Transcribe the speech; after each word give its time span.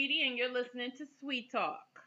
Sweetie, 0.00 0.26
and 0.26 0.38
you're 0.38 0.50
listening 0.50 0.90
to 0.96 1.04
Sweet 1.20 1.52
Talk. 1.52 2.00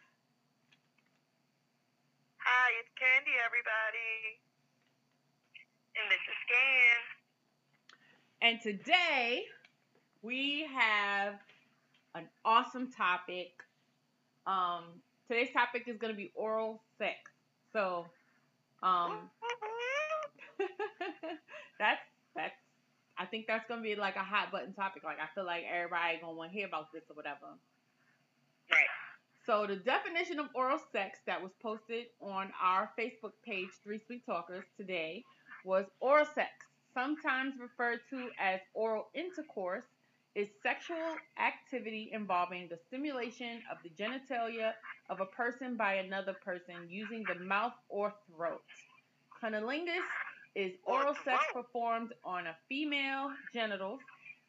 Hi, 2.38 2.72
it's 2.80 2.90
Candy, 2.98 3.38
everybody. 3.46 4.42
And 5.94 6.10
this 6.10 6.18
is 6.26 6.38
Scan. 6.50 6.98
And 8.42 8.60
today 8.64 9.44
we 10.24 10.66
have 10.76 11.36
an 12.16 12.28
awesome 12.44 12.92
topic. 12.92 13.62
Um, 14.48 14.86
today's 15.28 15.54
topic 15.54 15.84
is 15.86 15.98
going 16.00 16.12
to 16.12 16.18
be 16.18 16.32
oral 16.34 16.82
sex. 16.98 17.30
So, 17.74 18.08
um, 18.82 19.30
that's 21.78 22.02
that's. 22.36 22.56
I 23.20 23.26
think 23.28 23.46
that's 23.46 23.68
going 23.68 23.82
to 23.82 23.88
be 23.88 23.94
like 23.94 24.16
a 24.16 24.24
hot 24.24 24.52
button 24.52 24.74
topic. 24.74 25.04
Like 25.04 25.20
I 25.20 25.28
feel 25.36 25.46
like 25.46 25.62
everybody 25.72 26.18
going 26.20 26.34
to 26.34 26.38
want 26.38 26.52
to 26.52 26.58
hear 26.58 26.66
about 26.66 26.92
this 26.92 27.04
or 27.08 27.16
whatever. 27.16 27.54
So 29.46 29.68
the 29.68 29.76
definition 29.76 30.40
of 30.40 30.48
oral 30.56 30.80
sex 30.94 31.20
that 31.26 31.42
was 31.42 31.52
posted 31.62 32.06
on 32.22 32.54
our 32.62 32.90
Facebook 32.98 33.34
page, 33.46 33.68
Three 33.84 34.00
Sweet 34.06 34.26
Talkers, 34.26 34.64
today 34.78 35.22
was 35.66 35.86
oral 36.00 36.26
sex, 36.26 36.50
sometimes 36.94 37.56
referred 37.60 38.00
to 38.10 38.30
as 38.40 38.62
oral 38.74 39.10
intercourse, 39.14 39.84
is 40.34 40.48
sexual 40.64 41.18
activity 41.38 42.10
involving 42.14 42.70
the 42.70 42.80
stimulation 42.88 43.62
of 43.70 43.78
the 43.84 43.90
genitalia 44.02 44.72
of 45.10 45.20
a 45.20 45.26
person 45.26 45.76
by 45.76 45.96
another 45.96 46.34
person 46.34 46.76
using 46.88 47.26
the 47.28 47.44
mouth 47.44 47.74
or 47.90 48.14
throat. 48.28 48.64
Cunnilingus 49.44 50.08
is 50.56 50.72
oral 50.86 51.16
sex 51.26 51.44
performed 51.54 52.14
on 52.24 52.48
a 52.48 52.56
female 52.70 53.30
genitals, 53.54 54.00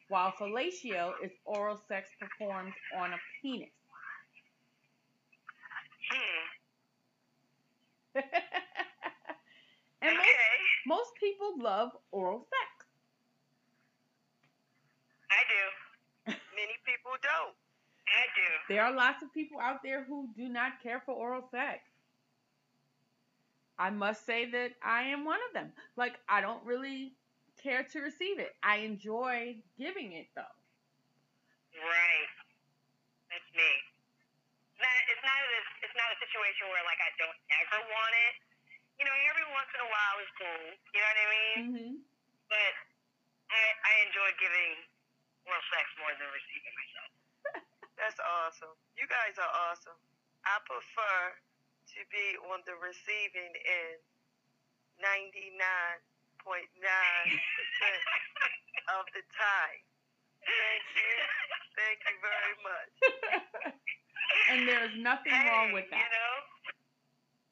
while 0.07 0.31
fellatio 0.31 1.11
is 1.21 1.31
oral 1.43 1.79
sex 1.89 2.09
performed 2.17 2.73
on 2.97 3.11
a 3.11 3.17
penis. 3.41 3.69
Hmm. 6.09 6.45
and 10.01 10.17
most, 10.17 10.29
Okay. 10.29 10.57
most 10.85 11.11
people 11.19 11.55
love 11.59 11.91
oral 12.11 12.39
sex. 12.49 12.87
I 15.31 15.41
do. 15.49 15.63
Many 16.55 16.77
people 16.85 17.11
don't. 17.21 17.55
I 18.07 18.25
do. 18.35 18.49
There 18.69 18.83
are 18.83 18.93
lots 18.93 19.23
of 19.23 19.33
people 19.33 19.59
out 19.59 19.83
there 19.83 20.03
who 20.03 20.29
do 20.35 20.47
not 20.49 20.81
care 20.81 21.01
for 21.05 21.13
oral 21.13 21.43
sex. 21.51 21.81
I 23.77 23.89
must 23.89 24.25
say 24.25 24.49
that 24.51 24.71
I 24.83 25.03
am 25.03 25.25
one 25.25 25.39
of 25.49 25.53
them. 25.53 25.73
Like, 25.97 26.19
I 26.29 26.41
don't 26.41 26.63
really 26.65 27.15
care 27.61 27.83
to 27.83 27.99
receive 28.01 28.39
it. 28.39 28.55
I 28.63 28.77
enjoy 28.77 29.63
giving 29.77 30.13
it 30.13 30.27
though. 30.35 30.43
Right. 31.75 32.31
That's 33.29 33.49
me. 33.55 33.71
Not, 34.79 34.95
it's 35.11 35.23
not 35.23 35.39
it's 35.59 35.74
not 35.97 36.09
a 36.13 36.17
situation 36.21 36.69
where 36.71 36.83
like 36.87 37.01
I 37.01 37.11
don't 37.19 37.39
ever 37.63 37.79
want 37.91 38.13
it. 38.29 38.33
You 38.99 39.03
know, 39.07 39.15
every 39.27 39.47
once 39.51 39.67
in 39.75 39.81
a 39.83 39.89
while 39.91 40.17
is 40.23 40.31
cool. 40.39 40.65
You 40.95 40.99
know 41.03 41.09
what 41.11 41.19
I 41.19 41.27
mean? 41.35 41.59
hmm 41.65 41.93
But 42.51 42.73
I 43.51 43.61
I 43.83 43.93
enjoy 44.07 44.29
giving 44.39 44.75
oral 45.47 45.63
sex 45.73 45.85
more 46.01 46.13
than 46.17 46.29
receiving 46.31 46.75
myself. 46.75 47.11
That's 47.99 48.19
awesome. 48.21 48.75
You 48.99 49.07
guys 49.07 49.37
are 49.39 49.53
awesome. 49.71 49.97
I 50.45 50.59
prefer 50.67 51.19
to 51.95 51.99
be 52.11 52.35
on 52.51 52.61
the 52.67 52.75
receiving 52.81 53.53
end 53.55 54.01
99.9% 55.01 56.47
of 58.99 59.05
the 59.13 59.23
time. 59.35 59.81
Thank 60.45 60.83
you. 60.95 61.13
Thank 61.75 61.99
you 62.07 62.15
very 62.21 62.55
much. 62.63 62.91
And 64.55 64.63
there's 64.63 64.95
nothing 64.95 65.35
hey, 65.35 65.51
wrong 65.51 65.75
with 65.75 65.91
that. 65.91 65.99
You 65.99 66.07
that. 66.07 66.15
know, 66.15 66.31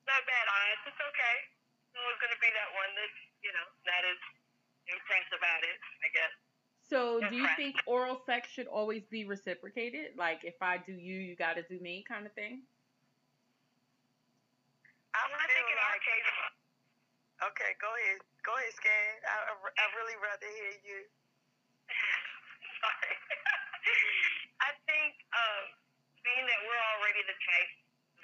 not 0.08 0.24
bad 0.24 0.46
honest. 0.47 0.88
It's 0.88 1.03
okay. 1.03 1.36
There's 1.91 2.00
always 2.00 2.19
going 2.24 2.34
to 2.34 2.41
be 2.41 2.52
that 2.56 2.69
one 2.72 2.91
that's 2.96 3.19
you 3.44 3.52
know 3.52 3.68
not 3.84 4.02
as 4.08 4.19
impressed 4.88 5.34
about 5.36 5.62
it. 5.68 5.78
I 6.03 6.08
guess. 6.16 6.34
So, 6.84 7.24
do 7.31 7.36
you 7.36 7.47
think 7.56 7.80
oral 7.88 8.19
sex 8.28 8.52
should 8.52 8.68
always 8.68 9.08
be 9.08 9.24
reciprocated? 9.24 10.19
Like, 10.19 10.44
if 10.44 10.59
I 10.59 10.78
do 10.84 10.92
you, 10.92 11.16
you 11.16 11.36
got 11.36 11.56
to 11.56 11.63
do 11.63 11.80
me, 11.80 12.03
kind 12.03 12.28
of 12.28 12.36
thing? 12.36 12.68
I 15.16 15.24
I 15.24 15.46
think 15.47 15.63
feel 15.63 15.74
in 15.74 15.80
our 15.80 16.00
case, 16.03 16.28
okay, 17.50 17.72
go 17.80 17.88
ahead. 17.88 18.19
Go 18.44 18.52
ahead, 18.59 18.74
Scan. 18.75 19.09
I, 19.25 19.36
I, 19.47 19.53
I 19.56 19.86
really 19.96 20.18
rather 20.19 20.50
hear 20.53 20.74
you. 20.84 21.00
sorry. 22.84 23.16
I 24.68 24.72
think 24.86 25.13
um, 25.31 25.66
being 26.24 26.46
that 26.48 26.62
we're 26.66 26.84
already 26.98 27.22
the 27.28 27.38
type 27.38 27.72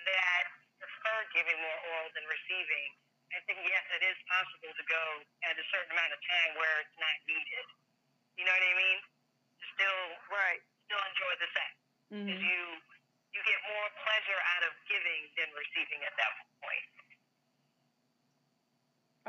that 0.08 0.44
prefer 0.80 1.18
giving 1.36 1.60
more 1.60 1.80
oral 1.92 2.10
than 2.16 2.26
receiving, 2.28 2.88
I 3.36 3.40
think 3.46 3.62
yes, 3.68 3.84
it 3.94 4.04
is 4.04 4.18
possible 4.26 4.72
to 4.74 4.86
go 4.90 5.04
at 5.46 5.54
a 5.60 5.66
certain 5.70 5.92
amount 5.94 6.16
of 6.16 6.20
time 6.26 6.52
where 6.58 6.76
it's 6.82 6.98
not 6.98 7.16
needed. 7.30 7.66
You 8.40 8.44
know 8.48 8.56
what 8.56 8.64
I 8.66 8.76
mean? 8.80 9.00
To 9.60 9.66
still 9.76 10.02
Right. 10.32 10.62
still 10.88 11.04
enjoy 11.04 11.34
the 11.44 11.50
sex. 11.54 11.70
hmm 12.10 12.26
because 12.26 12.42
you 12.42 12.62
you 13.36 13.40
get 13.46 13.60
more 13.70 13.88
pleasure 14.02 14.42
out 14.58 14.64
of 14.66 14.74
giving 14.90 15.22
than 15.38 15.50
receiving 15.54 16.02
at 16.02 16.16
that 16.18 16.31
point. 16.64 16.88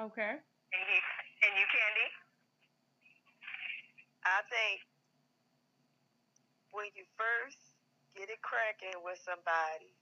Okay. 0.01 0.35
And 0.41 0.85
you 0.89 1.01
and 1.45 1.53
you 1.59 1.67
candy. 1.69 2.09
I 4.25 4.41
think 4.49 4.81
when 6.73 6.89
you 6.97 7.05
first 7.19 7.70
get 8.17 8.31
it 8.31 8.43
cracking 8.43 9.01
with 9.05 9.19
somebody, 9.23 9.95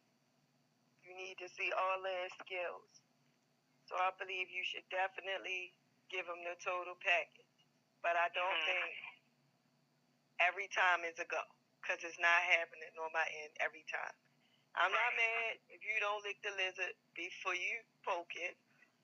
you 1.04 1.14
need 1.14 1.38
to 1.40 1.48
see 1.48 1.72
all 1.72 2.02
their 2.02 2.28
skills. 2.42 2.90
So 3.88 3.96
I 3.96 4.12
believe 4.20 4.50
you 4.52 4.64
should 4.64 4.86
definitely 4.92 5.72
give 6.12 6.26
them 6.28 6.40
the 6.44 6.56
total 6.60 6.96
package. 7.00 7.46
But 8.02 8.16
I 8.16 8.28
don't 8.30 8.58
Mhm. 8.60 8.66
think 8.66 8.96
every 10.40 10.68
time 10.68 11.04
is 11.04 11.18
a 11.18 11.26
go 11.26 11.42
because 11.80 12.02
it's 12.04 12.18
not 12.18 12.42
happening 12.42 12.90
on 12.98 13.12
my 13.12 13.26
end 13.44 13.52
every 13.60 13.84
time. 13.84 14.16
I'm 14.74 14.92
not 14.92 15.14
mad 15.16 15.60
if 15.68 15.82
you 15.84 16.00
don't 16.00 16.22
lick 16.24 16.40
the 16.42 16.50
lizard 16.52 16.94
before 17.14 17.54
you 17.54 17.82
poke 18.04 18.34
it, 18.36 18.56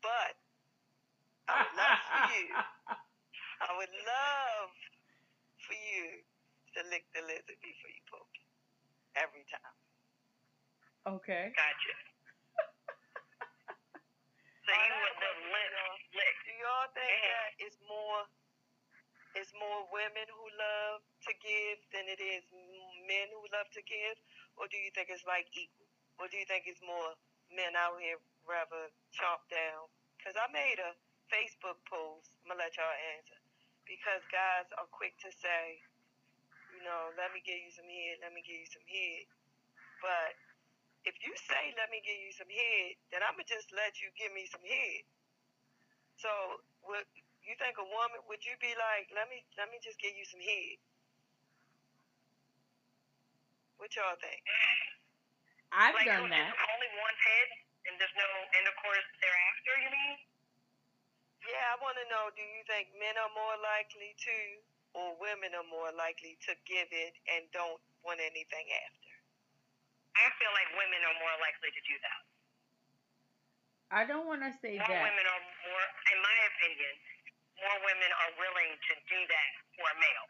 but 0.02 0.36
I 1.48 1.62
would 1.62 1.74
love 1.76 1.98
for 2.08 2.22
you. 2.34 2.46
I 3.60 3.76
would 3.78 3.94
love 4.06 4.70
for 5.66 5.74
you 5.74 6.24
to 6.74 6.80
lick 6.90 7.06
the 7.14 7.22
lizard 7.22 7.58
before 7.62 7.90
you 7.90 8.02
poke 8.10 8.33
it. 8.33 8.33
Every 9.16 9.44
time. 9.50 9.76
okay. 11.06 11.52
Gotcha. 11.54 11.94
So 14.64 14.72
you 14.72 14.96
would 14.96 15.16
the 15.20 15.32
what 15.44 15.52
lip 15.52 15.70
we 15.76 15.76
are. 15.76 15.98
lick. 16.16 16.36
Do 16.48 16.52
y'all 16.56 16.88
think 16.96 17.12
that 17.20 17.50
it's 17.60 17.76
more 17.84 18.24
it's 19.36 19.52
more 19.58 19.84
women 19.92 20.24
who 20.30 20.44
love 20.56 21.04
to 21.28 21.32
give 21.42 21.84
than 21.92 22.08
it 22.08 22.16
is 22.22 22.48
men 23.04 23.28
who 23.34 23.44
love 23.52 23.68
to 23.76 23.82
give? 23.84 24.16
Or 24.56 24.64
do 24.70 24.78
you 24.80 24.88
think 24.96 25.12
it's 25.12 25.26
like 25.28 25.50
equal? 25.52 25.84
Or 26.16 26.30
do 26.32 26.38
you 26.40 26.46
think 26.48 26.64
it's 26.64 26.80
more 26.80 27.12
men 27.52 27.76
out 27.76 27.98
here 28.00 28.16
rather 28.48 28.88
chomp 29.12 29.44
down? 29.52 29.90
Because 30.16 30.38
I 30.38 30.46
made 30.54 30.80
a 30.80 30.96
Facebook 31.28 31.76
post. 31.84 32.32
I'm 32.46 32.54
to 32.54 32.62
let 32.62 32.72
y'all 32.78 32.96
answer. 33.18 33.36
Because 33.84 34.22
guys 34.32 34.70
are 34.80 34.88
quick 34.88 35.12
to 35.26 35.30
say, 35.34 35.82
know, 36.84 37.10
let 37.16 37.32
me 37.32 37.40
give 37.42 37.58
you 37.58 37.72
some 37.72 37.88
head, 37.88 38.20
let 38.20 38.30
me 38.36 38.44
give 38.44 38.60
you 38.60 38.68
some 38.70 38.84
head. 38.86 39.24
But 40.04 40.36
if 41.08 41.16
you 41.20 41.32
say, 41.48 41.72
let 41.76 41.88
me 41.92 42.00
give 42.04 42.16
you 42.16 42.32
some 42.32 42.48
head, 42.48 42.96
then 43.12 43.20
I'm 43.24 43.36
going 43.36 43.48
to 43.48 43.52
just 43.52 43.72
let 43.72 44.00
you 44.00 44.08
give 44.16 44.32
me 44.32 44.44
some 44.48 44.64
head. 44.64 45.02
So, 46.20 46.30
would 46.86 47.08
you 47.44 47.52
think 47.60 47.76
a 47.76 47.84
woman 47.84 48.22
would 48.30 48.40
you 48.46 48.56
be 48.62 48.72
like, 48.78 49.12
let 49.12 49.28
me 49.28 49.44
let 49.60 49.68
me 49.68 49.76
just 49.82 50.00
give 50.00 50.14
you 50.16 50.24
some 50.24 50.40
head? 50.40 50.78
What 53.76 53.92
y'all 53.98 54.16
think? 54.16 54.40
I've 55.74 55.92
like 55.98 56.06
done 56.06 56.30
that. 56.30 56.54
only 56.54 56.90
one 57.02 57.16
head 57.18 57.48
and 57.90 57.94
there's 58.00 58.16
no 58.16 58.30
intercourse 58.56 59.08
thereafter. 59.20 59.72
You 59.84 59.90
mean? 59.92 60.16
Yeah, 61.44 61.74
I 61.74 61.76
want 61.84 62.00
to 62.00 62.06
know. 62.08 62.32
Do 62.32 62.40
you 62.40 62.62
think 62.64 62.88
men 62.96 63.12
are 63.20 63.32
more 63.36 63.56
likely 63.60 64.16
to, 64.16 64.36
or 64.94 65.18
women 65.18 65.52
are 65.58 65.66
more 65.66 65.90
likely 65.94 66.38
to 66.46 66.52
give 66.64 66.88
it 66.90 67.14
and 67.34 67.46
don't 67.50 67.82
want 68.06 68.22
anything 68.22 68.66
after? 68.70 69.12
I 70.14 70.30
feel 70.38 70.52
like 70.54 70.70
women 70.78 71.02
are 71.02 71.18
more 71.18 71.36
likely 71.42 71.70
to 71.74 71.82
do 71.82 71.96
that. 72.06 72.22
I 73.90 74.02
don't 74.06 74.26
want 74.26 74.42
to 74.42 74.50
say 74.62 74.78
that 74.78 74.86
More 74.88 75.02
women 75.06 75.26
are 75.26 75.42
more, 75.66 75.86
in 76.14 76.18
my 76.22 76.36
opinion, 76.54 76.92
more 77.62 77.78
women 77.82 78.10
are 78.10 78.32
willing 78.38 78.72
to 78.74 78.92
do 79.06 79.20
that 79.26 79.50
for 79.74 79.86
a 79.86 79.96
male. 79.98 80.28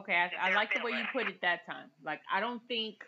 Okay, 0.00 0.16
I, 0.16 0.52
I 0.52 0.54
like 0.54 0.72
the 0.72 0.84
way 0.84 0.92
you 0.92 1.04
put 1.12 1.28
it 1.28 1.40
that 1.40 1.64
time. 1.64 1.88
Like, 2.04 2.20
I 2.32 2.40
don't 2.40 2.62
think 2.68 3.00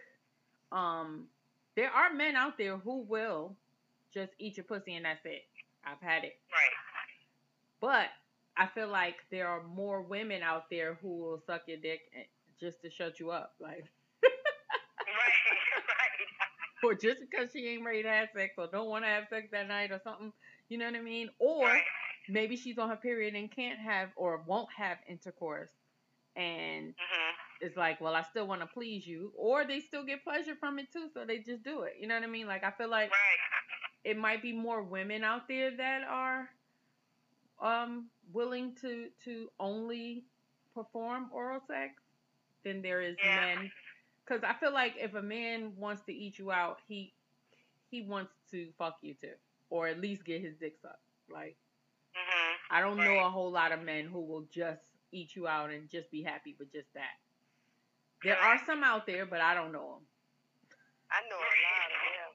um 0.72 1.28
there 1.76 1.90
are 1.90 2.12
men 2.12 2.36
out 2.36 2.56
there 2.58 2.76
who 2.76 3.02
will 3.02 3.56
just 4.12 4.32
eat 4.38 4.56
your 4.56 4.64
pussy 4.64 4.96
and 4.96 5.04
that's 5.04 5.24
it. 5.24 5.44
I've 5.84 6.00
had 6.00 6.24
it. 6.24 6.36
Right. 6.52 6.76
But 7.80 8.08
I 8.60 8.66
feel 8.66 8.88
like 8.88 9.16
there 9.30 9.48
are 9.48 9.62
more 9.64 10.02
women 10.02 10.42
out 10.42 10.64
there 10.70 10.98
who 11.00 11.16
will 11.18 11.42
suck 11.46 11.62
your 11.66 11.78
dick 11.78 12.02
just 12.60 12.82
to 12.82 12.90
shut 12.90 13.18
you 13.18 13.30
up. 13.30 13.54
Like, 13.58 13.86
or 16.84 16.94
just 16.94 17.20
because 17.22 17.50
she 17.52 17.66
ain't 17.68 17.86
ready 17.86 18.02
to 18.02 18.10
have 18.10 18.28
sex 18.36 18.54
or 18.58 18.68
don't 18.70 18.90
want 18.90 19.04
to 19.04 19.08
have 19.08 19.24
sex 19.30 19.48
that 19.52 19.66
night 19.68 19.92
or 19.92 20.00
something. 20.04 20.32
You 20.68 20.76
know 20.78 20.84
what 20.86 20.96
I 20.96 21.00
mean? 21.00 21.30
Or 21.38 21.64
Right. 21.64 21.82
maybe 22.28 22.56
she's 22.56 22.78
on 22.78 22.90
her 22.90 22.96
period 22.96 23.34
and 23.34 23.50
can't 23.50 23.78
have 23.78 24.10
or 24.16 24.44
won't 24.46 24.68
have 24.76 24.98
intercourse 25.08 25.70
and 26.36 26.88
Mhm. 26.88 27.32
it's 27.62 27.76
like, 27.78 28.00
well, 28.00 28.14
I 28.14 28.22
still 28.24 28.46
want 28.46 28.60
to 28.60 28.66
please 28.66 29.06
you, 29.06 29.32
or 29.36 29.66
they 29.66 29.80
still 29.80 30.04
get 30.04 30.24
pleasure 30.24 30.54
from 30.54 30.78
it 30.78 30.92
too, 30.92 31.08
so 31.14 31.24
they 31.26 31.38
just 31.38 31.62
do 31.62 31.82
it. 31.82 31.94
You 31.98 32.08
know 32.08 32.14
what 32.14 32.24
I 32.24 32.28
mean? 32.28 32.46
Like 32.46 32.64
I 32.64 32.72
feel 32.72 32.90
like 32.90 33.10
Right. 33.10 33.38
it 34.04 34.18
might 34.18 34.42
be 34.42 34.52
more 34.52 34.82
women 34.82 35.24
out 35.24 35.48
there 35.48 35.76
that 35.76 36.02
are 36.04 36.50
um 37.60 38.10
willing 38.32 38.74
to 38.76 39.08
to 39.24 39.50
only 39.60 40.24
perform 40.74 41.28
oral 41.32 41.60
sex 41.66 42.02
than 42.64 42.82
there 42.82 43.00
is 43.02 43.16
Yeah. 43.22 43.54
men. 43.56 43.72
Cause 44.26 44.42
I 44.44 44.54
feel 44.54 44.72
like 44.72 44.94
if 44.96 45.14
a 45.14 45.22
man 45.22 45.74
wants 45.76 46.02
to 46.04 46.12
eat 46.12 46.38
you 46.38 46.52
out, 46.52 46.80
he 46.86 47.14
he 47.90 48.02
wants 48.02 48.32
to 48.52 48.72
fuck 48.78 48.98
you 49.02 49.14
too, 49.14 49.34
or 49.70 49.88
at 49.88 50.00
least 50.00 50.24
get 50.24 50.40
his 50.40 50.56
dick 50.56 50.78
sucked. 50.80 51.02
Like 51.28 51.56
Mhm. 52.16 52.56
I 52.70 52.80
don't 52.80 52.96
know 52.96 53.18
a 53.24 53.30
whole 53.30 53.50
lot 53.50 53.72
of 53.72 53.82
men 53.82 54.06
who 54.06 54.20
will 54.20 54.42
just 54.42 54.82
eat 55.12 55.34
you 55.34 55.48
out 55.48 55.70
and 55.70 55.88
just 55.90 56.10
be 56.10 56.22
happy 56.22 56.54
with 56.58 56.70
just 56.72 56.92
that. 56.94 57.18
There 58.22 58.38
are 58.38 58.58
some 58.66 58.84
out 58.84 59.06
there, 59.06 59.26
but 59.26 59.40
I 59.40 59.54
don't 59.54 59.72
know 59.72 59.94
them. 59.94 60.06
I 61.10 61.20
know 61.28 61.36
a 61.36 61.56
lot 61.66 61.90
of 61.90 62.12
them. 62.14 62.32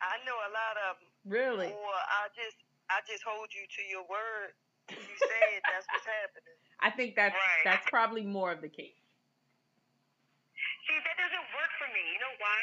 I 0.00 0.24
know 0.24 0.36
a 0.36 0.50
lot 0.52 0.76
of 0.90 1.00
them. 1.00 1.08
Really? 1.24 1.72
Or 1.72 1.94
I 1.94 2.28
just 2.34 2.56
I 2.90 2.98
just 3.06 3.22
hold 3.22 3.48
you 3.54 3.62
to 3.64 3.82
your 3.86 4.04
word. 4.10 4.52
You 4.90 5.16
said 5.22 5.62
that's 5.70 5.86
what's 5.94 6.06
happening. 6.06 6.58
I 6.86 6.90
think 6.90 7.14
that's 7.14 7.36
Right. 7.38 7.62
that's 7.64 7.86
probably 7.88 8.26
more 8.26 8.50
of 8.50 8.58
the 8.60 8.72
case. 8.72 8.98
See, 10.90 10.98
that 10.98 11.16
doesn't 11.16 11.46
work 11.54 11.72
for 11.78 11.86
me. 11.94 12.02
You 12.10 12.18
know 12.18 12.34
why? 12.42 12.62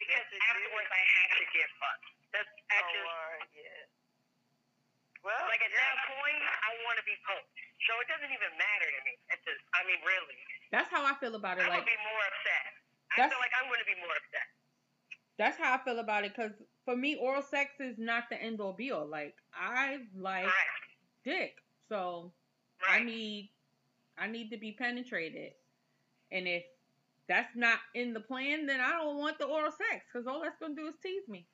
Because 0.00 0.24
Yes, 0.32 0.48
afterwards 0.48 0.88
is. 0.88 0.96
I 0.96 1.02
have 1.04 1.32
to 1.36 1.46
get 1.52 1.68
fucked. 1.76 2.08
That's 2.32 2.50
I 2.72 2.78
Oh, 2.80 2.88
just 2.88 3.04
all 3.04 3.26
right, 3.36 3.50
yeah. 3.52 3.84
Well, 5.24 5.44
like 5.50 5.60
at 5.60 5.68
yeah. 5.72 5.82
that 5.84 5.96
point 6.08 6.40
I 6.40 6.70
want 6.88 6.96
to 7.02 7.04
be 7.04 7.16
poked. 7.26 7.52
So 7.84 7.92
it 8.00 8.08
doesn't 8.08 8.32
even 8.32 8.52
matter 8.56 8.88
to 8.88 9.00
me. 9.04 9.12
It's 9.34 9.44
just, 9.44 9.60
I 9.76 9.84
mean, 9.84 10.00
really, 10.06 10.38
That's 10.72 10.88
how 10.88 11.04
I 11.04 11.12
feel 11.20 11.36
about 11.36 11.60
it. 11.60 11.68
I'm 11.68 11.72
Like 11.74 11.84
gonna 11.84 11.92
be 11.92 12.00
more 12.08 12.22
upset. 12.32 12.64
I 13.12 13.28
feel 13.28 13.40
like 13.42 13.52
I'm 13.60 13.68
gonna 13.68 13.84
be 13.88 13.98
more 14.00 14.14
upset. 14.16 14.46
That's 15.38 15.58
how 15.58 15.74
I 15.74 15.78
feel 15.84 15.98
about 15.98 16.24
it. 16.24 16.34
Cause 16.34 16.52
for 16.84 16.96
me, 16.96 17.16
oral 17.16 17.42
sex 17.42 17.72
is 17.80 17.96
not 17.98 18.24
the 18.30 18.40
end 18.42 18.60
all 18.60 18.72
be 18.72 18.90
all. 18.90 19.06
Like 19.06 19.34
I 19.54 19.98
like 20.16 20.44
Correct. 20.44 21.24
dick, 21.24 21.54
so 21.88 22.32
I 22.88 23.02
need 23.02 23.50
I 24.18 24.26
need 24.26 24.50
to 24.50 24.56
be 24.56 24.72
penetrated. 24.72 25.52
And 26.32 26.48
if 26.48 26.64
that's 27.28 27.54
not 27.54 27.78
in 27.94 28.12
the 28.14 28.20
plan, 28.20 28.66
then 28.66 28.80
I 28.80 28.92
don't 28.92 29.18
want 29.18 29.38
the 29.38 29.44
oral 29.46 29.70
sex 29.70 30.06
because 30.12 30.26
all 30.26 30.40
that's 30.42 30.56
gonna 30.58 30.74
do 30.74 30.86
is 30.86 30.94
tease 31.02 31.28
me. 31.28 31.46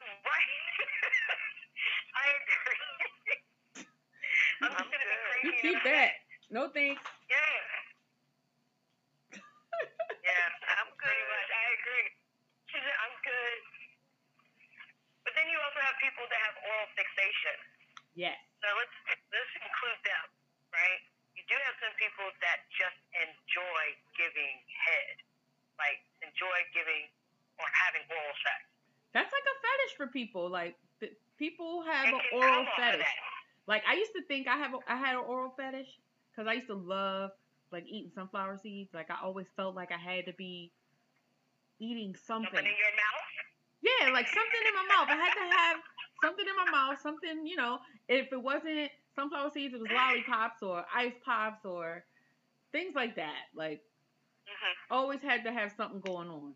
Right. 0.00 0.50
I 2.20 2.24
agree. 2.40 3.84
I'm 4.62 4.70
gonna 4.70 4.88
crazy. 4.88 5.44
You 5.44 5.52
keep 5.60 5.84
that. 5.84 6.10
No 6.50 6.68
thanks. 6.70 7.02
Yeah. 7.28 7.36
Yeah. 10.24 10.46
I'm 10.78 10.88
Pretty 10.96 11.20
good. 11.20 11.28
much. 11.28 11.50
I 11.52 11.64
agree. 11.74 12.08
She 12.70 12.76
said, 12.80 12.96
I'm 13.02 13.14
good. 13.22 13.58
But 15.24 15.32
then 15.36 15.46
you 15.50 15.58
also 15.58 15.80
have 15.82 15.96
oral 16.74 16.90
fixation. 16.98 17.58
Yes. 18.18 18.38
So 18.62 18.66
let's 18.74 18.96
let's 19.30 19.54
include 19.62 20.00
them, 20.02 20.24
right? 20.74 21.00
You 21.34 21.42
do 21.50 21.56
have 21.66 21.76
some 21.82 21.94
people 21.98 22.26
that 22.42 22.66
just 22.74 22.98
enjoy 23.14 23.82
giving 24.14 24.54
head, 24.70 25.14
like 25.78 25.98
enjoy 26.22 26.58
giving 26.74 27.10
or 27.58 27.66
having 27.86 28.06
oral 28.10 28.36
sex. 28.42 28.58
That's 29.14 29.30
like 29.30 29.46
a 29.46 29.56
fetish 29.62 29.94
for 29.98 30.06
people. 30.10 30.50
Like 30.50 30.78
th- 30.98 31.14
people 31.38 31.82
have 31.86 32.10
It 32.10 32.18
an 32.18 32.22
oral 32.34 32.66
come 32.66 32.66
off 32.66 32.78
of 32.78 32.98
fetish. 32.98 33.14
Like 33.66 33.82
I 33.86 33.94
used 33.94 34.14
to 34.14 34.22
think 34.26 34.46
I 34.46 34.58
have 34.58 34.74
a, 34.74 34.80
I 34.86 34.96
had 34.98 35.14
an 35.18 35.26
oral 35.26 35.54
fetish 35.58 35.90
because 36.30 36.46
I 36.46 36.54
used 36.54 36.70
to 36.70 36.78
love 36.78 37.30
like 37.74 37.86
eating 37.90 38.10
sunflower 38.14 38.58
seeds. 38.62 38.94
Like 38.94 39.10
I 39.10 39.18
always 39.22 39.50
felt 39.58 39.74
like 39.74 39.90
I 39.90 39.98
had 39.98 40.26
to 40.26 40.34
be 40.34 40.70
eating 41.82 42.14
something. 42.14 42.54
Something 42.54 42.66
in 42.66 42.78
your 42.78 42.94
mouth. 42.94 43.26
Yeah, 43.82 44.16
like 44.16 44.28
something 44.30 44.62
in 44.64 44.74
my 44.74 44.86
mouth. 44.88 45.08
I 45.12 45.18
had 45.18 45.34
to 45.34 45.46
have 45.50 45.76
something 46.22 46.44
in 46.46 46.56
my 46.66 46.70
mouth. 46.70 47.00
Something, 47.00 47.46
you 47.46 47.56
know. 47.56 47.78
If 48.08 48.32
it 48.32 48.42
wasn't 48.42 48.90
sunflower 49.14 49.50
seeds, 49.52 49.74
it 49.74 49.80
was 49.80 49.90
lollipops 49.90 50.62
or 50.62 50.84
ice 50.94 51.14
pops 51.24 51.64
or 51.64 52.04
things 52.72 52.94
like 52.94 53.16
that. 53.16 53.48
Like 53.54 53.82
hmm 54.46 54.72
always 54.94 55.20
had 55.22 55.44
to 55.44 55.52
have 55.52 55.72
something 55.76 56.00
going 56.00 56.28
on. 56.28 56.54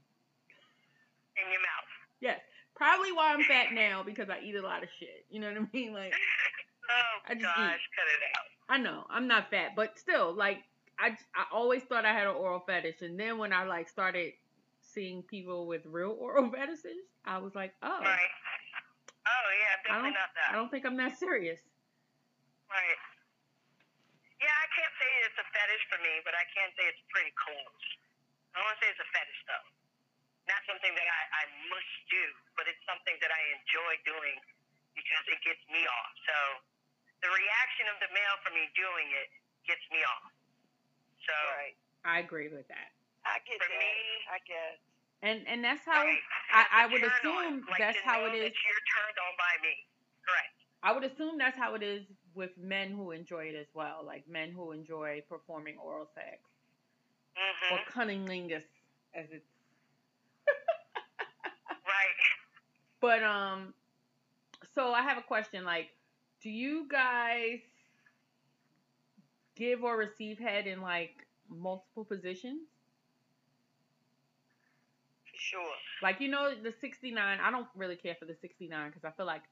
In 1.36 1.50
your 1.52 1.60
mouth. 1.60 1.88
Yes, 2.20 2.40
probably 2.74 3.12
why 3.12 3.32
I'm 3.32 3.44
fat 3.44 3.72
now 3.72 4.02
because 4.02 4.28
I 4.28 4.40
eat 4.44 4.56
a 4.56 4.62
lot 4.62 4.82
of 4.82 4.88
shit. 4.98 5.24
You 5.30 5.40
know 5.40 5.48
what 5.52 5.62
I 5.62 5.66
mean? 5.72 5.92
Like 5.92 6.12
Oh 6.90 7.18
I 7.28 7.34
just 7.34 7.44
gosh, 7.44 7.54
eat. 7.54 7.94
cut 7.96 8.06
it 8.08 8.22
out. 8.36 8.44
I 8.70 8.78
know 8.78 9.04
I'm 9.10 9.26
not 9.26 9.50
fat, 9.50 9.72
but 9.76 9.98
still, 9.98 10.32
like 10.34 10.58
I, 10.98 11.08
I 11.34 11.44
always 11.52 11.82
thought 11.84 12.04
I 12.04 12.12
had 12.12 12.26
an 12.26 12.34
oral 12.34 12.60
fetish, 12.66 13.02
and 13.02 13.18
then 13.18 13.38
when 13.38 13.52
I 13.52 13.64
like 13.64 13.88
started 13.88 14.32
seeing 14.80 15.22
people 15.22 15.66
with 15.66 15.82
real 15.86 16.16
oral 16.18 16.50
fetishes, 16.54 17.04
I 17.24 17.38
was 17.38 17.54
like, 17.54 17.74
oh, 17.82 18.00
Right. 18.00 18.18
Oh 19.28 19.46
yeah, 19.60 19.74
definitely 19.84 20.16
don't, 20.16 20.32
that. 20.34 20.48
I 20.48 20.52
don't 20.56 20.70
think 20.72 20.84
I'm 20.88 20.96
that 20.96 21.14
serious. 21.20 21.60
Right. 22.72 23.00
Yeah, 24.40 24.54
I 24.54 24.66
can't 24.72 24.94
say 24.96 25.08
it's 25.28 25.38
a 25.42 25.46
fetish 25.52 25.84
for 25.92 25.98
me, 26.00 26.14
but 26.24 26.32
I 26.32 26.44
can 26.54 26.70
say 26.78 26.86
it's 26.88 27.02
pretty 27.12 27.34
close. 27.36 27.82
I 28.54 28.62
don't 28.62 28.66
want 28.70 28.78
to 28.78 28.82
say 28.86 28.90
it's 28.94 29.02
a 29.02 29.10
fetish 29.12 29.40
though. 29.50 29.66
Not 30.48 30.60
something 30.64 30.94
that 30.96 31.08
I, 31.08 31.22
I 31.42 31.44
must 31.68 31.94
do, 32.08 32.24
but 32.56 32.64
it's 32.70 32.80
something 32.88 33.16
that 33.20 33.28
I 33.28 33.42
enjoy 33.60 33.92
doing 34.08 34.38
because 34.96 35.24
it 35.28 35.40
gets 35.44 35.60
me 35.68 35.84
off. 35.84 36.12
So 36.24 36.36
the 37.20 37.30
reaction 37.34 37.86
of 37.92 38.00
the 38.00 38.08
male 38.16 38.36
for 38.46 38.52
me 38.56 38.64
doing 38.72 39.08
it 39.12 39.28
gets 39.68 39.84
me 39.92 40.00
off. 40.06 40.32
So 41.28 41.34
Right. 41.60 41.76
I 42.06 42.24
agree 42.24 42.48
with 42.48 42.64
that, 42.72 42.94
I 43.28 43.42
get 43.44 43.60
For 43.60 43.68
that. 43.68 43.76
me- 43.76 44.24
I 44.32 44.38
guess. 44.48 44.78
And 45.22 45.40
and 45.48 45.64
that's 45.64 45.84
how 45.84 46.04
right, 46.04 46.18
I- 46.52 46.84
I 46.84 46.86
would 46.86 47.02
assume 47.02 47.64
like 47.70 47.78
that's 47.78 47.98
how 48.04 48.24
it 48.26 48.34
is. 48.34 48.52
You're 48.52 48.86
turned 48.94 49.18
on 49.18 49.34
by 49.36 49.62
me. 49.62 49.74
Correct. 50.26 50.54
I 50.82 50.92
would 50.92 51.04
assume 51.04 51.38
that's 51.38 51.56
how 51.58 51.74
it 51.74 51.82
is 51.82 52.04
with 52.34 52.50
men 52.56 52.92
who 52.92 53.10
enjoy 53.10 53.46
it 53.46 53.56
as 53.56 53.66
well, 53.74 54.02
like 54.04 54.28
men 54.28 54.52
who 54.52 54.72
enjoy 54.72 55.22
performing 55.28 55.76
oral 55.78 56.08
sex 56.14 56.38
hmm 57.36 57.74
or 57.74 57.78
cunnilingus, 57.92 58.64
as 59.14 59.26
it's. 59.30 59.44
Right. 61.84 62.18
But 63.00 63.22
um, 63.22 63.74
so 64.74 64.92
I 64.92 65.02
have 65.02 65.18
a 65.18 65.22
question. 65.22 65.64
Like, 65.64 65.88
do 66.42 66.50
you 66.50 66.86
guys 66.90 67.60
give 69.56 69.84
or 69.84 69.96
receive 69.96 70.38
head 70.38 70.66
in 70.66 70.80
like 70.80 71.26
multiple 71.48 72.04
positions? 72.04 72.68
Sure. 75.38 75.74
Like, 76.02 76.20
you 76.20 76.28
know, 76.28 76.52
the 76.62 76.74
69. 76.80 77.38
I 77.40 77.50
don't 77.50 77.66
really 77.76 77.96
care 77.96 78.16
for 78.18 78.26
the 78.26 78.36
69 78.40 78.90
because 78.90 79.04
I 79.04 79.10
feel 79.16 79.26
like 79.26 79.42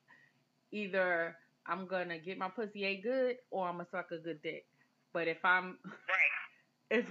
either 0.72 1.36
I'm 1.66 1.86
gonna 1.86 2.18
get 2.18 2.38
my 2.38 2.48
pussy 2.48 2.84
ate 2.84 3.02
good 3.02 3.36
or 3.50 3.68
I'm 3.68 3.76
gonna 3.78 3.88
suck 3.90 4.10
a 4.10 4.18
good 4.18 4.42
dick. 4.42 4.66
But 5.12 5.28
if 5.28 5.38
I'm 5.44 5.78
Right. 5.84 6.34
if 6.90 7.06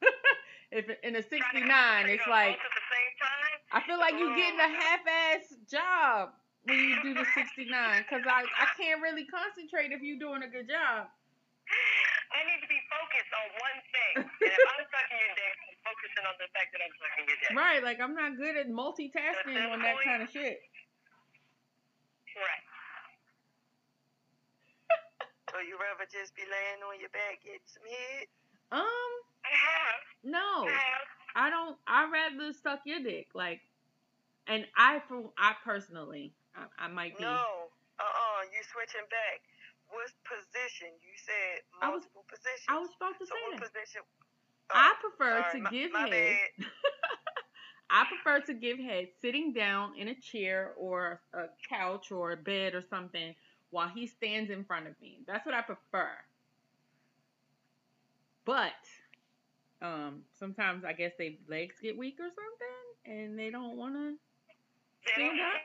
if 0.72 0.84
in 1.02 1.16
a 1.16 1.22
69, 1.22 1.32
Trying 1.32 1.64
to 1.64 1.68
concentrate 1.68 2.14
it's 2.14 2.28
like 2.28 2.56
both 2.56 2.68
at 2.68 2.76
the 2.76 2.86
same 2.92 3.12
time. 3.16 3.56
I 3.72 3.80
feel 3.88 3.98
like 3.98 4.14
you're 4.20 4.36
getting 4.36 4.60
a 4.60 4.68
oh. 4.68 4.80
half-ass 4.80 5.44
job 5.68 6.30
when 6.64 6.78
you 6.78 6.96
do 7.02 7.14
the 7.14 7.26
69 7.34 8.04
because 8.04 8.24
I 8.28 8.44
I 8.44 8.66
can't 8.76 9.00
really 9.00 9.24
concentrate 9.24 9.92
if 9.92 10.04
you're 10.04 10.20
doing 10.20 10.44
a 10.44 10.50
good 10.52 10.68
job. 10.68 11.08
I 12.28 12.44
need 12.44 12.60
to 12.60 12.68
be 12.68 12.80
focused 12.92 13.32
on 13.32 13.46
one 13.56 13.78
thing. 13.92 14.14
And 14.20 14.52
if 14.52 14.68
I'm 14.68 14.84
sucking 14.88 15.16
your 15.16 15.34
dick, 15.36 15.56
focusing 15.88 16.24
on 16.28 16.36
the 16.36 16.48
fact 16.52 16.68
that 16.76 16.80
I'm 16.84 16.92
sucking 17.00 17.24
your 17.28 17.38
dick. 17.40 17.52
Right, 17.56 17.80
like 17.82 17.98
I'm 18.00 18.12
not 18.14 18.36
good 18.36 18.56
at 18.60 18.68
multitasking 18.68 19.56
At 19.56 19.72
on 19.72 19.80
that 19.80 19.96
point- 19.96 20.04
kind 20.04 20.20
of 20.22 20.28
shit. 20.28 20.60
Correct. 22.28 22.64
So 25.50 25.58
you 25.68 25.80
rather 25.80 26.04
just 26.12 26.36
be 26.36 26.44
laying 26.44 26.84
on 26.84 27.00
your 27.00 27.10
back, 27.10 27.40
get 27.42 27.60
some 27.66 27.84
head? 27.88 28.28
Um, 28.70 29.12
I 29.48 29.52
have. 29.56 30.00
no, 30.22 30.68
I 30.68 30.76
have. 30.76 31.06
I 31.34 31.46
don't. 31.50 31.76
I 31.88 32.04
rather 32.10 32.52
suck 32.52 32.84
your 32.84 33.00
dick, 33.00 33.32
like, 33.32 33.60
and 34.46 34.66
I 34.76 35.00
for 35.08 35.32
I 35.40 35.56
personally, 35.64 36.34
I, 36.52 36.68
I 36.84 36.88
might 36.92 37.16
be. 37.16 37.24
No. 37.24 37.72
Uh-uh. 37.98 38.40
You 38.52 38.60
switching 38.68 39.08
back. 39.08 39.40
What 39.88 40.12
position? 40.28 40.92
You 41.00 41.16
said 41.16 41.64
I 41.80 41.88
was- 41.88 42.04
multiple 42.04 42.28
positions. 42.28 42.68
I 42.68 42.76
was 42.76 42.92
about 43.00 43.16
to 43.18 43.24
so 43.24 43.32
say 43.32 43.40
what 43.48 43.56
that. 43.56 43.72
position? 43.72 44.02
I 44.70 44.92
oh, 44.94 45.10
prefer 45.10 45.40
Sorry, 45.42 45.52
to 45.52 45.60
my, 45.62 45.70
give 45.70 45.92
my 45.92 46.08
head. 46.08 46.36
I 47.90 48.04
prefer 48.04 48.40
to 48.46 48.54
give 48.54 48.78
head 48.78 49.08
sitting 49.20 49.52
down 49.52 49.96
in 49.96 50.08
a 50.08 50.14
chair 50.14 50.72
or 50.76 51.20
a 51.32 51.46
couch 51.68 52.12
or 52.12 52.32
a 52.32 52.36
bed 52.36 52.74
or 52.74 52.82
something 52.82 53.34
while 53.70 53.88
he 53.88 54.06
stands 54.06 54.50
in 54.50 54.64
front 54.64 54.86
of 54.86 54.94
me. 55.00 55.20
That's 55.26 55.46
what 55.46 55.54
I 55.54 55.62
prefer. 55.62 56.10
But 58.44 58.72
um, 59.80 60.22
sometimes 60.38 60.84
I 60.84 60.92
guess 60.92 61.12
their 61.18 61.32
legs 61.48 61.76
get 61.80 61.96
weak 61.96 62.18
or 62.20 62.28
something, 62.28 62.78
and 63.06 63.38
they 63.38 63.50
don't 63.50 63.76
want 63.76 63.94
to 63.94 64.14
stand 65.12 65.40
up. 65.40 65.52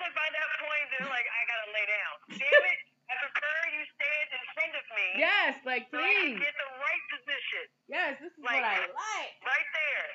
like 0.00 0.14
by 0.14 0.28
that 0.32 0.48
point, 0.60 0.86
they're 0.92 1.08
like, 1.08 1.26
I 1.28 1.40
gotta 1.48 1.68
lay 1.72 1.86
down. 1.88 2.14
Damn 2.40 2.64
it! 2.72 2.80
I 3.08 3.14
prefer 3.20 3.56
you 3.72 3.84
stand 3.96 4.33
can 4.72 5.88
please. 5.90 6.38
get 6.38 6.54
the 6.54 6.70
right 6.80 7.04
position. 7.12 7.64
Yes, 7.88 8.18
this 8.20 8.32
is 8.32 8.38
Like- 8.44 8.54
what 8.62 8.64
I 8.64 8.78
like. 8.80 9.34
Right 9.44 9.68
there. 9.72 10.08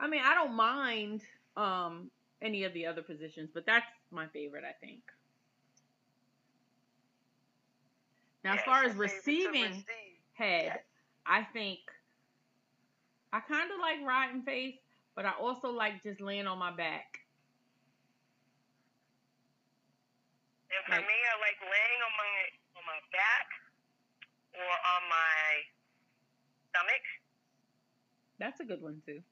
I 0.00 0.06
mean, 0.08 0.22
I 0.24 0.34
don't 0.34 0.54
mind 0.54 1.22
um 1.56 2.10
any 2.42 2.64
of 2.64 2.72
the 2.74 2.86
other 2.86 3.02
positions, 3.02 3.50
but 3.54 3.64
that's 3.64 3.86
my 4.10 4.26
favorite, 4.28 4.64
I 4.64 4.72
think. 4.84 5.02
Now, 8.42 8.54
as 8.54 8.60
far 8.62 8.84
as 8.84 8.94
receiving 8.96 9.62
receive. 9.62 10.18
head, 10.34 10.64
Yes. 10.66 10.78
I 11.24 11.44
think 11.44 11.78
I 13.32 13.40
kind 13.40 13.70
of 13.72 13.78
like 13.80 14.00
riding 14.04 14.42
face, 14.42 14.78
but 15.14 15.24
I 15.24 15.32
also 15.32 15.68
like 15.70 16.02
just 16.02 16.20
laying 16.20 16.46
on 16.46 16.58
my 16.58 16.70
back. 16.70 17.20
And 20.70 20.84
for 20.86 20.92
Like- 20.92 21.06
me, 21.06 21.14
I 21.14 21.38
like 21.40 21.60
laying 21.62 22.02
on 22.02 22.12
my 22.18 22.50
back 23.14 23.46
or 24.58 24.66
on 24.66 25.02
my 25.06 25.38
stomach. 26.70 27.04
That's 28.42 28.58
a 28.58 28.66
good 28.66 28.82
one 28.82 28.98
too. 29.06 29.22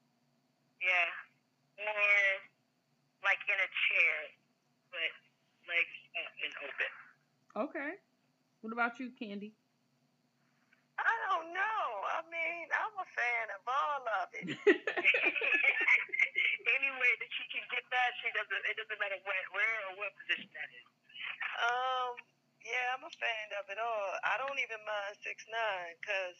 Yeah. 0.79 1.11
Or 1.83 2.07
like 3.27 3.43
in 3.47 3.59
a 3.59 3.69
chair, 3.91 4.15
but 4.91 5.11
legs 5.67 5.95
up 6.15 6.31
and 6.39 6.53
open. 6.63 6.91
Okay. 7.67 7.99
What 8.63 8.71
about 8.71 8.95
you, 8.99 9.11
Candy? 9.19 9.51
I 10.95 11.11
don't 11.27 11.51
know. 11.51 11.83
I 12.15 12.23
mean, 12.31 12.71
I'm 12.71 12.95
a 12.95 13.03
fan 13.11 13.47
of 13.59 13.63
all 13.67 14.07
of 14.23 14.31
it. 14.39 14.55
Any 16.79 16.91
way 16.95 17.11
that 17.19 17.31
she 17.35 17.43
can 17.51 17.67
get 17.67 17.83
that, 17.91 18.15
she 18.23 18.31
doesn't. 18.31 18.63
It 18.71 18.79
doesn't 18.79 18.95
matter 19.03 19.19
where, 19.27 19.43
where 19.51 19.75
or 19.91 19.99
what 19.99 20.15
position 20.23 20.47
that 20.55 20.71
is. 20.71 20.87
Um, 21.59 22.23
yeah, 22.63 22.95
I'm 22.95 23.03
a 23.03 23.13
fan 23.19 23.47
of 23.59 23.67
it 23.69 23.79
all. 23.79 24.11
I 24.23 24.39
don't 24.39 24.59
even 24.59 24.79
mind 24.87 25.15
six 25.21 25.43
nine 25.51 25.95
because 25.99 26.37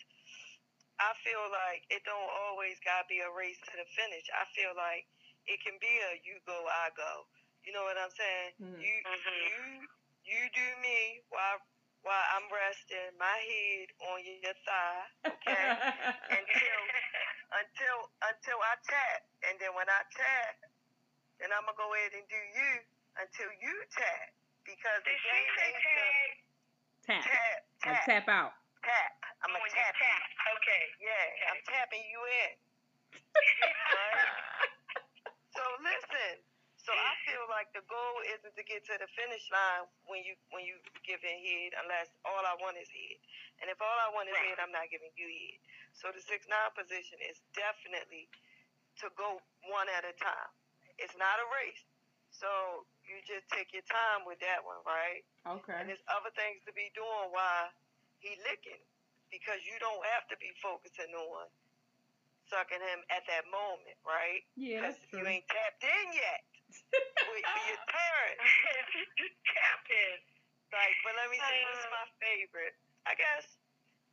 I 1.00 1.12
feel 1.26 1.44
like 1.52 1.84
it 1.92 2.04
don't 2.08 2.32
always 2.48 2.80
gotta 2.84 3.08
be 3.10 3.20
a 3.24 3.32
race 3.32 3.60
to 3.68 3.74
the 3.76 3.88
finish. 3.96 4.26
I 4.32 4.46
feel 4.56 4.74
like 4.78 5.08
it 5.48 5.60
can 5.64 5.76
be 5.80 5.92
a 6.12 6.20
you 6.24 6.40
go, 6.48 6.56
I 6.68 6.92
go. 6.96 7.28
You 7.66 7.74
know 7.76 7.84
what 7.84 7.98
I'm 8.00 8.12
saying? 8.14 8.52
Mhm. 8.60 8.80
You 8.80 8.94
Mhm. 9.04 9.40
you 9.50 9.88
you 10.24 10.42
do 10.56 10.68
me 10.82 11.24
while 11.30 11.60
while 12.04 12.28
I'm 12.36 12.48
resting 12.52 13.16
my 13.20 13.38
head 13.40 13.88
on 14.12 14.24
your 14.24 14.56
thigh, 14.68 15.08
okay? 15.28 15.68
until 16.40 16.80
until 17.54 17.98
until 18.24 18.60
I 18.64 18.76
tap, 18.88 19.22
and 19.50 19.60
then 19.60 19.74
when 19.76 19.90
I 19.90 20.04
tap, 20.16 20.56
then 21.40 21.52
I'm 21.52 21.66
gonna 21.66 21.78
go 21.78 21.94
ahead 21.94 22.14
and 22.14 22.28
do 22.30 22.38
you 22.38 22.72
until 23.20 23.52
you 23.60 23.76
tap 23.92 24.32
because 24.66 25.00
the 25.06 25.16
say 25.16 25.42
tap. 27.08 27.24
tap 27.24 27.24
Like 27.84 28.04
tap 28.08 28.26
tap 28.26 28.26
out. 28.32 28.54
tap. 28.84 29.12
I'm 29.44 29.52
a 29.56 29.60
tap. 29.72 29.94
tap. 29.96 30.22
Okay. 30.60 30.84
Yeah, 31.04 31.52
I'm 31.52 31.62
tapping 31.68 32.04
you 32.08 32.20
in. 32.24 32.52
So 35.54 35.62
listen. 35.86 36.42
So 36.82 36.92
I 36.92 37.14
feel 37.24 37.46
like 37.48 37.72
the 37.72 37.86
goal 37.88 38.16
isn't 38.36 38.52
to 38.60 38.64
get 38.68 38.84
to 38.92 38.96
the 39.00 39.08
finish 39.16 39.46
line 39.54 39.88
when 40.10 40.20
you 40.28 40.36
when 40.52 40.68
you 40.68 40.76
giving 41.08 41.40
head, 41.40 41.72
unless 41.80 42.12
all 42.28 42.44
I 42.44 42.58
want 42.60 42.76
is 42.76 42.90
head. 42.92 43.20
And 43.64 43.72
if 43.72 43.80
all 43.80 43.98
I 44.04 44.12
want 44.12 44.28
is 44.28 44.36
Right. 44.36 44.52
head, 44.52 44.60
I'm 44.60 44.74
not 44.74 44.90
giving 44.92 45.14
you 45.16 45.30
head. 45.30 45.58
So 45.96 46.12
the 46.12 46.20
six 46.20 46.44
nine 46.52 46.74
position 46.76 47.22
is 47.24 47.40
definitely 47.56 48.28
to 49.00 49.08
go 49.16 49.40
one 49.72 49.88
at 49.96 50.04
a 50.04 50.12
time. 50.20 50.52
It's 51.00 51.16
not 51.16 51.40
a 51.40 51.48
race. 51.56 51.86
So 52.36 52.84
you 53.08 53.20
just 53.28 53.46
take 53.52 53.72
your 53.76 53.86
time 53.88 54.24
with 54.24 54.40
that 54.40 54.64
one, 54.64 54.80
right? 54.88 55.22
Okay. 55.60 55.76
And 55.76 55.92
there's 55.92 56.04
other 56.08 56.32
things 56.34 56.64
to 56.68 56.74
be 56.74 56.90
doing 56.96 57.30
while 57.32 57.70
he 58.24 58.36
licking. 58.48 58.82
Because 59.34 59.66
you 59.66 59.74
don't 59.82 60.04
have 60.14 60.30
to 60.30 60.38
be 60.38 60.54
focusing 60.62 61.10
on 61.10 61.50
sucking 62.54 62.86
him 62.86 63.02
at 63.10 63.26
that 63.26 63.50
moment, 63.50 63.98
right? 64.06 64.46
Yeah, 64.54 64.86
Because 64.86 65.02
that's 65.02 65.10
you 65.10 65.26
ain't 65.26 65.48
tapped 65.50 65.82
in 65.82 66.08
yet. 66.14 66.42
Wait 67.34 67.42
for 67.42 67.64
your 67.66 67.82
turn. 67.90 68.34
tap 69.58 69.82
in. 69.90 70.18
Like, 70.70 70.94
but 71.02 71.18
let 71.18 71.34
me 71.34 71.42
see, 71.42 71.62
what's 71.66 71.86
uh. 71.90 71.98
my 71.98 72.08
favorite? 72.22 72.78
I 73.10 73.18
guess 73.18 73.46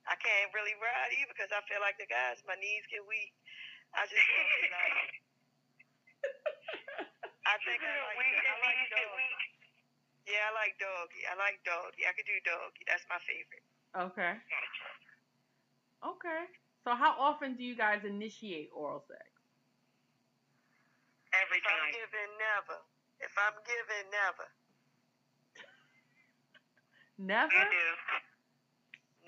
I 0.08 0.16
can't 0.16 0.48
really 0.56 0.76
ride 0.80 1.12
either 1.20 1.36
because 1.36 1.52
I 1.52 1.60
feel 1.68 1.84
like 1.84 2.00
the 2.00 2.08
guys, 2.08 2.40
my 2.48 2.56
knees 2.56 2.84
get 2.88 3.04
weak. 3.04 3.36
I 3.92 4.08
just 4.08 4.24
want 4.24 4.48
to 4.48 4.56
be 4.56 4.72
like, 4.72 5.20
I 7.50 7.58
think 7.66 7.82
I 7.82 7.90
like, 8.06 8.18
Weak 8.18 8.38
I 8.38 8.46
and 8.46 8.60
like 8.62 8.78
knees 8.78 8.90
doggy. 8.94 9.10
weak. 9.18 9.42
Yeah, 10.30 10.46
I 10.46 10.50
like 10.54 10.74
doggy. 10.78 11.22
I 11.26 11.34
like 11.34 11.58
doggy. 11.66 12.02
I 12.06 12.12
could 12.14 12.28
do 12.30 12.38
doggy. 12.46 12.82
That's 12.86 13.02
my 13.10 13.18
favorite. 13.26 13.64
Okay. 13.90 14.34
Okay. 16.06 16.42
So 16.86 16.94
how 16.94 17.12
often 17.18 17.58
do 17.58 17.62
you 17.66 17.74
guys 17.74 18.06
initiate 18.06 18.70
oral 18.72 19.02
sex? 19.10 19.26
Every 21.34 21.58
If 21.58 21.66
I'm 21.66 21.78
time. 21.90 21.92
giving, 21.94 22.30
never. 22.38 22.78
If 23.20 23.34
I'm 23.36 23.58
giving, 23.66 24.06
never. 24.14 24.46
Never? 27.20 27.52
You 27.52 27.68
do. 27.68 27.88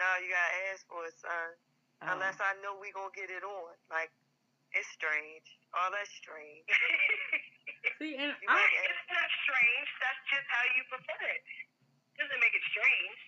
No, 0.00 0.06
you 0.24 0.32
gotta 0.32 0.54
ask 0.72 0.80
for 0.88 1.04
it, 1.04 1.12
son. 1.20 1.50
Oh. 2.00 2.14
Unless 2.16 2.40
I 2.40 2.56
know 2.64 2.78
we 2.80 2.88
gonna 2.96 3.12
get 3.14 3.28
it 3.28 3.44
on. 3.44 3.76
Like, 3.92 4.08
it's 4.72 4.88
strange. 4.96 5.44
All 5.76 5.92
that's 5.92 6.08
strange. 6.16 6.64
See, 8.02 8.18
and 8.18 8.34
I 8.34 8.58
it's 8.58 9.06
not 9.14 9.28
strange. 9.46 9.88
That's 10.02 10.22
just 10.26 10.46
how 10.50 10.64
you 10.74 10.82
prefer 10.90 11.22
it. 11.38 11.46
Doesn't 12.18 12.42
make 12.42 12.50
it 12.50 12.66
strange. 12.74 13.18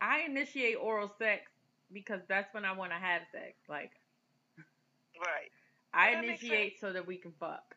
I 0.00 0.24
initiate 0.24 0.80
oral 0.80 1.12
sex 1.20 1.52
because 1.92 2.24
that's 2.24 2.48
when 2.56 2.64
I 2.64 2.72
want 2.72 2.96
to 2.96 3.00
have 3.00 3.28
sex. 3.28 3.60
Like 3.68 3.92
Right. 5.20 5.52
I 5.92 6.16
That 6.16 6.24
makes 6.24 6.40
initiate 6.40 6.80
so 6.80 6.96
that 6.96 7.04
we 7.04 7.20
can 7.20 7.36
fuck. 7.36 7.76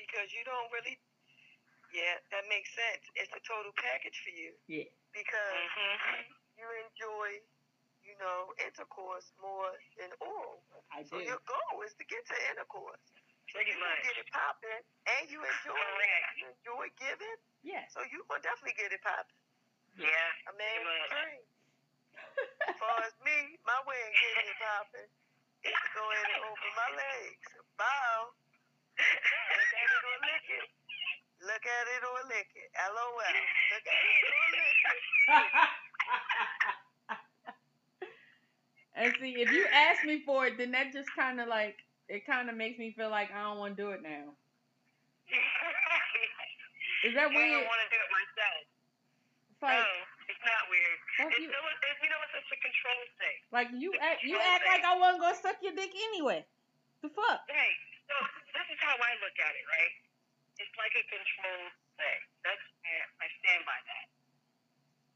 Because 0.00 0.32
you 0.32 0.40
don't 0.48 0.72
really. 0.72 0.96
Yeah, 1.92 2.16
that 2.32 2.48
makes 2.48 2.72
sense. 2.72 3.04
It's 3.12 3.30
a 3.36 3.44
total 3.44 3.76
package 3.76 4.16
for 4.24 4.32
you. 4.32 4.56
Yeah. 4.72 4.88
Because 5.12 5.68
Mm-hmm. 5.68 6.32
you 6.56 6.66
enjoy, 6.88 7.44
you 8.08 8.16
know, 8.16 8.56
intercourse 8.56 9.30
more 9.36 9.68
than 10.00 10.10
oral. 10.24 10.64
I 10.88 11.04
So 11.04 11.20
your 11.20 11.44
goal 11.44 11.84
is 11.84 11.92
to 12.00 12.04
get 12.08 12.24
to 12.24 12.36
intercourse. 12.56 13.04
So 13.54 13.62
Pretty 13.62 13.70
you 13.70 13.78
much. 13.86 14.02
get 14.02 14.18
it 14.18 14.26
popping, 14.34 14.82
and 15.14 15.30
you 15.30 15.38
enjoy 15.38 15.78
it. 15.78 15.94
Correct. 15.94 16.34
You 16.42 16.50
enjoy 16.58 16.90
giving, 16.98 17.38
Yes. 17.62 17.86
so 17.94 18.02
you 18.10 18.26
gonna 18.26 18.42
definitely 18.42 18.74
get 18.74 18.90
it 18.90 18.98
popping. 18.98 19.38
Yeah. 19.94 20.10
I 20.42 20.50
mean, 20.58 20.82
Pretty 20.82 20.90
much. 20.90 21.06
dream. 21.14 21.46
As 22.66 22.74
far 22.82 22.98
as 23.06 23.14
me, 23.22 23.54
my 23.62 23.78
way 23.86 23.94
of 23.94 24.10
getting 24.10 24.50
it 24.50 24.58
popping 24.58 25.06
is 25.70 25.70
to 25.70 25.86
go 25.94 26.02
ahead 26.02 26.34
and 26.34 26.50
open 26.50 26.70
my 26.74 26.90
legs, 26.98 27.46
bow, 27.78 28.34
look 28.34 29.70
at 29.70 29.86
it 29.86 30.02
or 30.02 30.18
lick 30.26 30.46
it. 30.50 30.66
Look 31.46 31.62
at 31.62 31.86
it 31.94 32.02
or 32.02 32.18
lick 32.26 32.50
it. 32.58 32.74
LOL. 32.74 33.22
Look 33.22 33.86
at 33.86 34.02
it 34.02 34.34
or 34.34 34.46
lick 34.50 34.82
it. 34.82 34.98
and 38.98 39.14
see, 39.22 39.38
if 39.38 39.54
you 39.54 39.62
ask 39.70 40.02
me 40.02 40.26
for 40.26 40.48
it, 40.50 40.58
then 40.58 40.72
that 40.74 40.90
just 40.92 41.06
kind 41.14 41.38
of 41.40 41.46
like 41.46 41.78
it 42.08 42.26
kind 42.26 42.48
of 42.50 42.56
makes 42.56 42.78
me 42.78 42.92
feel 42.92 43.10
like 43.10 43.30
I 43.32 43.42
don't 43.42 43.58
want 43.58 43.76
to 43.76 43.82
do 43.82 43.90
it 43.90 44.02
now. 44.02 44.34
Is 47.04 47.12
that 47.16 47.28
I 47.28 47.34
weird? 47.36 47.52
don't 47.60 47.68
want 47.68 47.82
to 47.84 47.90
do 47.92 48.00
it 48.00 48.10
myself. 48.12 48.64
It's 49.52 49.60
like, 49.60 49.76
no, 49.76 49.88
it's 50.28 50.44
not 50.44 50.62
weird. 50.72 50.98
It's 51.28 51.36
you- 51.40 51.48
still, 51.52 51.64
it's, 51.64 52.00
you 52.00 52.10
know, 52.10 52.20
it's 52.24 52.34
just 52.36 52.48
a 52.52 52.58
control 52.64 53.00
thing. 53.20 53.38
like 53.52 53.68
you 53.76 53.90
act, 54.00 54.24
you 54.24 54.36
act 54.40 54.64
like 54.64 54.84
I 54.84 54.96
wasn't 54.96 55.20
gonna 55.20 55.36
suck 55.36 55.58
your 55.60 55.76
dick 55.76 55.92
anyway. 56.12 56.44
The 57.04 57.12
fuck? 57.12 57.44
Right. 57.48 57.78
So 58.08 58.16
this 58.56 58.66
is 58.72 58.80
how 58.80 58.96
I 58.96 59.12
look 59.20 59.36
at 59.40 59.52
it, 59.52 59.64
right? 59.68 59.94
It's 60.60 60.72
like 60.80 60.92
a 60.96 61.04
control 61.08 61.62
thing. 62.00 62.20
That's 62.44 62.64
I 63.20 63.26
stand 63.40 63.64
by 63.68 63.76
that. 63.88 64.06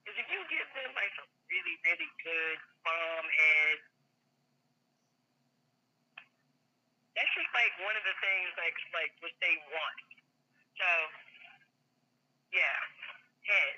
Because 0.05 0.17
if 0.25 0.29
you 0.33 0.41
give 0.49 0.69
them 0.77 0.91
like 0.97 1.13
a 1.21 1.27
really, 1.53 1.77
really 1.85 2.11
good 2.25 2.59
bomb 2.85 3.29
head, 3.29 3.77
that's 7.19 7.35
just 7.35 7.51
like 7.51 7.75
one 7.83 7.99
of 7.99 8.05
the 8.07 8.15
things 8.23 8.47
like 8.55 8.79
like 8.95 9.11
what 9.19 9.35
they 9.43 9.59
want. 9.75 9.99
So 10.79 10.89
yeah, 12.55 12.79
head 13.43 13.75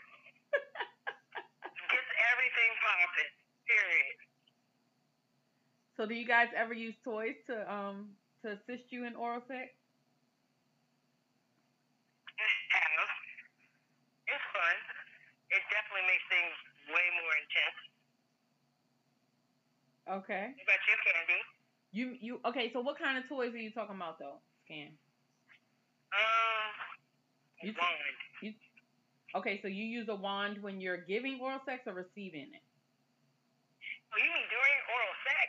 gets 1.89 2.11
everything 2.37 2.71
popping. 2.85 3.33
Period. 3.65 4.17
So 5.97 6.05
do 6.05 6.13
you 6.13 6.29
guys 6.29 6.53
ever 6.53 6.77
use 6.77 7.01
toys 7.01 7.41
to 7.49 7.65
um 7.65 8.13
to 8.45 8.61
assist 8.61 8.93
you 8.93 9.09
in 9.09 9.17
oral 9.17 9.41
sex? 9.49 9.73
It's 14.29 14.47
fun. 14.53 14.77
It 15.51 15.63
definitely 15.73 16.07
makes 16.07 16.27
things 16.29 16.55
way 16.93 17.07
more 17.19 17.35
intense. 17.41 17.81
Okay. 20.23 20.45
What 20.55 20.65
about 20.67 20.83
you, 20.87 20.97
Candy? 21.03 21.41
You 21.93 22.17
you 22.21 22.41
okay? 22.45 22.71
So 22.73 22.81
what 22.81 22.99
kind 22.99 23.19
of 23.19 23.29
toys 23.29 23.53
are 23.55 23.59
you 23.59 23.71
talking 23.71 23.97
about 23.97 24.19
though? 24.19 24.39
Scan. 24.65 24.95
Um, 26.13 26.75
You- 27.63 27.75
wand. 27.79 28.55
Okay, 29.31 29.63
so 29.63 29.69
you 29.71 29.87
use 29.87 30.09
a 30.11 30.15
wand 30.19 30.59
when 30.59 30.81
you're 30.83 31.07
giving 31.07 31.39
oral 31.39 31.63
sex 31.63 31.87
or 31.87 31.95
receiving 31.95 32.51
it? 32.51 32.65
Oh, 34.11 34.19
you 34.19 34.27
mean 34.27 34.49
during 34.51 34.79
oral 34.91 35.15
sex? 35.23 35.47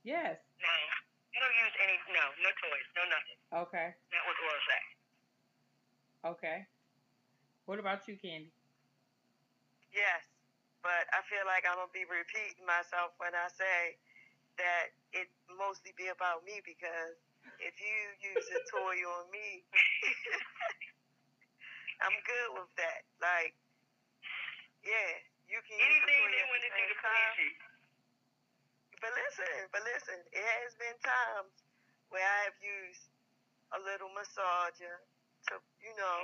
Yes. 0.00 0.40
No. 0.64 0.72
I 0.72 1.36
don't 1.44 1.56
use 1.60 1.76
any, 1.84 1.96
no, 2.08 2.24
no 2.40 2.50
toys, 2.56 2.88
no 2.96 3.02
nothing. 3.12 3.38
Okay. 3.68 3.88
Not 4.16 4.24
with 4.24 4.40
oral 4.48 4.64
sex. 4.64 4.84
Okay. 6.24 6.58
What 7.68 7.76
about 7.78 8.08
you, 8.08 8.16
Candy? 8.16 8.48
Yes, 9.92 10.24
but 10.80 11.04
I 11.12 11.20
feel 11.28 11.44
like 11.44 11.68
I'm 11.68 11.76
gonna 11.76 11.92
be 11.92 12.08
repeating 12.08 12.64
myself 12.64 13.12
when 13.20 13.36
I 13.36 13.48
say 13.52 14.00
that 14.58 14.92
it 15.12 15.28
mostly 15.56 15.92
be 15.96 16.08
about 16.08 16.44
me 16.44 16.60
because 16.64 17.16
if 17.60 17.74
you 17.78 17.98
use 18.20 18.48
a 18.52 18.60
toy 18.68 18.96
on 19.04 19.30
me, 19.30 19.64
I'm 22.04 22.16
good 22.26 22.48
with 22.58 22.72
that. 22.80 23.06
Like, 23.22 23.54
yeah, 24.82 25.12
you 25.46 25.62
can 25.62 25.78
use 25.78 25.78
a 25.78 25.86
Anything 25.86 26.22
they 26.32 26.42
at 26.42 26.50
want 26.50 26.62
to 26.66 26.70
do 26.72 26.82
to 26.90 26.96
please 26.98 27.38
you. 27.38 27.52
But 29.02 29.10
listen, 29.18 29.66
but 29.74 29.82
listen, 29.82 30.18
it 30.30 30.46
has 30.62 30.78
been 30.78 30.94
times 31.02 31.50
where 32.10 32.22
I 32.22 32.38
have 32.46 32.58
used 32.62 33.10
a 33.74 33.78
little 33.82 34.08
massager 34.14 35.02
to, 35.50 35.54
you 35.82 35.92
know, 35.98 36.18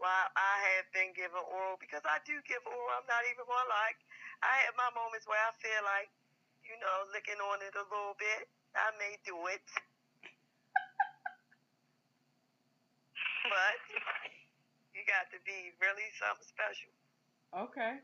while 0.00 0.28
I 0.34 0.54
have 0.78 0.88
been 0.96 1.12
given 1.12 1.38
oral 1.38 1.76
because 1.76 2.00
I 2.08 2.24
do 2.24 2.40
give 2.48 2.64
oral. 2.64 2.96
I'm 2.96 3.06
not 3.06 3.22
even 3.28 3.44
gonna 3.44 3.68
lie. 3.68 3.94
I 4.40 4.64
have 4.66 4.74
my 4.74 4.88
moments 4.96 5.28
where 5.28 5.38
I 5.38 5.52
feel 5.60 5.84
like, 5.84 6.08
you 6.66 6.76
know, 6.78 6.96
licking 7.12 7.40
on 7.40 7.58
it 7.62 7.74
a 7.74 7.84
little 7.90 8.16
bit. 8.18 8.48
I 8.74 8.88
may 8.96 9.18
do 9.26 9.36
it, 9.52 9.62
but 13.44 13.76
you 14.94 15.02
got 15.04 15.28
to 15.34 15.38
be 15.44 15.76
really 15.82 16.08
something 16.16 16.48
special. 16.48 16.92
Okay. 17.52 18.00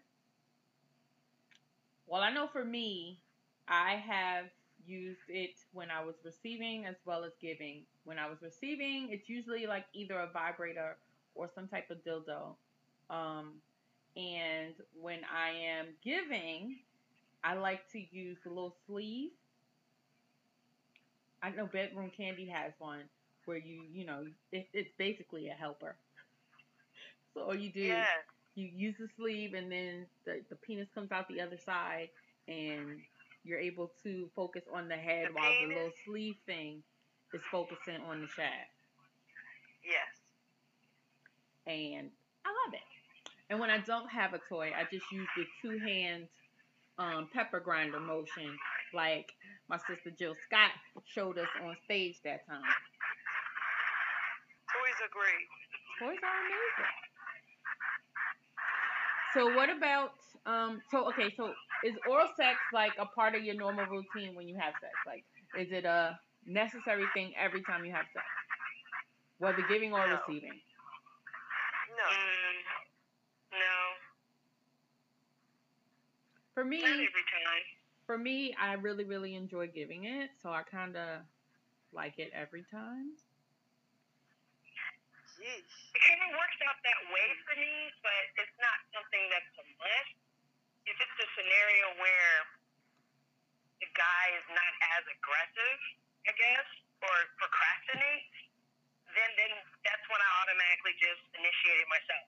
Well, 2.06 2.22
I 2.22 2.30
know 2.32 2.48
for 2.52 2.64
me, 2.64 3.20
I 3.68 3.96
have 3.96 4.46
used 4.86 5.28
it 5.28 5.56
when 5.72 5.90
I 5.90 6.04
was 6.04 6.14
receiving 6.24 6.86
as 6.86 6.96
well 7.04 7.24
as 7.24 7.32
giving. 7.40 7.84
When 8.04 8.18
I 8.18 8.28
was 8.28 8.38
receiving, 8.42 9.08
it's 9.10 9.28
usually 9.28 9.66
like 9.66 9.84
either 9.92 10.18
a 10.18 10.28
vibrator 10.32 10.96
or 11.34 11.50
some 11.54 11.68
type 11.68 11.90
of 11.90 11.98
dildo. 12.04 12.56
Um, 13.10 13.60
and 14.16 14.74
when 15.00 15.20
I 15.24 15.50
am 15.50 15.86
giving, 16.02 16.78
I 17.44 17.54
like 17.54 17.88
to 17.92 17.98
use 18.00 18.38
the 18.44 18.50
little 18.50 18.74
sleeve. 18.86 19.30
I 21.42 21.50
know 21.50 21.66
Bedroom 21.66 22.10
Kandi 22.16 22.48
has 22.50 22.72
one 22.78 23.08
where 23.44 23.56
you, 23.58 23.82
you 23.92 24.04
know, 24.04 24.26
it, 24.52 24.68
it's 24.72 24.92
basically 24.98 25.48
a 25.48 25.54
helper. 25.54 25.96
So 27.34 27.42
all 27.42 27.54
you 27.54 27.72
do 27.72 28.06
Yeah, 28.06 28.22
you 28.54 28.68
use 28.74 28.96
the 28.98 29.08
sleeve 29.16 29.54
and 29.54 29.70
then 29.70 30.06
the, 30.24 30.42
the 30.48 30.56
penis 30.56 30.88
comes 30.94 31.12
out 31.12 31.28
the 31.28 31.40
other 31.40 31.58
side 31.58 32.08
and 32.48 33.02
you're 33.44 33.58
able 33.58 33.92
to 34.02 34.30
focus 34.34 34.64
on 34.72 34.88
the 34.88 34.96
head 34.96 35.28
The 35.28 35.30
while 35.32 35.54
the 35.58 35.66
penis? 35.66 35.76
little 35.76 35.92
sleeve 36.04 36.36
thing 36.46 36.82
is 37.32 37.42
focusing 37.50 38.00
on 38.02 38.20
the 38.20 38.28
shaft. 38.28 38.70
yes. 39.84 40.22
And 41.66 42.10
I 42.44 42.48
love 42.48 42.74
it. 42.74 42.86
And 43.50 43.58
when 43.60 43.70
I 43.70 43.78
don't 43.78 44.08
have 44.10 44.32
a 44.34 44.38
toy, 44.38 44.72
I 44.76 44.84
just 44.84 45.10
use 45.10 45.28
the 45.36 45.46
two 45.60 45.78
hand 45.78 46.28
um, 46.98 47.28
pepper 47.32 47.60
grinder 47.60 48.00
motion 48.00 48.56
like 48.94 49.26
my 49.68 49.76
sister 49.78 50.10
Jill 50.18 50.34
Scott 50.46 50.70
showed 51.04 51.38
us 51.38 51.48
on 51.64 51.76
stage 51.84 52.16
that 52.24 52.46
time. 52.48 52.62
Toys 54.72 54.98
are 55.02 55.12
great. 55.12 55.48
Toys 56.00 56.20
are 56.22 56.40
amazing. 56.46 56.94
So 59.34 59.54
what 59.54 59.70
about 59.70 60.12
um 60.46 60.80
so 60.90 61.08
okay, 61.10 61.32
so 61.36 61.52
is 61.84 61.94
oral 62.08 62.28
sex 62.36 62.58
like 62.72 62.92
a 62.98 63.06
part 63.06 63.34
of 63.34 63.44
your 63.44 63.54
normal 63.54 63.86
routine 63.86 64.34
when 64.34 64.48
you 64.48 64.56
have 64.58 64.74
sex? 64.80 64.92
Like 65.06 65.24
is 65.58 65.72
it 65.72 65.84
a 65.84 66.18
necessary 66.46 67.04
thing 67.14 67.32
every 67.38 67.62
time 67.62 67.84
you 67.84 67.92
have 67.92 68.06
sex? 68.12 68.26
Whether 69.38 69.62
giving 69.68 69.92
or 69.92 70.06
No. 70.06 70.16
receiving. 70.16 70.60
No. 71.96 72.04
Mm, 72.08 72.58
no, 73.52 73.76
For 76.54 76.57
me 76.68 76.82
not 76.82 77.00
every 77.00 77.26
time. 77.32 77.64
for 78.06 78.18
me 78.18 78.54
I 78.60 78.74
really, 78.74 79.04
really 79.04 79.34
enjoy 79.34 79.68
giving 79.68 80.04
it, 80.04 80.30
so 80.42 80.50
I 80.50 80.62
kinda 80.64 81.24
like 81.92 82.18
it 82.18 82.32
every 82.34 82.64
time. 82.70 83.16
Yeesh. 85.38 85.94
It 85.94 86.02
kind 86.02 86.22
of 86.26 86.30
works 86.34 86.58
out 86.68 86.78
that 86.84 87.00
way 87.14 87.28
for 87.46 87.54
me, 87.58 87.74
but 88.02 88.22
it's 88.42 88.56
not 88.58 88.78
something 88.94 89.24
that's 89.30 89.52
a 89.58 89.64
must. 89.78 90.14
If 90.86 90.96
it's 90.98 91.18
a 91.22 91.28
scenario 91.36 91.86
where 92.00 92.38
the 93.80 93.88
guy 93.94 94.24
is 94.38 94.46
not 94.50 94.72
as 94.98 95.04
aggressive, 95.06 95.80
I 96.26 96.32
guess, 96.34 96.68
or 97.02 97.14
procrastinates, 97.38 98.34
then 99.14 99.30
then 99.38 99.52
that's 99.86 100.06
when 100.10 100.20
I 100.20 100.30
automatically 100.44 100.94
just 100.98 101.22
initiate 101.38 101.80
it 101.82 101.88
myself, 101.88 102.26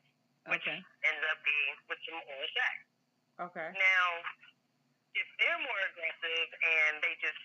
which 0.50 0.66
Okay. 0.66 0.78
ends 1.04 1.22
up 1.30 1.38
being 1.44 1.72
with 1.90 2.00
some 2.06 2.18
oral 2.22 2.50
sex. 2.54 2.89
Okay. 3.40 3.72
Now, 3.72 4.08
if 5.16 5.28
they're 5.40 5.62
more 5.64 5.80
aggressive 5.88 6.48
and 6.60 7.00
they 7.00 7.16
just, 7.24 7.40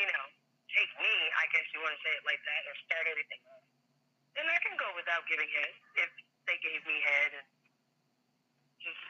you 0.00 0.08
know, 0.08 0.24
take 0.72 0.88
me, 0.96 1.14
I 1.36 1.44
guess 1.52 1.68
you 1.76 1.84
want 1.84 1.92
to 1.92 2.00
say 2.00 2.12
it 2.16 2.24
like 2.24 2.40
that, 2.48 2.62
or 2.64 2.74
start 2.88 3.04
everything 3.04 3.44
off, 3.44 3.66
then 4.32 4.48
I 4.48 4.56
can 4.64 4.80
go 4.80 4.88
without 4.96 5.28
giving 5.28 5.52
head 5.52 5.72
if 6.00 6.10
they 6.48 6.56
gave 6.64 6.80
me 6.88 6.96
head 7.04 7.30
and 7.44 7.48
just 8.80 9.02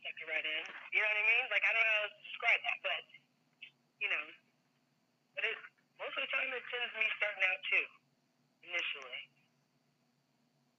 stuck 0.00 0.16
it 0.16 0.24
right 0.24 0.46
in. 0.46 0.64
You 0.96 1.04
know 1.04 1.10
what 1.12 1.20
I 1.20 1.26
mean? 1.28 1.44
Like, 1.52 1.64
I 1.68 1.70
don't 1.76 1.84
know 1.84 1.98
how 2.00 2.08
to 2.08 2.16
describe 2.24 2.60
that, 2.64 2.78
but, 2.80 3.04
you 4.00 4.08
know, 4.08 4.24
but 5.36 5.44
it, 5.44 5.56
most 6.00 6.16
of 6.16 6.24
the 6.24 6.30
time 6.32 6.48
it 6.48 6.64
tends 6.72 6.90
to 6.94 6.96
me 6.96 7.08
starting 7.20 7.44
out 7.44 7.60
too, 7.68 7.86
initially. 8.72 9.33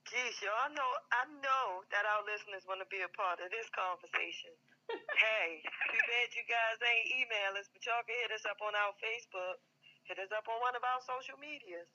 Geez, 0.06 0.38
y'all 0.46 0.70
know 0.70 0.92
I 1.10 1.26
know 1.42 1.82
that 1.90 2.06
our 2.06 2.22
listeners 2.30 2.62
want 2.70 2.78
to 2.78 2.90
be 2.94 3.02
a 3.02 3.10
part 3.18 3.42
of 3.42 3.50
this 3.50 3.66
conversation. 3.74 4.54
hey, 5.18 5.66
too 5.66 6.04
bad 6.06 6.30
you 6.38 6.46
guys 6.46 6.78
ain't 6.78 7.26
email 7.26 7.58
us, 7.58 7.66
but 7.74 7.82
y'all 7.90 8.06
can 8.06 8.14
hit 8.22 8.30
us 8.30 8.46
up 8.46 8.62
on 8.62 8.78
our 8.78 8.94
Facebook. 9.02 9.58
Hit 10.06 10.22
us 10.22 10.30
up 10.30 10.46
on 10.46 10.62
one 10.62 10.78
of 10.78 10.86
our 10.86 11.02
social 11.02 11.42
medias. 11.42 11.90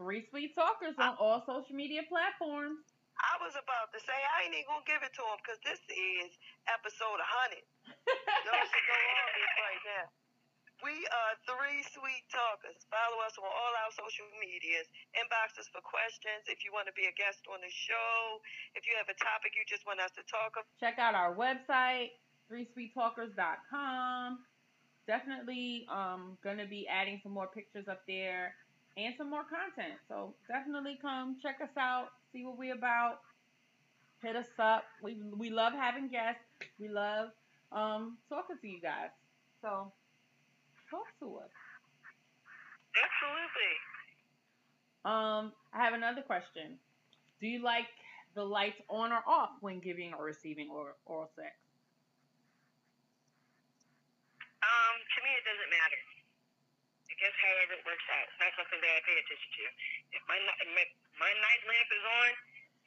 Three 0.00 0.24
sweet 0.32 0.56
talkers 0.56 0.96
on 0.96 1.20
all 1.20 1.44
social 1.44 1.76
media 1.76 2.08
platforms. 2.08 2.80
I 3.20 3.36
was 3.44 3.52
about 3.52 3.92
to 3.92 4.00
say 4.00 4.16
I 4.16 4.48
ain't 4.48 4.56
even 4.56 4.72
gonna 4.72 4.88
give 4.88 5.04
it 5.04 5.12
to 5.12 5.22
them 5.28 5.38
because 5.44 5.60
this 5.60 5.84
is 5.92 6.32
episode 6.72 7.20
100. 7.20 7.60
Y'all 8.48 8.64
should 8.64 8.86
know 8.88 9.02
all 9.12 9.32
this 9.36 9.52
right 9.60 9.82
now. 9.84 10.04
We 10.84 10.92
are 10.92 11.32
three 11.48 11.80
sweet 11.96 12.28
talkers. 12.28 12.76
Follow 12.92 13.16
us 13.24 13.32
on 13.40 13.48
all 13.48 13.72
our 13.72 13.88
social 13.96 14.28
medias. 14.36 14.84
Inbox 15.16 15.56
us 15.56 15.64
for 15.72 15.80
questions 15.80 16.44
if 16.52 16.60
you 16.60 16.76
want 16.76 16.92
to 16.92 16.92
be 16.92 17.08
a 17.08 17.14
guest 17.16 17.40
on 17.48 17.64
the 17.64 17.72
show. 17.72 18.44
If 18.76 18.84
you 18.84 18.92
have 19.00 19.08
a 19.08 19.16
topic 19.16 19.56
you 19.56 19.64
just 19.64 19.88
want 19.88 20.04
us 20.04 20.12
to 20.12 20.20
talk 20.28 20.60
about. 20.60 20.68
Check 20.76 21.00
out 21.00 21.16
our 21.16 21.32
website, 21.32 22.20
threesweettalkers.com. 22.52 24.44
Definitely 25.08 25.88
um 25.88 26.36
gonna 26.44 26.68
be 26.68 26.84
adding 26.84 27.16
some 27.24 27.32
more 27.32 27.48
pictures 27.48 27.88
up 27.88 28.04
there 28.04 28.52
and 29.00 29.16
some 29.16 29.32
more 29.32 29.48
content. 29.48 29.96
So 30.04 30.36
definitely 30.52 31.00
come 31.00 31.40
check 31.40 31.64
us 31.64 31.72
out, 31.80 32.12
see 32.28 32.44
what 32.44 32.60
we're 32.60 32.76
about. 32.76 33.24
Hit 34.20 34.36
us 34.36 34.52
up. 34.60 34.84
We 35.00 35.16
we 35.32 35.48
love 35.48 35.72
having 35.72 36.12
guests. 36.12 36.44
We 36.76 36.92
love 36.92 37.32
um 37.72 38.20
talking 38.28 38.60
to 38.60 38.68
you 38.68 38.84
guys. 38.84 39.16
So 39.64 39.88
talk 40.90 41.08
to 41.20 41.42
us. 41.42 41.52
Absolutely. 42.94 43.74
Um, 45.04 45.52
I 45.74 45.84
have 45.84 45.94
another 45.94 46.22
question. 46.22 46.78
Do 47.40 47.46
you 47.46 47.60
like 47.60 47.90
the 48.34 48.44
lights 48.44 48.80
on 48.88 49.12
or 49.12 49.22
off 49.26 49.58
when 49.60 49.80
giving 49.80 50.14
or 50.14 50.24
receiving 50.24 50.70
or 50.70 50.96
oral 51.04 51.28
sex? 51.36 51.52
Um, 54.64 54.94
to 54.96 55.18
me, 55.20 55.30
it 55.36 55.44
doesn't 55.44 55.70
matter. 55.70 56.00
I 57.04 57.14
guess 57.20 57.36
however 57.36 57.76
it 57.78 57.84
works 57.84 58.06
out. 58.10 58.26
It's 58.26 58.40
not 58.40 58.52
something 58.56 58.80
that 58.80 58.90
I 58.90 59.00
pay 59.04 59.16
attention 59.20 59.50
to. 59.60 59.64
If 60.18 60.22
my 60.26 60.38
my, 60.40 60.84
my 61.20 61.30
night 61.30 61.62
lamp 61.68 61.90
is 61.92 62.04
on 62.04 62.30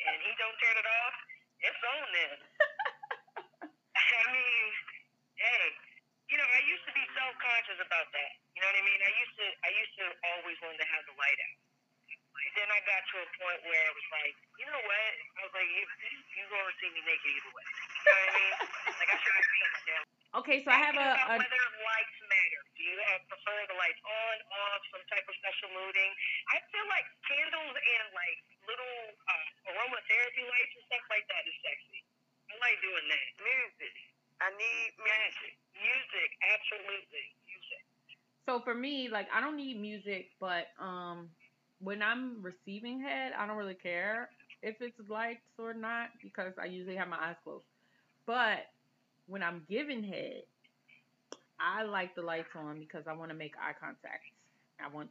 and 0.04 0.16
he 0.26 0.32
don't 0.42 0.58
turn 0.58 0.76
it 0.76 0.88
off, 0.90 1.16
it's 1.64 1.84
on 1.86 2.06
then. 2.12 2.38
I 4.18 4.24
mean, 4.30 4.70
hey, 5.38 5.87
you 6.28 6.36
know, 6.36 6.48
I 6.52 6.62
used 6.68 6.84
to 6.84 6.94
be 6.94 7.04
self 7.16 7.34
conscious 7.40 7.80
about 7.80 8.08
that. 8.12 8.32
You 8.56 8.60
know 8.60 8.70
what 8.72 8.80
I 8.80 8.84
mean? 8.84 9.00
I 9.00 9.12
used 9.16 9.36
to 9.40 9.48
I 9.64 9.70
used 9.72 9.96
to 10.04 10.06
always 10.36 10.58
want 10.60 10.76
to 10.76 10.88
have 10.88 11.04
the 11.08 11.16
light 11.16 11.40
out. 11.40 11.60
But 12.08 12.54
then 12.54 12.70
I 12.70 12.80
got 12.86 13.02
to 13.02 13.16
a 13.24 13.28
point 13.40 13.60
where 13.66 13.82
I 13.82 13.92
was 13.92 14.08
like, 14.14 14.36
you 14.62 14.68
know 14.70 14.82
what? 14.84 15.12
I 15.40 15.42
was 15.48 15.54
like, 15.56 15.70
you 15.72 15.84
you 16.36 16.44
gonna 16.52 16.76
see 16.80 16.90
me 16.92 17.02
naked 17.04 17.32
either 17.32 17.52
way. 17.52 17.66
You 17.68 18.04
know 18.04 18.14
what 18.14 18.28
I 18.28 18.34
mean? 18.36 18.56
Like 18.98 19.10
I 19.10 19.18
should 19.20 19.36
have 19.36 19.48
shut 19.48 19.72
my 19.74 19.82
Okay, 20.38 20.58
so 20.62 20.70
I 20.70 20.80
have 20.84 20.94
a, 20.94 21.10
a 21.18 21.36
whether 21.40 21.66
lights 21.88 22.18
matter. 22.28 22.62
Do 22.76 22.82
you 22.84 22.96
uh, 23.00 23.20
prefer 23.32 23.58
the 23.72 23.78
lights 23.80 24.02
on, 24.04 24.36
off, 24.54 24.82
some 24.92 25.02
type 25.08 25.24
of 25.24 25.36
special 25.40 25.72
mooding? 25.72 26.12
I 26.52 26.60
feel 26.70 26.86
like 26.92 27.08
candles 27.26 27.74
and 27.74 28.06
like 28.12 28.38
little 28.68 28.98
uh, 29.16 29.72
aromatherapy 29.72 30.44
lights 30.46 30.74
and 30.78 30.84
stuff 30.92 31.06
like 31.08 31.26
that 31.32 31.42
is 31.48 31.56
sexy. 31.64 32.00
I 32.52 32.60
like 32.60 32.78
doing 32.84 33.08
that. 33.08 33.28
Music. 33.40 33.96
I 34.42 34.50
need 34.50 34.92
music. 34.98 35.54
Magic. 35.76 36.30
So 38.46 38.62
for 38.62 38.74
me, 38.74 39.10
like 39.10 39.28
I 39.34 39.42
don't 39.42 39.58
need 39.58 39.80
music, 39.80 40.28
but 40.40 40.68
um, 40.80 41.30
when 41.80 42.02
I'm 42.02 42.42
receiving 42.42 43.02
head, 43.02 43.34
I 43.38 43.46
don't 43.46 43.58
really 43.58 43.76
care 43.76 44.30
if 44.62 44.82
it's 44.82 45.00
lights 45.10 45.60
or 45.60 45.74
not 45.74 46.10
because 46.22 46.54
I 46.62 46.66
usually 46.66 46.96
have 46.96 47.08
my 47.08 47.18
eyes 47.20 47.36
closed. 47.44 47.66
But 48.26 48.60
when 49.28 49.44
I'm 49.44 49.64
giving 49.70 50.04
head, 50.04 50.44
I 51.60 51.84
like 51.84 52.16
the 52.16 52.22
lights 52.22 52.56
on 52.56 52.80
because 52.80 53.08
I 53.08 53.14
want 53.14 53.32
to 53.32 53.38
make 53.38 53.56
eye 53.58 53.74
contact. 53.80 54.24
I 54.80 54.88
want 54.90 55.10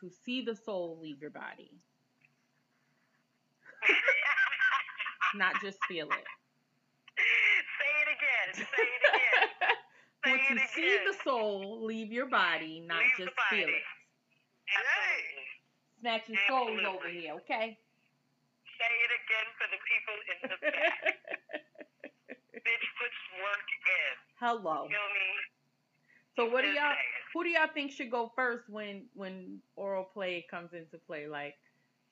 to 0.00 0.10
see 0.10 0.42
the 0.42 0.56
soul 0.56 0.98
leave 1.00 1.20
your 1.20 1.30
body, 1.30 1.70
not 5.34 5.60
just 5.60 5.78
feel 5.88 6.12
it. 6.12 6.26
Say 8.56 8.64
it 8.64 9.04
again. 9.08 9.48
Say 10.24 10.30
it 10.30 10.30
again. 10.30 10.30
Say 10.30 10.30
want 10.30 10.40
it 10.40 10.52
again. 10.52 10.68
see 10.74 10.98
the 11.06 11.14
soul 11.24 11.84
leave 11.84 12.12
your 12.12 12.26
body, 12.26 12.80
not 12.86 13.02
Leave 13.02 13.28
just 13.28 13.36
feel 13.50 13.66
body. 13.66 13.72
it. 13.72 13.86
Absolutely. 14.68 15.46
Snatching 16.00 16.38
souls 16.48 16.80
over 16.86 17.08
here, 17.08 17.34
okay? 17.42 17.78
Say 18.78 18.92
it 19.04 19.12
again 19.18 19.48
for 19.58 19.66
the 19.72 19.80
people 19.88 20.16
in 20.30 20.38
the 20.50 20.58
back. 20.62 21.18
Bitch 22.66 22.86
puts 23.00 23.20
work 23.42 23.68
in. 23.86 24.14
Hello. 24.38 24.86
Feel 24.88 25.10
me? 25.14 25.28
So 26.36 26.44
what 26.50 26.62
do 26.62 26.68
y'all 26.68 26.94
who 27.34 27.42
do 27.44 27.50
y'all 27.50 27.68
think 27.72 27.90
should 27.90 28.10
go 28.10 28.30
first 28.36 28.68
when 28.68 29.06
when 29.14 29.58
oral 29.76 30.04
play 30.04 30.46
comes 30.50 30.72
into 30.72 30.98
play? 31.06 31.26
Like, 31.26 31.54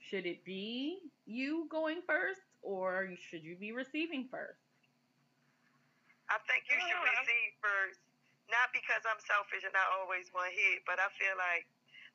should 0.01 0.27
it 0.27 0.45
be 0.45 0.99
you 1.27 1.69
going 1.71 2.01
first 2.07 2.41
or 2.63 3.11
should 3.31 3.45
you 3.45 3.57
be 3.57 3.71
receiving 3.73 4.27
first? 4.31 4.59
I 6.27 6.39
think 6.51 6.67
you 6.67 6.79
should 6.83 6.99
Oh, 6.99 7.07
receive 7.07 7.53
first, 7.63 8.01
not 8.51 8.75
because 8.75 9.03
I'm 9.07 9.19
selfish 9.23 9.63
and 9.63 9.75
I 9.75 9.87
always 10.03 10.27
want 10.35 10.51
hit, 10.51 10.83
but 10.83 10.99
I 10.99 11.07
feel 11.19 11.35
like 11.39 11.67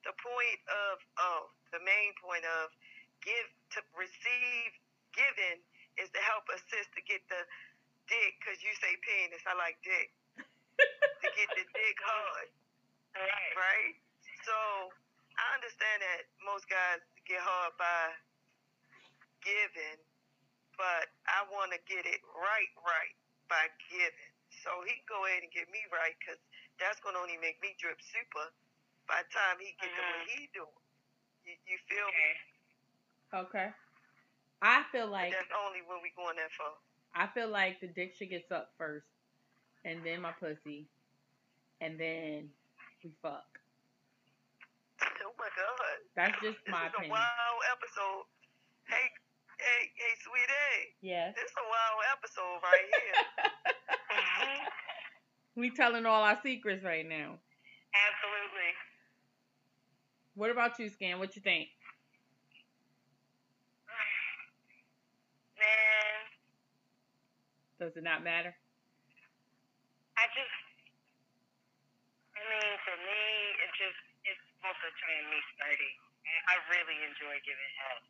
the 0.03 0.11
point 0.19 0.59
of 0.67 0.99
oh, 1.21 1.41
the 1.71 1.79
main 1.83 2.11
point 2.19 2.43
of 2.59 2.71
give 3.23 3.47
to 3.77 3.79
receive 3.95 4.71
giving 5.15 5.63
is 5.99 6.11
to 6.11 6.21
help 6.23 6.47
assist 6.51 6.91
to 6.95 7.01
get 7.07 7.23
the 7.31 7.39
dick, 8.07 8.35
because 8.41 8.59
you 8.63 8.71
say 8.79 8.95
penis, 9.03 9.43
I 9.47 9.55
like 9.55 9.79
dick, 9.83 10.11
to 10.39 11.27
get 11.35 11.49
the 11.55 11.63
dick 11.63 11.97
hard, 12.03 12.49
Right. 13.15 13.53
right? 13.55 13.95
So 14.43 14.55
I 15.37 15.45
understand 15.55 15.99
that 16.03 16.27
most 16.43 16.67
guys 16.67 17.03
get 17.27 17.39
hard 17.43 17.75
by 17.79 18.15
giving, 19.43 19.99
but 20.75 21.11
I 21.27 21.43
want 21.51 21.71
to 21.75 21.79
get 21.87 22.03
it 22.07 22.19
right, 22.35 22.71
right 22.83 23.15
by 23.51 23.67
giving. 23.91 24.31
So 24.63 24.71
he 24.87 24.95
can 25.03 25.07
go 25.11 25.27
ahead 25.27 25.43
and 25.43 25.51
get 25.51 25.67
me 25.67 25.83
right, 25.91 26.15
because 26.15 26.39
that's 26.79 27.03
going 27.03 27.19
to 27.19 27.21
only 27.21 27.35
make 27.43 27.59
me 27.59 27.75
drip 27.75 27.99
super 27.99 28.47
by 29.11 29.27
the 29.27 29.29
time 29.35 29.59
he 29.59 29.75
get 29.75 29.91
to 29.91 29.99
what 29.99 30.23
mm-hmm. 30.23 30.39
he 30.39 30.47
doing. 30.55 30.79
You, 31.43 31.53
you 31.67 31.77
feel 31.91 32.07
me? 32.07 32.31
Okay. 33.35 33.67
Okay. 33.67 33.69
I 34.61 34.85
feel 34.93 35.09
like 35.09 35.33
That's 35.33 35.49
only 35.65 35.81
when 35.89 36.05
we 36.05 36.13
going 36.13 36.37
there 36.37 36.53
for. 36.53 36.77
I 37.17 37.25
feel 37.33 37.49
like 37.49 37.81
the 37.81 37.89
dick 37.89 38.13
should 38.13 38.29
get 38.29 38.45
sucked 38.47 38.77
first, 38.77 39.09
and 39.83 40.05
then 40.05 40.21
my 40.21 40.31
pussy, 40.37 40.85
and 41.81 41.97
then 41.97 42.47
we 43.03 43.09
fuck. 43.25 43.49
Oh 45.01 45.33
my 45.33 45.49
God. 45.57 45.97
That's 46.15 46.37
just 46.45 46.61
This 46.61 46.71
my 46.71 46.87
is 46.87 46.93
a 46.93 47.09
wild 47.09 47.61
episode. 47.73 48.29
Hey, 48.85 49.09
hey, 49.61 49.81
hey, 49.95 50.13
sweetie. 50.25 50.81
Yes. 51.01 51.33
This 51.37 51.45
is 51.45 51.57
a 51.57 51.65
wild 51.69 52.01
episode 52.17 52.57
right 52.65 52.87
here. 52.89 53.21
Mhm. 54.11 54.59
We 55.55 55.69
telling 55.69 56.05
all 56.05 56.23
our 56.23 56.39
secrets 56.41 56.83
right 56.83 57.05
now. 57.07 57.37
Absolutely. 57.93 58.71
What 60.35 60.49
about 60.51 60.79
you, 60.79 60.89
Scan? 60.89 61.19
What 61.19 61.35
you 61.35 61.41
think? 61.41 61.69
Man, 65.57 66.25
Does 67.79 67.97
it 67.97 68.03
not 68.03 68.23
matter? 68.23 68.55
I 70.17 70.25
just, 70.35 70.55
I 72.37 72.41
mean, 72.45 72.71
for 72.85 72.95
me, 72.97 73.21
it 73.65 73.71
just, 73.77 74.01
it's 74.27 74.45
most 74.63 74.79
of 74.83 74.91
the 74.91 74.95
time 75.01 75.23
me 75.31 75.39
starting. 75.57 75.95
And 76.27 76.39
I 76.49 76.55
really 76.69 76.97
enjoy 77.09 77.35
giving 77.43 77.73
help. 77.81 78.03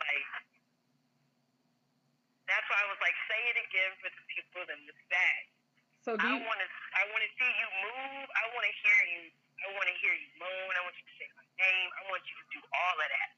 like, 0.00 0.28
that's 2.50 2.66
why 2.68 2.78
I 2.82 2.88
was 2.90 3.00
like, 3.02 3.14
say 3.30 3.40
it 3.54 3.58
again 3.68 3.92
for 4.02 4.10
the 4.10 4.22
people 4.32 4.62
in 4.72 4.80
the 4.88 4.96
back. 5.12 5.44
So 6.02 6.18
do 6.18 6.26
I 6.26 6.34
you? 6.34 6.42
want 6.42 6.58
to, 6.58 6.68
I 6.98 7.02
want 7.14 7.22
to 7.22 7.30
see 7.38 7.46
you 7.46 7.68
move. 7.86 8.26
I 8.34 8.44
want 8.52 8.64
to 8.66 8.74
hear 8.82 9.00
you. 9.14 9.24
I 9.62 9.70
want 9.78 9.86
to 9.86 9.96
hear 10.02 10.10
you 10.10 10.30
moan. 10.42 10.72
I 10.74 10.82
want 10.82 10.94
you 10.98 11.06
to 11.06 11.14
say 11.22 11.28
my 11.38 11.46
name. 11.62 11.88
I 11.94 12.02
want 12.10 12.22
you 12.26 12.34
to 12.34 12.46
do 12.50 12.60
all 12.74 12.96
of 12.98 13.06
that 13.06 13.34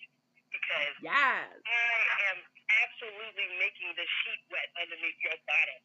because 0.49 0.95
Yes. 1.05 1.45
I 1.69 1.97
am 2.33 2.39
absolutely 2.81 3.49
making 3.61 3.93
the 3.93 4.07
sheet 4.25 4.43
wet 4.49 4.69
underneath 4.81 5.21
your 5.21 5.37
bottom. 5.45 5.81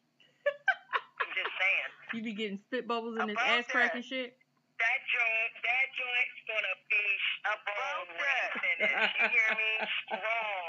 I'm 1.20 1.30
just 1.36 1.52
saying. 1.60 1.90
You 2.16 2.22
be 2.26 2.34
getting 2.34 2.58
spit 2.58 2.88
bubbles 2.90 3.14
in 3.20 3.28
this 3.28 3.38
ass 3.38 3.68
cracking 3.70 4.02
shit. 4.02 4.34
That 4.80 5.00
joint, 5.12 5.52
that 5.60 5.86
joint's 5.92 6.40
gonna 6.48 6.76
be 6.88 7.04
strong 7.36 7.52
About 7.52 8.08
that. 8.16 8.48
finish. 8.64 9.02
You 9.20 9.28
hear 9.28 9.50
me? 9.60 9.72
Strong. 10.08 10.68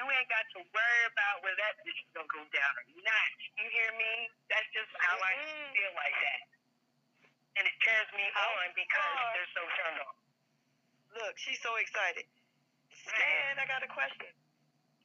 You 0.00 0.02
ain't 0.08 0.30
got 0.32 0.46
to 0.56 0.60
worry 0.64 1.02
about 1.12 1.44
whether 1.44 1.60
that 1.60 1.76
bitch 1.84 2.00
is 2.00 2.10
gonna 2.16 2.32
go 2.32 2.40
down 2.56 2.72
or 2.80 2.84
not. 3.04 3.28
You 3.60 3.68
hear 3.68 3.90
me? 4.00 4.12
That's 4.48 4.64
just 4.72 4.88
how 5.04 5.16
I 5.20 5.32
Mhm. 5.36 5.72
feel 5.76 5.92
like 5.92 6.16
that. 6.24 6.40
And 7.60 7.64
it 7.68 7.76
turns 7.84 8.10
me 8.16 8.24
on 8.32 8.72
because 8.72 9.16
they're 9.36 9.52
so 9.52 9.62
turned 9.76 10.00
on. 10.08 10.14
Look, 11.20 11.36
she's 11.38 11.60
so 11.60 11.76
excited. 11.76 12.24
Stan, 12.96 13.58
I 13.58 13.66
got 13.66 13.82
a 13.82 13.88
question. 13.88 14.32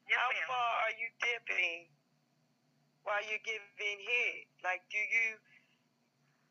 Yes, 0.08 0.20
How 0.20 0.30
ma'am. 0.32 0.48
far 0.48 0.72
are 0.86 0.92
you 0.92 1.10
dipping 1.20 1.90
while 3.04 3.24
you're 3.26 3.40
giving 3.40 4.00
head? 4.00 4.46
Like, 4.64 4.88
do 4.90 4.98
you 4.98 5.40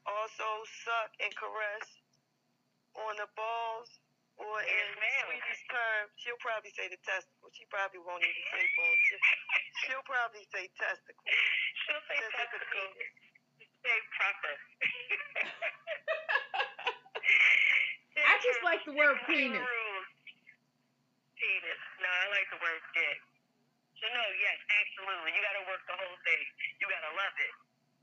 also 0.07 0.47
suck 0.85 1.11
and 1.21 1.35
caress 1.37 1.89
on 2.97 3.17
the 3.19 3.27
balls? 3.37 3.91
Or 4.35 4.59
Yes, 4.59 4.67
in 4.67 4.99
ma'am. 4.99 5.31
Sweetie's 5.31 5.63
term, 5.71 6.11
she'll 6.19 6.35
probably 6.43 6.75
say 6.75 6.91
the 6.91 6.99
testicle. 7.07 7.55
She 7.55 7.63
probably 7.71 8.03
won't 8.03 8.19
even 8.19 8.43
say 8.51 8.67
balls. 8.75 8.99
She'll, 9.07 9.23
she'll 9.87 10.03
probably 10.11 10.43
say 10.51 10.67
testicle. 10.75 11.23
She'll 11.87 12.03
say 12.11 12.19
Since 12.19 12.35
it's 12.35 12.35
a 12.35 12.51
testicle. 12.51 12.91
Say 13.87 13.95
proper. 14.19 14.55
I 18.27 18.35
just 18.43 18.59
like 18.67 18.83
the 18.89 18.97
word 18.99 19.21
penis. 19.31 19.63
Penis. 21.39 21.83
No, 22.03 22.09
I 22.11 22.27
like 22.35 22.49
the 22.51 22.59
word 22.59 22.83
dick. 22.97 23.19
So 24.03 24.11
no, 24.11 24.25
yes, 24.43 24.59
absolutely. 24.83 25.31
You 25.31 25.39
gotta 25.47 25.63
work 25.71 25.79
the 25.87 25.95
whole 25.95 26.19
thing. 26.27 26.43
You 26.83 26.91
gotta 26.91 27.15
love 27.15 27.37
it. 27.39 27.55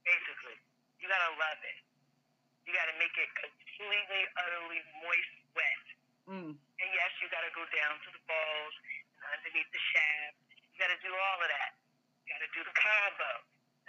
Basically. 0.07 0.55
You 1.03 1.11
gotta 1.11 1.35
love 1.35 1.59
it. 1.59 1.75
You 2.65 2.71
gotta 2.77 2.95
make 3.01 3.13
it 3.17 3.29
completely, 3.37 4.21
utterly 4.37 4.81
moist 5.01 5.33
wet. 5.57 5.85
Mm. 6.29 6.51
And 6.55 6.89
yes, 6.93 7.11
you 7.19 7.27
gotta 7.33 7.51
go 7.57 7.65
down 7.73 7.97
to 8.05 8.09
the 8.13 8.21
balls 8.29 8.73
and 8.85 9.25
underneath 9.37 9.69
the 9.73 9.81
shaft. 9.91 10.37
You 10.71 10.77
gotta 10.79 10.99
do 11.01 11.11
all 11.11 11.39
of 11.41 11.49
that. 11.49 11.71
You 12.25 12.37
gotta 12.37 12.51
do 12.53 12.61
the 12.63 12.75
combo. 12.77 13.31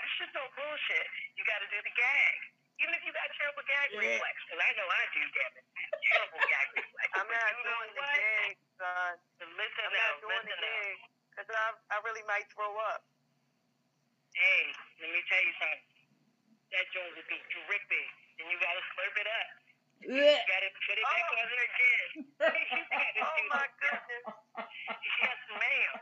That's 0.00 0.14
just 0.18 0.32
no 0.34 0.44
bullshit. 0.56 1.06
You 1.36 1.44
gotta 1.44 1.68
do 1.68 1.78
the 1.84 1.94
gag. 1.94 2.38
Even 2.80 2.96
if 2.98 3.04
you 3.06 3.12
got 3.14 3.28
terrible 3.38 3.62
gag 3.68 3.92
Yeah. 3.94 4.00
reflex, 4.18 4.34
because 4.48 4.58
I 4.64 4.70
know 4.74 4.88
I 4.88 5.02
do, 5.14 5.22
damn 5.36 5.54
it. 5.60 5.64
Terrible 6.10 6.40
gag 6.50 6.66
reflex. 6.74 7.08
I'm 7.14 7.28
not 7.28 7.50
you 7.52 7.62
doing 7.68 7.90
the 7.94 8.02
what? 8.02 8.16
gag, 8.18 8.54
son. 8.80 9.12
So 9.38 9.44
listen 9.54 9.82
I'm 9.86 9.92
now, 9.94 10.08
not 10.08 10.20
doing 10.24 10.44
the 10.48 10.56
listen 10.56 10.64
now. 10.64 10.80
gag. 10.82 10.98
Because 11.32 11.48
I, 11.52 11.66
I 11.94 11.96
really 12.04 12.24
might 12.26 12.48
throw 12.56 12.72
up. 12.92 13.04
Hey, 14.34 14.64
let 15.04 15.08
me 15.12 15.20
tell 15.28 15.44
you 15.44 15.54
something. 15.60 15.84
That 16.72 16.84
joint 16.96 17.12
will 17.12 17.28
be 17.28 17.36
dripping, 17.52 18.10
and 18.42 18.50
you 18.50 18.58
gotta 18.58 18.82
slurp 18.94 19.14
it 19.22 19.28
up. 19.30 19.48
You 20.02 20.18
gotta 20.18 20.70
put 20.82 20.96
it 20.98 21.06
back 21.06 21.26
Oh. 21.30 21.38
on 21.38 21.46
there 21.46 21.66
again. 21.70 22.10
You 22.74 22.82
gotta 22.90 23.22
Oh 23.22 23.34
do 23.38 23.44
my 23.54 23.66
goodness. 23.78 24.24
Yes, 25.22 25.38
ma'am. 25.54 25.94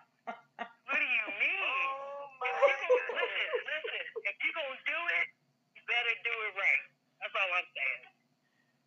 What 0.88 0.96
do 0.96 1.05
you 1.05 1.26
mean? 1.37 1.85
Oh 1.92 2.33
my 2.40 2.48
If 2.48 2.81
you 2.81 2.96
gonna, 2.96 3.20
goodness. 3.20 3.53
listen, 3.68 4.00
listen. 4.00 4.05
If 4.24 4.37
you 4.40 4.50
gonna 4.57 4.81
do 4.88 5.00
it, 5.20 5.26
you 5.76 5.81
better 5.85 6.14
do 6.24 6.35
it 6.48 6.53
right. 6.57 6.85
That's 7.20 7.37
all 7.37 7.50
I'm 7.53 7.68
saying. 7.76 8.05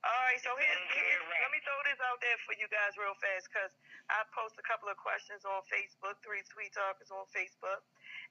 All 0.03 0.19
right, 0.27 0.41
so 0.43 0.51
here's, 0.59 0.83
here's 0.91 1.23
right. 1.31 1.41
let 1.47 1.51
me 1.55 1.63
throw 1.63 1.79
this 1.87 1.95
out 2.03 2.19
there 2.19 2.35
for 2.43 2.51
you 2.59 2.67
guys 2.67 2.91
real 2.99 3.15
fast 3.23 3.47
because 3.47 3.71
I 4.11 4.27
post 4.35 4.59
a 4.59 4.65
couple 4.67 4.91
of 4.91 4.99
questions 4.99 5.47
on 5.47 5.63
Facebook, 5.71 6.19
Three 6.19 6.43
Sweet 6.43 6.75
Talkers 6.75 7.07
on 7.07 7.23
Facebook, 7.31 7.79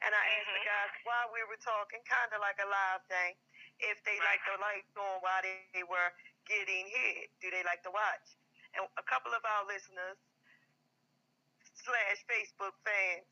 and 0.05 0.13
I 0.13 0.21
asked 0.37 0.53
the 0.53 0.61
Mhm. 0.61 0.69
guys 0.69 0.93
while 1.09 1.33
we 1.33 1.41
were 1.49 1.57
talking, 1.65 2.05
kind 2.05 2.29
of 2.37 2.45
like 2.45 2.61
a 2.61 2.69
live 2.69 3.01
thing, 3.09 3.41
if 3.81 3.97
they 4.05 4.19
Right. 4.19 4.37
like 4.37 4.43
the 4.45 4.57
lights 4.61 4.93
on 4.97 5.21
while 5.23 5.43
they, 5.43 5.85
were 5.87 6.11
getting 6.47 6.87
hit. 6.89 7.31
Do 7.41 7.51
they 7.51 7.63
like 7.65 7.83
to 7.85 7.93
watch? 7.93 8.27
And 8.75 8.85
a 8.99 9.05
couple 9.05 9.33
of 9.33 9.45
our 9.45 9.65
listeners 9.69 10.19
slash 11.77 12.19
Facebook 12.29 12.75
fans 12.85 13.29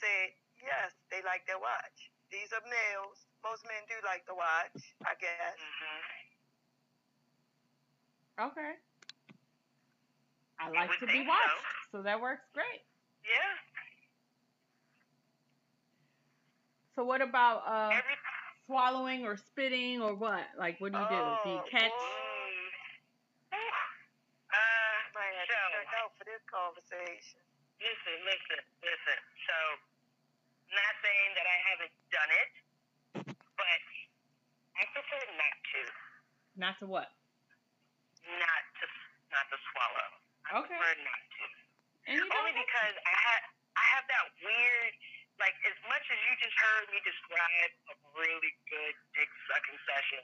said 0.00 0.32
yes, 0.62 0.92
they 1.10 1.22
like 1.22 1.46
to 1.46 1.58
watch. 1.58 2.10
These 2.30 2.52
are 2.54 2.62
males. 2.64 3.26
Most 3.42 3.64
men 3.66 3.82
do 3.88 3.96
like 4.06 4.24
to 4.26 4.34
watch, 4.36 4.78
I 5.04 5.14
guess. 5.18 5.56
Mm-hmm. 5.58 6.20
Okay. 8.52 8.72
I 10.60 10.68
like 10.70 10.92
to 11.00 11.06
be 11.06 11.24
think 11.24 11.26
so. 11.26 11.32
watched, 11.32 11.66
so 11.90 12.02
that 12.02 12.20
works 12.20 12.44
great. 12.54 12.84
Yeah. 13.24 13.56
So 16.94 17.04
what 17.04 17.22
about 17.22 17.64
uh 17.66 17.90
Every 17.96 18.16
swallowing 18.70 19.26
or 19.26 19.34
spitting 19.34 19.98
or 19.98 20.14
what? 20.14 20.46
Like 20.54 20.78
what 20.78 20.94
do 20.94 20.98
you 21.02 21.08
do? 21.10 21.18
Do 21.42 21.50
you 21.50 21.58
Oh, 21.58 21.66
catch? 21.74 21.90
Mm. 21.90 22.70
Uh, 23.50 24.94
Might 25.10 25.34
have 25.42 25.50
so, 25.50 25.58
to 25.58 25.74
check 25.74 25.90
out 25.98 26.10
for 26.14 26.24
this 26.30 26.42
conversation. 26.46 27.42
listen, 27.82 28.16
listen, 28.22 28.60
listen. 28.86 29.18
So, 29.50 29.56
not 30.70 30.92
saying 31.02 31.30
that 31.34 31.46
I 31.50 31.58
haven't 31.66 31.94
done 32.14 32.30
it, 32.30 32.50
but 33.58 33.80
I 34.78 34.82
prefer 34.94 35.22
not 35.34 35.56
to, 35.74 35.80
Not 36.54 36.74
to 36.78 36.86
what? 36.86 37.10
not 38.38 38.62
to, 38.78 38.86
not 39.34 39.46
to 39.50 39.58
swallow. 39.74 40.08
I 40.46 40.62
Okay. 40.62 40.78
prefer 40.78 40.94
not 41.02 41.22
to. 41.26 41.44
And 42.06 42.18
Only 42.22 42.54
because 42.54 42.94
I 43.02 43.14
have, 43.18 43.18
I 43.18 43.18
have 43.18 43.18
that 43.18 43.18
weird, 43.18 43.34
like, 43.34 43.49
as 46.10 46.18
you 46.26 46.34
just 46.42 46.58
heard 46.58 46.86
me 46.90 46.98
describe 47.06 47.72
a 47.86 47.94
really 48.18 48.52
good 48.66 48.96
dick 49.14 49.30
sucking 49.46 49.78
session, 49.86 50.22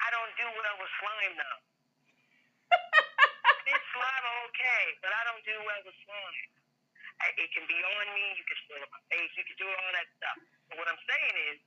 I 0.00 0.08
don't 0.08 0.32
do 0.40 0.48
well 0.48 0.76
with 0.80 0.92
slime 0.96 1.34
though. 1.36 1.60
Fish 3.68 3.84
slime 3.92 4.26
okay, 4.48 4.84
but 5.04 5.12
I 5.12 5.22
don't 5.28 5.44
do 5.44 5.56
well 5.60 5.82
with 5.84 5.98
slime. 6.08 6.48
I, 7.20 7.36
it 7.36 7.52
can 7.52 7.68
be 7.68 7.76
on 7.76 8.06
me, 8.16 8.32
you 8.40 8.44
can 8.48 8.56
spill 8.64 8.80
on 8.80 8.88
my 8.96 9.02
face, 9.12 9.28
you 9.36 9.44
can 9.44 9.56
do 9.60 9.68
all 9.68 9.92
that 9.92 10.08
stuff. 10.16 10.36
But 10.72 10.80
what 10.80 10.88
I'm 10.88 11.02
saying 11.04 11.36
is, 11.52 11.58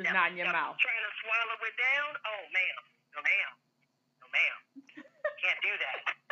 just 0.00 0.16
not 0.16 0.32
in 0.32 0.40
your 0.40 0.48
mouth. 0.48 0.80
Trying 0.80 1.04
to 1.04 1.12
swallow 1.22 1.60
it 1.60 1.76
down? 1.76 2.10
Oh, 2.24 2.42
ma'am. 2.50 2.82
No, 3.14 3.18
ma'am. 3.22 3.50
No, 4.18 4.26
ma'am. 4.32 4.56
Can't 5.44 5.60
do 5.60 5.72
that. 5.76 6.23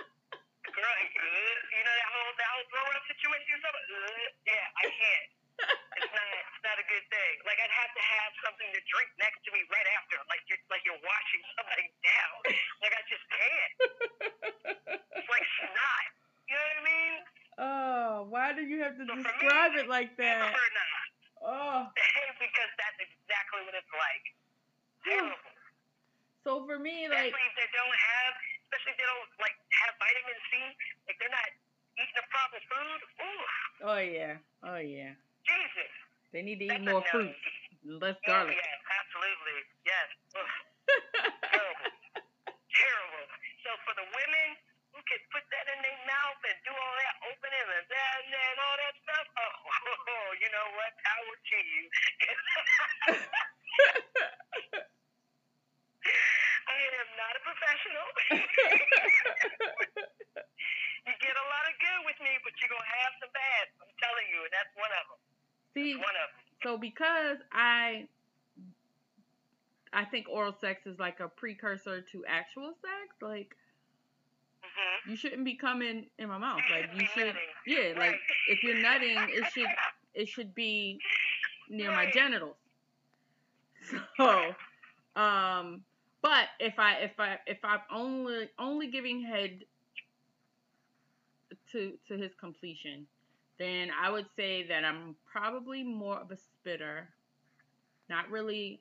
Girl, 0.82 0.90
uh, 0.90 1.06
you 1.06 1.82
know 1.86 1.94
that 1.94 2.10
whole 2.10 2.32
that 2.42 2.50
whole 2.58 2.66
throw 2.74 2.82
up 2.90 3.04
situation 3.06 3.48
or 3.54 3.60
something? 3.62 3.86
Uh, 3.86 4.26
yeah, 4.50 4.66
I 4.82 4.84
can't. 4.90 5.28
It's 5.62 6.10
not 6.10 6.26
it's 6.42 6.62
not 6.66 6.76
a 6.82 6.86
good 6.90 7.06
thing. 7.06 7.34
Like 7.46 7.62
I'd 7.62 7.70
have 7.70 7.92
to 7.94 8.02
have 8.02 8.32
something 8.42 8.66
to 8.66 8.80
drink 8.90 9.10
next 9.22 9.46
to 9.46 9.54
me 9.54 9.62
right 9.70 9.88
after, 9.94 10.18
like 10.26 10.42
you're 10.50 10.58
like 10.74 10.82
you're 10.82 10.98
washing 11.06 11.42
somebody 11.54 11.86
down. 12.10 12.38
Like 12.82 12.94
I 12.98 13.02
just 13.06 13.26
can't. 13.30 13.72
It's 15.22 15.30
like 15.30 15.46
snot. 15.62 16.06
You 16.50 16.58
know 16.58 16.66
what 16.66 16.74
I 16.74 16.82
mean? 16.82 17.14
Oh, 17.62 18.10
why 18.26 18.50
do 18.50 18.66
you 18.66 18.82
have 18.82 18.98
to 18.98 19.06
So 19.06 19.14
for 19.14 19.22
me, 19.22 19.22
describe 19.22 19.72
it 19.78 19.86
like 19.86 20.10
I 20.18 20.26
that? 20.26 20.50
prefer 20.50 20.68
not. 20.74 21.06
Oh. 21.46 21.80
because 22.42 22.72
that's 22.74 22.98
exactly 22.98 23.60
what 23.70 23.74
it's 23.78 23.94
like. 23.94 24.24
Terrible. 25.06 25.38
So 26.42 26.66
for 26.66 26.74
me, 26.82 27.06
like 27.06 27.30
especially 27.30 27.54
if 27.54 27.56
they 27.60 27.70
don't 27.70 27.98
have, 28.18 28.34
especially 28.72 28.96
if 28.96 28.98
they 29.04 29.08
don't 29.12 29.28
like 29.44 29.52
have 29.84 29.92
vitamin 30.00 30.38
C, 30.48 30.52
like 31.04 31.20
they're 31.20 31.28
not 31.28 31.50
eating 32.00 32.16
the 32.16 32.24
proper 32.32 32.60
food. 32.72 33.00
Ooh, 33.20 33.44
oh 33.92 34.00
yeah. 34.00 34.40
Oh 34.64 34.80
yeah. 34.80 35.12
Jesus. 35.44 35.92
They 36.32 36.40
need 36.40 36.64
to 36.64 36.72
That's 36.72 36.80
eat 36.80 36.88
more 36.88 37.04
fruit. 37.12 37.36
Less 37.84 38.16
Oh, 38.24 38.24
garlic. 38.24 38.56
yeah, 38.56 38.76
absolutely. 38.96 39.58
Yes. 39.84 40.08
Terrible. 41.52 41.92
terrible. 42.72 43.26
So 43.60 43.70
for 43.84 43.92
the 44.00 44.06
women 44.08 44.48
who 44.96 45.00
can 45.04 45.20
put 45.28 45.44
that 45.52 45.66
in 45.76 45.78
their 45.84 46.00
mouth 46.08 46.40
and 46.48 46.56
do 46.64 46.72
all 46.72 46.94
that 46.96 47.14
opening 47.28 47.68
and 47.68 47.84
that 47.92 48.10
and, 48.24 48.32
that 48.32 48.48
and 48.56 48.60
all 48.64 48.76
that 48.80 48.94
stuff, 49.04 49.26
oh, 49.36 50.28
you 50.40 50.48
know 50.56 50.66
what? 50.72 50.90
Power 51.04 51.34
to 51.36 51.58
you. 51.60 51.84
Not 57.22 57.38
a 57.38 57.42
professional. 57.46 58.08
you 61.06 61.14
get 61.22 61.34
a 61.38 61.46
lot 61.54 61.64
of 61.70 61.74
good 61.78 62.00
with 62.10 62.18
me, 62.18 62.34
but 62.42 62.50
you're 62.58 62.72
gonna 62.74 62.90
have 63.06 63.14
some 63.22 63.30
bad. 63.30 63.64
I'm 63.78 63.94
telling 64.02 64.26
you, 64.34 64.42
and 64.42 64.50
that's 64.50 64.74
one 64.74 64.90
of 64.90 65.04
them. 65.06 65.22
See, 65.74 65.94
One 65.94 66.18
of 66.18 66.26
them. 66.34 66.42
so 66.66 66.70
because 66.82 67.38
I 67.54 68.10
I 69.92 70.04
think 70.04 70.28
oral 70.28 70.54
sex 70.60 70.86
is 70.86 70.98
like 70.98 71.20
a 71.20 71.28
precursor 71.28 72.00
to 72.12 72.24
actual 72.26 72.72
sex, 72.82 73.16
like 73.22 73.54
Mm-hmm. 74.62 75.10
you 75.10 75.16
shouldn't 75.16 75.44
be 75.44 75.56
coming 75.56 76.06
in 76.18 76.28
my 76.28 76.38
mouth. 76.38 76.60
Like 76.70 76.88
you 76.96 77.04
should. 77.12 77.34
Yeah, 77.66 77.94
like 77.98 78.14
if 78.48 78.62
you're 78.62 78.80
nutting, 78.80 79.18
it 79.30 79.44
should 79.52 79.66
it 80.14 80.28
should 80.28 80.54
be 80.54 80.98
near 81.68 81.90
my 81.90 82.10
genitals. 82.10 82.56
So, 84.16 84.54
um, 85.20 85.82
but 86.22 86.46
if 86.60 86.78
I 86.78 86.94
if 87.00 87.18
I 87.18 87.38
if 87.46 87.58
I'm 87.64 87.80
only 87.92 88.48
only 88.58 88.86
giving 88.86 89.22
head 89.22 89.64
to 91.72 91.92
to 92.08 92.16
his 92.16 92.32
completion, 92.38 93.06
then 93.58 93.90
I 94.00 94.10
would 94.10 94.26
say 94.36 94.66
that 94.68 94.84
I'm 94.84 95.16
probably 95.30 95.82
more 95.82 96.18
of 96.18 96.30
a 96.30 96.36
spitter, 96.36 97.08
not 98.08 98.30
really 98.30 98.80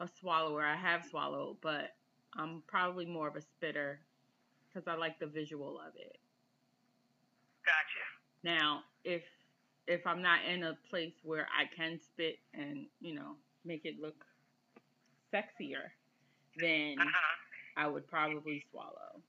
a 0.00 0.08
swallower. 0.20 0.62
I 0.64 0.76
have 0.76 1.04
swallowed, 1.04 1.56
but 1.62 1.94
I'm 2.36 2.62
probably 2.66 3.06
more 3.06 3.28
of 3.28 3.36
a 3.36 3.42
spitter 3.42 4.00
because 4.68 4.88
I 4.88 4.96
like 4.96 5.18
the 5.20 5.26
visual 5.26 5.78
of 5.78 5.94
it. 5.96 6.18
Gotcha. 7.64 8.56
Now, 8.56 8.82
if 9.04 9.22
if 9.86 10.06
I'm 10.06 10.22
not 10.22 10.40
in 10.44 10.64
a 10.64 10.76
place 10.90 11.14
where 11.22 11.46
I 11.56 11.64
can 11.74 11.98
spit 12.00 12.38
and 12.54 12.86
you 13.00 13.14
know 13.14 13.36
make 13.64 13.84
it 13.84 14.00
look 14.00 14.24
sexier, 15.32 15.90
then 16.58 16.98
Uh 17.00 17.04
huh. 17.08 17.36
I 17.76 17.86
would 17.88 18.06
probably 18.08 18.64
swallow. 18.70 19.20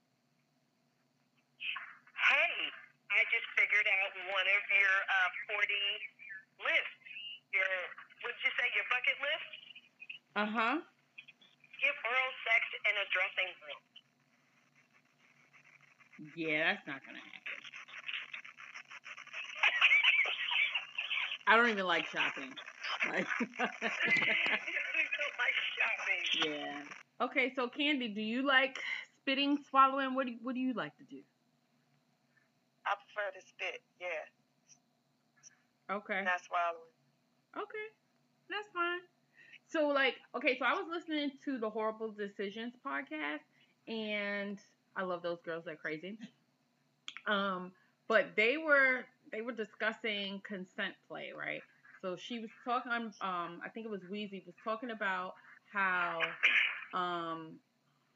Hey, 2.14 2.54
I 3.12 3.20
just 3.32 3.46
figured 3.56 3.86
out 3.88 4.12
one 4.32 4.44
of 4.48 4.62
your 4.72 4.96
uh, 5.08 5.30
40 5.56 5.64
lists. 6.64 7.00
Your, 7.52 7.72
what'd 8.24 8.40
you 8.44 8.52
say, 8.58 8.66
your 8.74 8.86
bucket 8.92 9.16
list? 9.22 9.48
Uh 10.36 10.48
huh. 10.50 10.76
Give 11.80 11.96
oral 12.04 12.32
sex 12.44 12.62
in 12.84 12.94
a 12.96 13.06
dressing 13.12 13.50
room. 13.64 13.82
Yeah, 16.36 16.74
that's 16.74 16.86
not 16.86 17.00
gonna 17.04 17.18
happen. 17.18 17.60
I 21.46 21.56
don't 21.56 21.68
even 21.70 21.86
like 21.86 22.06
shopping. 22.08 22.52
Like, 23.04 23.26
like 25.38 25.56
shopping. 25.76 26.22
yeah. 26.50 27.03
Okay, 27.20 27.52
so 27.54 27.68
Candy, 27.68 28.08
do 28.08 28.20
you 28.20 28.42
like 28.46 28.78
spitting, 29.18 29.58
swallowing? 29.70 30.14
What 30.14 30.26
do 30.26 30.32
you, 30.32 30.38
what 30.42 30.54
do 30.54 30.60
you 30.60 30.72
like 30.74 30.96
to 30.98 31.04
do? 31.04 31.22
I 32.86 32.94
prefer 32.96 33.30
to 33.32 33.40
spit, 33.46 33.82
yeah, 34.00 34.28
Okay. 35.90 36.22
not 36.24 36.40
swallowing. 36.44 36.92
Okay, 37.56 37.86
that's 38.50 38.68
fine. 38.74 39.00
So, 39.66 39.88
like, 39.88 40.16
okay, 40.36 40.58
so 40.58 40.64
I 40.66 40.74
was 40.74 40.86
listening 40.90 41.30
to 41.44 41.58
the 41.58 41.70
Horrible 41.70 42.12
Decisions 42.12 42.74
podcast, 42.84 43.40
and 43.88 44.58
I 44.96 45.02
love 45.02 45.22
those 45.22 45.40
girls 45.42 45.64
They're 45.64 45.76
crazy. 45.76 46.18
Um, 47.26 47.72
but 48.08 48.36
they 48.36 48.56
were 48.56 49.04
they 49.32 49.40
were 49.40 49.52
discussing 49.52 50.40
consent 50.46 50.94
play, 51.08 51.32
right? 51.36 51.62
So 52.02 52.16
she 52.16 52.38
was 52.40 52.50
talking. 52.64 52.92
Um, 52.92 53.60
I 53.64 53.68
think 53.72 53.86
it 53.86 53.90
was 53.90 54.02
Weezy 54.10 54.44
was 54.46 54.54
talking 54.62 54.90
about 54.90 55.34
how 55.72 56.20
um 56.94 57.56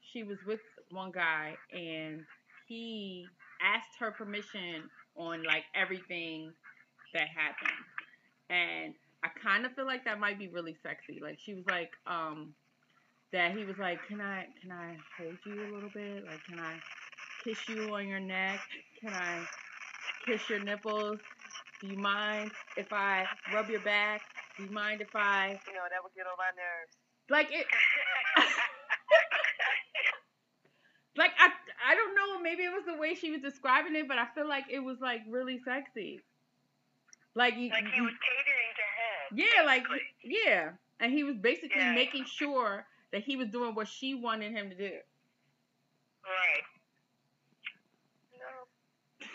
she 0.01 0.23
was 0.23 0.37
with 0.47 0.61
one 0.91 1.11
guy 1.11 1.55
and 1.73 2.21
he 2.67 3.27
asked 3.61 3.97
her 3.99 4.11
permission 4.11 4.89
on 5.17 5.43
like 5.43 5.63
everything 5.75 6.51
that 7.13 7.27
happened, 7.27 7.85
and 8.49 8.93
I 9.23 9.29
kind 9.43 9.65
of 9.65 9.73
feel 9.73 9.85
like 9.85 10.05
that 10.05 10.19
might 10.19 10.39
be 10.39 10.47
really 10.47 10.77
sexy. 10.83 11.19
Like 11.21 11.39
she 11.43 11.53
was 11.55 11.65
like, 11.67 11.91
um, 12.07 12.53
that 13.33 13.51
he 13.57 13.65
was 13.65 13.77
like, 13.79 13.99
can 14.07 14.21
I 14.21 14.45
can 14.61 14.71
I 14.71 14.97
hold 15.17 15.35
you 15.45 15.61
a 15.61 15.69
little 15.73 15.89
bit? 15.93 16.25
Like, 16.25 16.43
can 16.49 16.59
I 16.59 16.75
kiss 17.43 17.57
you 17.69 17.93
on 17.93 18.07
your 18.07 18.19
neck? 18.19 18.59
Can 19.01 19.13
I 19.13 19.43
kiss 20.25 20.49
your 20.49 20.59
nipples? 20.63 21.19
Do 21.81 21.87
you 21.87 21.97
mind 21.97 22.51
if 22.77 22.91
I 22.93 23.25
rub 23.53 23.69
your 23.69 23.81
back? 23.81 24.21
Do 24.57 24.63
you 24.65 24.71
mind 24.71 25.01
if 25.01 25.15
I 25.15 25.59
You 25.67 25.73
know, 25.73 25.87
that 25.89 26.03
would 26.03 26.13
get 26.15 26.25
on 26.27 26.37
my 26.37 26.51
nerves. 26.55 26.93
like 27.29 27.51
it? 27.51 27.65
Like 31.19 31.31
I 31.37 31.49
I 31.91 31.95
don't 31.95 32.15
know. 32.15 32.39
Maybe 32.41 32.63
it 32.63 32.71
was 32.71 32.85
the 32.87 32.95
way 32.95 33.13
she 33.13 33.29
was 33.29 33.41
describing 33.41 33.93
it, 33.97 34.07
but 34.07 34.17
I 34.17 34.25
feel 34.33 34.47
like 34.47 34.63
it 34.71 34.79
was 34.79 34.99
like 35.01 35.19
really 35.29 35.59
sexy. 35.65 36.21
Like 37.35 37.55
you, 37.57 37.69
like 37.69 37.83
he 37.93 37.99
was 38.01 38.13
catering 38.23 38.73
to 38.79 38.85
her. 38.97 39.35
Yeah, 39.35 39.65
like 39.65 39.83
yeah, 40.23 40.69
and 41.01 41.11
he 41.11 41.23
was 41.25 41.35
basically 41.35 41.81
Yeah. 41.81 41.93
making 41.93 42.23
sure 42.23 42.85
that 43.11 43.23
he 43.23 43.35
was 43.35 43.49
doing 43.49 43.75
what 43.75 43.89
she 43.89 44.15
wanted 44.15 44.53
him 44.53 44.69
to 44.69 44.75
do. 44.77 44.95
Right. 46.23 46.63
No, 48.39 49.27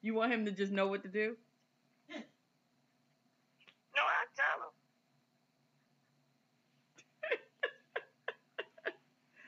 You 0.00 0.14
want 0.14 0.32
him 0.32 0.46
to 0.46 0.50
just 0.50 0.72
know 0.72 0.88
what 0.88 1.02
to 1.02 1.08
do? 1.08 1.36
no, 2.08 2.16
I 4.02 4.24
tell 4.34 4.64
him. 4.64 4.72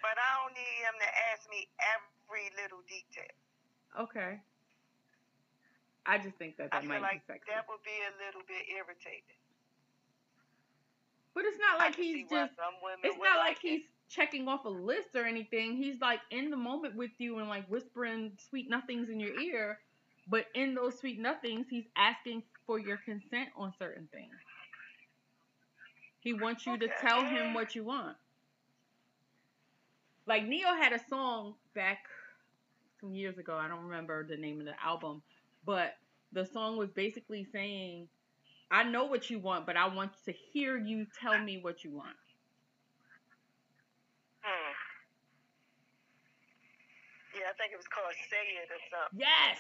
but 0.02 0.16
I 0.16 0.28
don't 0.42 0.54
need 0.54 0.76
him 0.82 0.96
to 1.00 1.08
ask 1.32 1.48
me 1.50 1.68
every 1.94 2.48
little 2.62 2.80
detail. 2.88 3.34
Okay. 4.18 4.40
I 6.06 6.18
just 6.18 6.36
think 6.36 6.56
that 6.56 6.70
I 6.72 6.76
that 6.76 6.80
feel 6.82 6.88
might 6.88 7.02
like 7.02 7.26
be 7.26 7.34
sexy. 7.34 7.50
that 7.54 7.66
would 7.68 7.82
be 7.84 7.90
a 8.02 8.26
little 8.26 8.42
bit 8.48 8.66
irritating. 8.74 9.38
But 11.34 11.44
it's 11.44 11.58
not 11.58 11.78
like 11.78 11.94
he's 11.94 12.28
just 12.28 12.52
it's 13.04 13.16
not 13.18 13.38
like 13.38 13.58
it. 13.62 13.68
he's 13.68 13.82
checking 14.08 14.48
off 14.48 14.64
a 14.64 14.68
list 14.68 15.08
or 15.14 15.24
anything. 15.24 15.76
He's 15.76 16.00
like 16.00 16.20
in 16.30 16.50
the 16.50 16.56
moment 16.56 16.96
with 16.96 17.10
you 17.18 17.38
and 17.38 17.48
like 17.48 17.68
whispering 17.68 18.32
sweet 18.48 18.68
nothings 18.68 19.08
in 19.08 19.20
your 19.20 19.38
ear. 19.38 19.78
But 20.28 20.46
in 20.54 20.74
those 20.74 20.98
sweet 20.98 21.20
nothings, 21.20 21.66
he's 21.70 21.86
asking 21.96 22.42
for 22.66 22.78
your 22.78 22.96
consent 22.96 23.50
on 23.56 23.72
certain 23.78 24.08
things. 24.12 24.34
He 26.20 26.32
wants 26.32 26.66
you 26.66 26.76
to 26.76 26.88
tell 27.00 27.24
him 27.24 27.54
what 27.54 27.74
you 27.74 27.84
want. 27.84 28.16
Like 30.26 30.44
Ne-Yo 30.44 30.74
had 30.74 30.92
a 30.92 31.00
song 31.08 31.54
back 31.74 32.00
some 33.00 33.14
years 33.14 33.38
ago. 33.38 33.56
I 33.56 33.68
don't 33.68 33.84
remember 33.84 34.24
the 34.24 34.36
name 34.36 34.60
of 34.60 34.66
the 34.66 34.74
album, 34.84 35.22
but 35.64 35.94
the 36.32 36.44
song 36.44 36.76
was 36.76 36.90
basically 36.90 37.44
saying, 37.44 38.08
"I 38.70 38.84
know 38.84 39.04
what 39.04 39.30
you 39.30 39.38
want, 39.38 39.66
but 39.66 39.76
I 39.76 39.86
want 39.86 40.12
to 40.24 40.32
hear 40.32 40.76
you 40.76 41.06
tell 41.20 41.38
me 41.38 41.58
what 41.58 41.84
you 41.84 41.90
want." 41.90 42.16
Hmm. 44.42 44.72
Yeah, 47.34 47.50
I 47.50 47.52
think 47.54 47.72
it 47.72 47.76
was 47.76 47.88
called 47.88 48.12
Say 48.30 48.36
It 48.62 48.70
or 48.70 48.80
something. 48.90 49.20
Yes. 49.20 49.58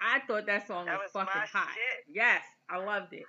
I 0.00 0.20
thought 0.20 0.46
that 0.46 0.66
song 0.66 0.86
That 0.86 0.98
was, 0.98 1.10
was 1.12 1.26
fucking 1.26 1.50
hot. 1.52 1.68
shit. 1.74 2.04
Yes, 2.14 2.42
I 2.70 2.78
loved 2.78 3.12
it. 3.12 3.24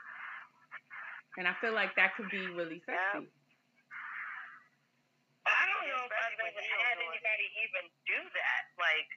And 1.37 1.47
I 1.47 1.53
feel 1.61 1.73
like 1.73 1.95
that 1.95 2.15
could 2.15 2.29
be 2.29 2.45
really 2.47 2.81
sexy 2.85 3.27
don't 6.19 6.28
know 6.39 6.47
if 6.47 6.55
I've 6.55 6.63
Especially 6.63 6.87
ever 6.87 7.03
when 7.03 7.19
you 7.19 7.21
had 7.21 7.35
don't 7.35 7.43
anybody 7.43 7.47
even 7.67 7.83
do 8.07 8.19
that. 8.33 8.63
Like, 8.79 9.09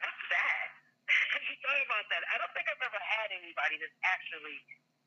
that's 0.00 0.20
sad. 0.32 0.68
I 1.04 1.36
just 1.44 1.60
thought 1.60 1.84
about 1.84 2.06
that. 2.08 2.22
I 2.32 2.40
don't 2.40 2.52
think 2.56 2.66
I've 2.66 2.80
ever 2.80 3.02
had 3.04 3.28
anybody 3.36 3.76
that's 3.76 3.98
actually 4.02 4.58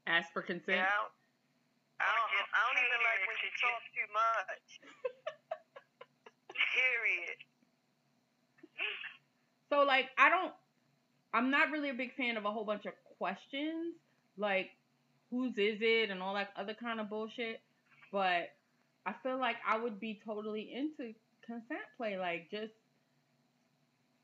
asked 0.05 0.31
for 0.31 0.45
consent. 0.45 0.85
Yeah. 0.85 0.87
I 0.87 0.93
don't, 0.93 1.11
I 1.97 2.13
don't, 2.13 2.29
I 2.53 2.59
don't 2.69 2.77
even 2.77 3.01
like 3.01 3.17
cater 3.17 3.33
when 3.33 3.37
to 3.41 3.49
you 3.49 3.57
talk 3.57 3.81
too 3.97 4.09
much. 4.13 4.67
Period. 6.77 7.37
So 9.69 9.81
like 9.83 10.13
I 10.17 10.29
don't 10.29 10.53
I'm 11.33 11.49
not 11.49 11.71
really 11.71 11.89
a 11.89 11.97
big 11.97 12.13
fan 12.15 12.37
of 12.37 12.45
a 12.45 12.51
whole 12.51 12.63
bunch 12.63 12.85
of 12.85 12.93
questions 13.17 13.95
like 14.37 14.69
whose 15.31 15.57
is 15.57 15.79
it 15.81 16.09
and 16.09 16.21
all 16.21 16.35
that 16.35 16.53
other 16.55 16.73
kind 16.73 16.99
of 16.99 17.09
bullshit. 17.09 17.61
But 18.11 18.53
I 19.07 19.13
feel 19.23 19.39
like 19.39 19.55
I 19.65 19.79
would 19.79 19.99
be 19.99 20.19
totally 20.23 20.73
into 20.75 21.13
consent 21.45 21.87
play. 21.95 22.17
Like 22.19 22.51
just 22.51 22.73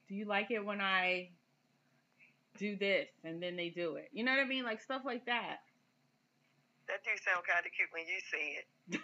do 0.09 0.15
you 0.15 0.25
like 0.25 0.51
it 0.51 0.59
when 0.59 0.81
I 0.81 1.29
do 2.57 2.75
this 2.75 3.07
and 3.23 3.41
then 3.41 3.55
they 3.55 3.69
do 3.69 3.95
it? 3.95 4.09
You 4.11 4.25
know 4.25 4.31
what 4.31 4.41
I 4.41 4.45
mean? 4.45 4.65
Like 4.65 4.81
stuff 4.81 5.03
like 5.05 5.25
that. 5.25 5.61
That 6.89 6.99
do 7.05 7.11
sound 7.23 7.47
kind 7.47 7.65
of 7.65 7.71
cute 7.71 7.87
when 7.95 8.03
you 8.03 8.19
say 8.27 8.59
it. 8.59 8.67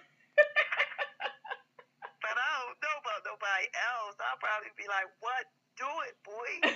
but 2.19 2.35
I 2.35 2.47
don't 2.59 2.75
know 2.75 2.97
about 2.99 3.23
nobody 3.23 3.71
else. 3.71 4.19
I'll 4.19 4.35
probably 4.43 4.75
be 4.75 4.83
like, 4.91 5.07
what? 5.23 5.47
Do 5.79 5.87
it, 6.11 6.19
boy. 6.27 6.75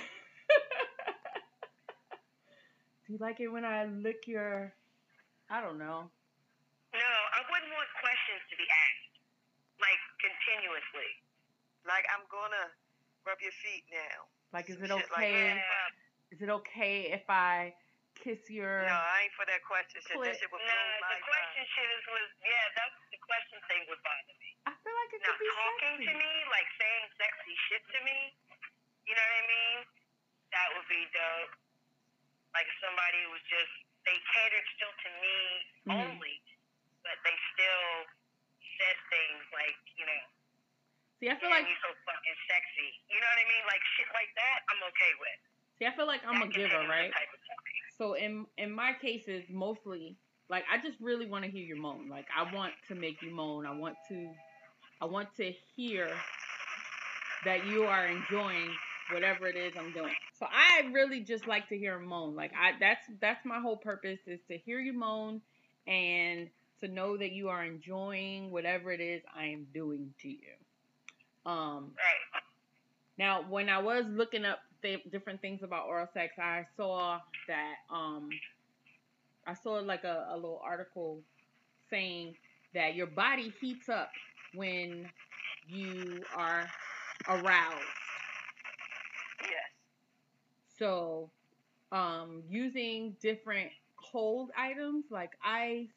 do 3.04 3.12
you 3.12 3.18
like 3.20 3.38
it 3.38 3.48
when 3.52 3.66
I 3.66 3.84
lick 3.84 4.24
your 4.26 4.72
I 5.50 5.60
don't 5.60 5.76
know. 5.76 6.08
No, 6.94 7.10
I 7.34 7.42
wouldn't 7.50 7.74
want 7.74 7.90
questions 7.98 8.38
to 8.48 8.54
be 8.54 8.62
asked, 8.70 8.93
like 8.93 8.93
continuously. 10.44 11.10
like, 11.88 12.04
I'm 12.12 12.24
going 12.28 12.52
to 12.52 12.64
rub 13.24 13.40
your 13.40 13.52
feet 13.64 13.84
now. 13.92 14.28
Like 14.52 14.70
is 14.70 14.78
it 14.78 14.86
shit 14.86 15.10
like 15.10 15.26
okay 15.26 15.58
that. 15.58 15.90
is 16.30 16.38
it 16.44 16.50
okay 16.62 17.10
if 17.10 17.26
I 17.26 17.74
kiss 18.14 18.38
your 18.46 18.86
No, 18.86 18.94
I 18.94 19.26
ain't 19.26 19.34
for 19.34 19.42
that 19.50 19.58
question 19.66 19.98
shit. 19.98 20.14
That 20.14 20.38
shit 20.38 20.46
would 20.54 20.62
No, 20.62 20.70
blow 20.70 21.02
my 21.02 21.10
the 21.18 21.26
question 21.26 21.64
mind. 21.66 21.74
shit 21.74 21.88
is 21.90 22.04
was 22.06 22.28
yeah, 22.38 22.64
that's 22.78 22.94
the 23.10 23.18
question 23.18 23.58
thing 23.66 23.82
would 23.90 23.98
bother 24.06 24.36
me. 24.38 24.50
I 24.70 24.72
feel 24.78 24.94
like 24.94 25.10
it 25.10 25.20
Now 25.26 25.34
could 25.34 25.42
be 25.42 25.50
talking 25.50 25.94
sexy. 25.98 26.06
to 26.06 26.14
me, 26.22 26.32
like 26.54 26.68
saying 26.78 27.04
sexy 27.18 27.54
shit 27.66 27.82
to 27.82 27.98
me, 28.06 28.18
you 29.10 29.14
know 29.18 29.26
what 29.26 29.42
I 29.42 29.44
mean? 29.50 29.78
That 30.54 30.68
would 30.78 30.86
be 30.86 31.02
dope. 31.10 31.52
Like 32.54 32.70
if 32.70 32.76
somebody 32.78 33.20
was 33.34 33.42
just 33.50 33.74
they 34.06 34.14
catered 34.38 34.66
still 34.78 34.94
to 35.02 35.10
me 35.18 35.36
Mhm. 35.90 35.98
only, 36.14 36.36
but 37.02 37.18
they 37.26 37.34
still 37.58 37.88
said 38.78 38.96
things 39.10 39.42
like, 39.50 39.80
you 39.98 40.06
know, 40.06 40.22
See, 41.20 41.30
I 41.30 41.36
feel 41.38 41.48
"Man, 41.50 41.62
like 41.62 41.70
you 41.70 41.78
so 41.80 41.90
fucking 42.04 42.38
sexy. 42.50 42.90
You 43.10 43.18
know 43.22 43.30
what 43.30 43.40
I 43.40 43.46
mean? 43.48 43.64
Like 43.70 43.82
shit 43.96 44.08
like 44.12 44.30
that, 44.36 44.58
I'm 44.70 44.82
okay 44.90 45.12
with. 45.22 45.38
see, 45.78 45.86
I 45.86 45.92
feel 45.94 46.06
like 46.06 46.22
I'm 46.26 46.42
a 46.42 46.50
giver, 46.50 46.82
right? 46.90 47.12
Type 47.12 47.32
of 47.32 47.40
talking. 47.46 47.80
So 47.96 48.14
in 48.14 48.46
in 48.58 48.70
my 48.74 48.92
cases, 48.92 49.44
mostly, 49.48 50.16
like 50.50 50.64
I 50.70 50.78
just 50.82 50.98
really 51.00 51.26
want 51.26 51.44
to 51.44 51.50
hear 51.50 51.62
you 51.64 51.76
moan. 51.76 52.08
Like 52.08 52.26
I 52.34 52.52
want 52.54 52.72
to 52.88 52.94
make 52.94 53.22
you 53.22 53.30
moan. 53.30 53.66
I 53.66 53.72
want 53.76 53.96
to, 54.08 54.30
I 55.00 55.04
want 55.06 55.34
to 55.36 55.52
hear 55.76 56.10
that 57.44 57.66
you 57.66 57.84
are 57.84 58.06
enjoying 58.06 58.70
whatever 59.12 59.46
it 59.46 59.56
is 59.56 59.72
I'm 59.78 59.92
doing. 59.92 60.12
So 60.38 60.46
I 60.46 60.88
really 60.92 61.20
just 61.20 61.46
like 61.46 61.68
to 61.68 61.78
hear 61.78 61.94
'em 61.94 62.06
moan. 62.06 62.34
Like 62.34 62.52
I, 62.58 62.72
that's 62.80 63.04
that's 63.20 63.44
my 63.44 63.60
whole 63.60 63.76
purpose 63.76 64.20
is 64.26 64.40
to 64.50 64.58
hear 64.58 64.80
you 64.80 64.92
moan 64.92 65.40
and 65.86 66.48
to 66.80 66.88
know 66.88 67.16
that 67.16 67.32
you 67.32 67.48
are 67.48 67.64
enjoying 67.64 68.50
whatever 68.50 68.90
it 68.90 69.00
is 69.00 69.22
I 69.34 69.46
am 69.46 69.66
doing 69.72 70.12
to 70.22 70.28
you. 70.28 70.54
Um, 71.46 71.92
Right. 71.96 72.42
now, 73.18 73.42
when 73.48 73.68
I 73.68 73.78
was 73.78 74.06
looking 74.08 74.44
up 74.44 74.60
th- 74.82 75.04
different 75.10 75.40
things 75.40 75.62
about 75.62 75.86
oral 75.86 76.08
sex, 76.12 76.34
I 76.38 76.66
saw 76.76 77.20
that 77.48 77.74
um, 77.90 78.30
I 79.46 79.54
saw 79.54 79.74
like 79.74 80.04
a, 80.04 80.28
a 80.30 80.36
little 80.36 80.60
article 80.64 81.20
saying 81.90 82.34
that 82.74 82.94
your 82.94 83.06
body 83.06 83.52
heats 83.60 83.88
up 83.88 84.10
when 84.54 85.08
you 85.68 86.22
are 86.36 86.66
aroused. 87.28 87.84
Yes. 89.42 89.70
So, 90.78 91.30
um, 91.92 92.42
using 92.48 93.16
different 93.20 93.70
cold 94.12 94.50
items 94.56 95.06
like 95.10 95.30
ice 95.44 95.88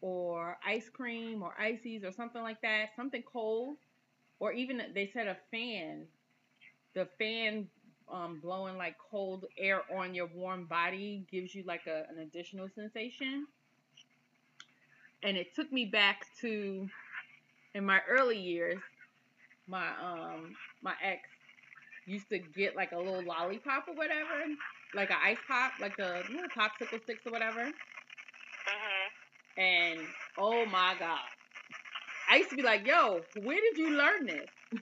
or 0.00 0.58
ice 0.66 0.88
cream 0.88 1.42
or 1.42 1.54
ices 1.58 2.04
or 2.04 2.12
something 2.12 2.42
like 2.42 2.60
that, 2.62 2.90
something 2.96 3.22
cold, 3.30 3.76
or 4.40 4.52
even 4.52 4.80
they 4.94 5.10
said 5.12 5.26
a 5.28 5.36
fan, 5.50 6.06
the 6.94 7.06
fan 7.18 7.68
um, 8.10 8.40
blowing 8.40 8.76
like 8.76 8.96
cold 9.10 9.46
air 9.58 9.82
on 9.96 10.14
your 10.14 10.26
warm 10.26 10.66
body 10.66 11.26
gives 11.30 11.54
you 11.54 11.64
like 11.66 11.86
a, 11.86 12.04
an 12.10 12.18
additional 12.20 12.68
sensation. 12.74 13.46
And 15.22 15.36
it 15.36 15.54
took 15.54 15.72
me 15.72 15.86
back 15.86 16.26
to 16.40 16.88
in 17.74 17.84
my 17.84 18.00
early 18.08 18.38
years, 18.38 18.80
my 19.66 19.88
um 20.02 20.56
my 20.82 20.94
ex 21.02 21.28
used 22.06 22.28
to 22.30 22.38
get 22.38 22.76
like 22.76 22.92
a 22.92 22.98
little 22.98 23.22
lollipop 23.24 23.86
or 23.88 23.94
whatever, 23.94 24.44
like 24.94 25.10
an 25.10 25.16
ice 25.22 25.38
pop, 25.46 25.72
like 25.80 25.96
the 25.96 26.22
little 26.30 26.50
popsicle 26.56 27.02
sticks 27.02 27.26
or 27.26 27.32
whatever. 27.32 27.72
Mhm. 28.66 29.10
And 29.58 30.00
oh 30.38 30.66
my 30.66 30.94
god, 30.98 31.20
I 32.28 32.36
used 32.36 32.50
to 32.50 32.56
be 32.56 32.62
like, 32.62 32.86
"Yo, 32.86 33.20
where 33.42 33.60
did 33.60 33.78
you 33.78 33.90
learn 33.90 34.26
this? 34.26 34.50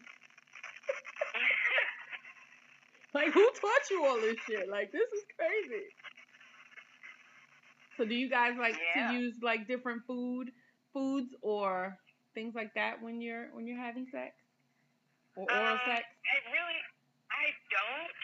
Like, 3.15 3.31
who 3.31 3.47
taught 3.61 3.85
you 3.91 4.05
all 4.05 4.21
this 4.21 4.37
shit? 4.43 4.69
Like, 4.69 4.91
this 4.91 5.07
is 5.07 5.25
crazy." 5.39 5.87
So, 7.97 8.05
do 8.05 8.15
you 8.15 8.29
guys 8.29 8.59
like 8.59 8.75
Yeah. 8.75 9.07
to 9.09 9.15
use 9.15 9.39
like 9.41 9.69
different 9.69 10.03
food, 10.07 10.51
foods 10.93 11.31
or 11.43 11.97
things 12.35 12.55
like 12.55 12.75
that 12.75 13.01
when 13.01 13.21
you're 13.23 13.55
when 13.55 13.67
you're 13.69 13.79
having 13.79 14.07
sex 14.11 14.35
or 15.37 15.47
oral 15.47 15.79
Um, 15.79 15.81
sex? 15.87 16.03
I 16.27 16.37
really, 16.51 16.81
I 17.31 17.55
don't, 17.71 18.19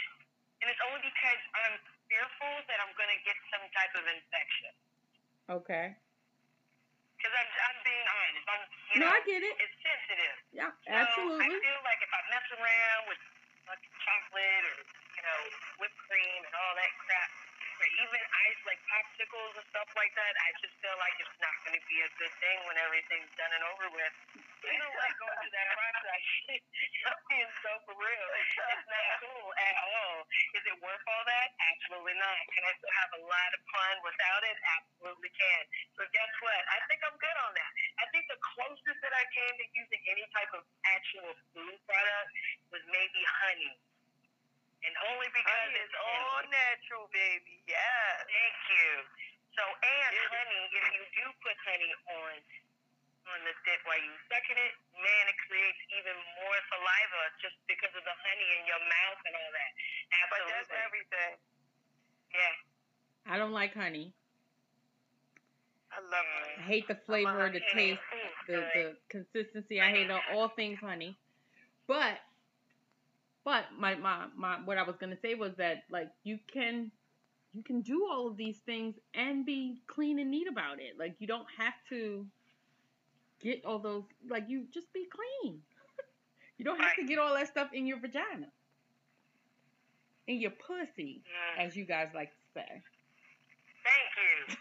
and 0.62 0.66
it's 0.74 0.82
only 0.90 1.06
because 1.06 1.40
I'm 1.54 1.78
fearful 2.10 2.54
that 2.66 2.78
I'm 2.82 2.90
gonna 2.98 3.20
get 3.22 3.38
some 3.54 3.62
type 3.70 3.94
of 3.94 4.04
infection. 4.10 4.72
Okay. 5.54 5.86
Because 7.14 7.34
I'm, 7.38 7.46
I'm 7.46 7.78
being 7.86 8.06
honest. 8.10 8.46
I'm, 8.50 8.62
you 8.94 8.98
No, 9.00 9.06
know, 9.06 9.14
I 9.14 9.20
get 9.22 9.42
it. 9.42 9.54
it's 9.62 9.76
sensitive. 9.84 10.36
Yeah, 10.50 10.70
So 10.82 10.90
I 10.90 10.98
absolutely. 11.06 11.46
feel 11.62 11.80
like 11.86 12.00
if 12.02 12.10
I 12.10 12.20
mess 12.34 12.46
around 12.58 13.02
with 13.06 13.20
fucking 13.70 13.94
chocolate 14.02 14.64
or 14.66 14.76
you 15.14 15.22
know 15.22 15.40
whipped 15.78 16.00
cream 16.10 16.40
and 16.42 16.54
all 16.58 16.72
that 16.74 16.92
crap, 17.06 17.30
or 17.80 17.88
even 18.04 18.20
ice 18.20 18.60
like 18.68 18.80
popsicles 18.92 19.56
and 19.56 19.66
stuff 19.72 19.88
like 19.96 20.12
that, 20.12 20.32
I 20.36 20.52
just 20.60 20.76
feel 20.84 20.92
like 21.00 21.16
it's 21.16 21.38
not 21.40 21.56
going 21.64 21.80
to 21.80 21.84
be 21.88 21.98
a 22.04 22.10
good 22.20 22.34
thing 22.36 22.58
when 22.68 22.76
everything's 22.76 23.32
done 23.40 23.52
and 23.56 23.64
over 23.72 23.88
with. 23.96 24.14
I 24.60 24.76
don't 24.76 24.96
like 25.00 25.16
going 25.16 25.36
through 25.40 25.54
that 25.56 25.68
process. 25.72 26.22
I'm 27.08 27.20
being 27.32 27.52
so 27.64 27.72
for 27.88 27.96
real. 27.96 28.26
It's 28.36 28.84
not 28.84 29.04
cool 29.24 29.48
at 29.56 29.76
all. 29.80 30.16
Is 30.60 30.64
it 30.68 30.76
worth 30.84 31.04
all 31.08 31.24
that? 31.24 31.48
Absolutely 31.56 32.16
not. 32.20 32.40
Can 32.52 32.62
I 32.68 32.72
still 32.76 32.94
have 33.00 33.12
a 33.16 33.22
lot 33.24 33.50
of 33.56 33.60
fun 33.72 33.94
without 34.04 34.42
it? 34.44 34.56
Absolutely 34.76 35.32
can. 35.32 35.62
So 35.96 36.04
guess 36.12 36.32
what? 36.44 36.60
I 36.76 36.78
think 36.92 37.00
I'm 37.00 37.16
good 37.16 37.38
on 37.48 37.52
that. 37.56 37.70
I 38.04 38.06
think 38.12 38.28
the 38.28 38.40
closest 38.52 39.00
that 39.00 39.14
I 39.16 39.24
came 39.32 39.54
to 39.56 39.66
using 39.72 40.02
any 40.12 40.28
type 40.36 40.52
of 40.52 40.68
actual 40.84 41.32
food 41.56 41.76
product 41.88 42.28
was 42.68 42.84
maybe 42.92 43.20
honey. 43.40 43.72
And 44.80 44.94
only 45.12 45.28
because 45.36 45.70
Honey 45.70 45.80
it's 45.84 45.96
all 46.00 46.40
natural, 46.48 47.04
baby. 47.12 47.60
Yes. 47.68 48.24
Thank 48.26 48.58
you. 48.72 48.88
So, 49.56 49.62
and 49.66 50.12
Yeah. 50.16 50.28
honey, 50.32 50.62
if 50.72 50.84
you 50.96 51.02
do 51.20 51.26
put 51.44 51.56
honey 51.68 51.92
on 52.16 52.34
on 53.30 53.38
the 53.44 53.54
dip 53.68 53.78
while 53.84 54.00
you 54.00 54.10
sucking 54.32 54.56
it, 54.58 54.74
man, 54.96 55.24
it 55.28 55.38
creates 55.46 55.78
even 55.94 56.16
more 56.40 56.58
saliva 56.72 57.22
just 57.44 57.54
because 57.68 57.92
of 57.94 58.02
the 58.02 58.16
honey 58.26 58.48
in 58.58 58.62
your 58.66 58.80
mouth 58.80 59.20
and 59.28 59.34
all 59.36 59.52
that. 59.52 59.70
But 60.32 60.40
Absolutely. 60.40 60.50
that's 60.56 60.72
everything. 60.88 61.34
yeah. 62.34 62.54
I 63.28 63.36
don't 63.38 63.52
like 63.52 63.74
honey. 63.76 64.14
I 65.92 66.00
love 66.00 66.24
I 66.24 66.62
honey. 66.62 66.66
hate 66.66 66.88
the 66.88 66.98
flavor, 67.06 67.50
the 67.52 67.60
taste, 67.74 68.00
Mm, 68.10 68.46
the 68.46 68.58
the 68.74 68.84
consistency. 69.10 69.80
I 69.80 69.90
hate 69.90 70.10
all, 70.10 70.22
all 70.34 70.48
things 70.48 70.78
honey. 70.80 71.16
But 71.86 72.18
but 73.44 73.64
my, 73.78 73.94
my 73.96 74.26
my 74.36 74.56
what 74.64 74.78
I 74.78 74.82
was 74.82 74.96
gonna 74.96 75.16
say 75.20 75.34
was 75.34 75.52
that 75.56 75.84
like 75.90 76.10
you 76.24 76.38
can 76.52 76.90
you 77.52 77.62
can 77.62 77.80
do 77.82 78.06
all 78.10 78.28
of 78.28 78.36
these 78.36 78.58
things 78.58 78.94
and 79.14 79.44
be 79.44 79.78
clean 79.86 80.18
and 80.18 80.30
neat 80.30 80.46
about 80.48 80.78
it. 80.80 80.98
Like 80.98 81.16
you 81.18 81.26
don't 81.26 81.46
have 81.58 81.74
to 81.88 82.26
get 83.40 83.64
all 83.64 83.78
those 83.78 84.04
like 84.28 84.44
you 84.48 84.66
just 84.72 84.92
be 84.92 85.06
clean. 85.10 85.60
you 86.58 86.64
don't 86.64 86.80
have 86.80 86.94
to 86.96 87.04
get 87.04 87.18
all 87.18 87.34
that 87.34 87.48
stuff 87.48 87.68
in 87.72 87.86
your 87.86 87.98
vagina. 87.98 88.48
In 90.28 90.38
your 90.38 90.52
pussy, 90.52 91.22
Mm, 91.26 91.66
as 91.66 91.74
you 91.74 91.84
guys 91.84 92.08
like 92.14 92.30
to 92.30 92.44
say. 92.54 92.70
thank 93.82 94.10
you. 94.14 94.54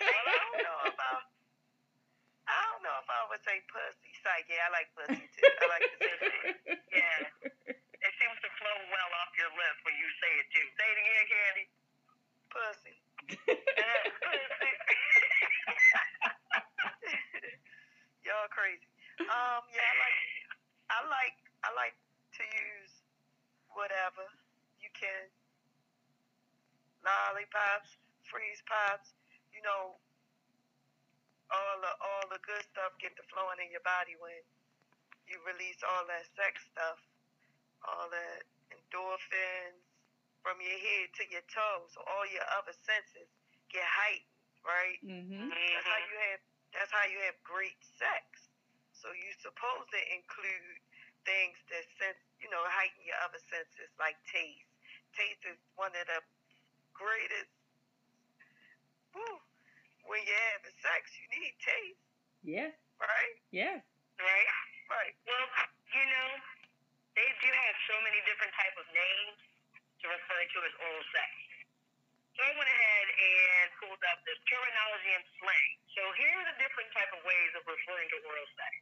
Well, 0.00 0.26
I 0.26 0.36
don't 0.38 0.62
know 0.62 0.80
about. 0.94 1.22
I 2.46 2.58
don't 2.70 2.82
know 2.82 2.96
if 3.02 3.08
I 3.10 3.20
would 3.30 3.42
say 3.46 3.58
pussy. 3.70 4.10
Psych, 4.22 4.46
yeah, 4.50 4.66
I 4.66 4.70
like 4.70 4.88
pussy 4.94 5.26
too. 5.34 5.50
I 5.50 5.66
like 5.70 5.82
to 5.86 5.96
say 5.98 6.14
that. 6.18 6.78
Yeah. 6.94 7.74
It 7.74 8.12
seems 8.18 8.38
to 8.42 8.50
flow 8.58 8.76
well 8.90 9.10
off 9.22 9.29
your 9.40 9.48
lips 9.56 9.80
when 9.88 9.96
you 9.96 10.04
say 10.20 10.28
it 10.36 10.44
too. 10.52 10.68
Say 10.76 10.84
it 10.84 11.00
again, 11.00 11.24
Candy. 11.32 11.64
pussy. 12.52 12.96
Y'all 18.28 18.52
crazy. 18.52 18.84
Um, 19.24 19.64
yeah, 19.72 19.80
I 19.80 19.96
like, 19.96 20.20
I 20.92 21.00
like, 21.08 21.40
I 21.64 21.72
like 21.72 21.96
to 22.36 22.44
use 22.44 22.92
whatever 23.72 24.28
you 24.84 24.92
can. 24.92 25.32
Lollipops, 27.00 27.96
freeze 28.28 28.60
pops, 28.68 29.16
you 29.56 29.64
know, 29.64 29.96
all 31.50 31.76
the 31.82 31.90
all 32.04 32.28
the 32.30 32.38
good 32.44 32.62
stuff 32.70 32.92
get 33.00 33.16
to 33.16 33.24
flowing 33.32 33.56
in 33.58 33.72
your 33.72 33.80
body 33.82 34.14
when 34.20 34.36
you 35.26 35.40
release 35.48 35.80
all 35.82 36.04
that 36.06 36.28
sex 36.36 36.60
stuff, 36.70 37.00
all 37.88 38.06
that 38.12 38.44
endorphins 38.90 39.78
from 40.42 40.58
your 40.58 40.78
head 40.78 41.06
to 41.14 41.24
your 41.30 41.44
toes, 41.46 41.94
so 41.94 42.02
all 42.10 42.26
your 42.26 42.44
other 42.58 42.74
senses 42.74 43.30
get 43.70 43.86
heightened, 43.86 44.34
right? 44.66 44.98
mhm. 45.06 45.46
That's 45.46 45.86
how 45.86 46.00
you 46.02 46.16
have 46.30 46.40
that's 46.74 46.92
how 46.94 47.06
you 47.06 47.18
have 47.26 47.34
great 47.46 47.78
sex. 47.98 48.50
So 48.94 49.10
you're 49.14 49.38
supposed 49.42 49.90
to 49.90 50.00
include 50.14 50.78
things 51.26 51.56
that 51.70 51.84
sense 51.98 52.18
you 52.42 52.50
know, 52.50 52.62
heighten 52.66 53.02
your 53.06 53.18
other 53.26 53.40
senses 53.50 53.90
like 53.98 54.18
taste. 54.30 54.66
Taste 55.14 55.42
is 55.46 55.58
one 55.78 55.90
of 55.94 56.06
the 56.06 56.20
greatest 56.94 57.50
whew, 59.14 59.38
when 60.06 60.20
you're 60.26 60.46
having 60.54 60.74
sex 60.82 61.10
you 61.18 61.26
need 61.38 61.54
taste, 61.62 62.02
Yes, 62.42 62.72
right? 62.98 63.36
yes. 63.50 63.82
right? 64.18 64.48
Right. 64.90 65.14
Well, 65.26 65.46
you 65.94 66.04
know, 66.06 66.28
they 67.20 67.28
do 67.44 67.50
have 67.52 67.76
so 67.84 67.96
many 68.00 68.16
different 68.24 68.52
type 68.56 68.72
of 68.80 68.88
names 68.96 69.36
to 70.00 70.04
refer 70.08 70.40
to 70.40 70.58
as 70.64 70.74
oral 70.80 71.04
sex. 71.12 71.30
So 72.32 72.40
I 72.48 72.52
went 72.56 72.70
ahead 72.72 73.06
and 73.12 73.66
pulled 73.76 74.00
up 74.08 74.18
the 74.24 74.32
terminology 74.48 75.12
and 75.12 75.24
slang. 75.36 75.70
So 75.92 76.02
here 76.16 76.32
are 76.40 76.46
the 76.48 76.56
different 76.56 76.88
type 76.96 77.12
of 77.12 77.20
ways 77.20 77.52
of 77.60 77.62
referring 77.68 78.08
to 78.08 78.18
oral 78.24 78.48
sex. 78.56 78.72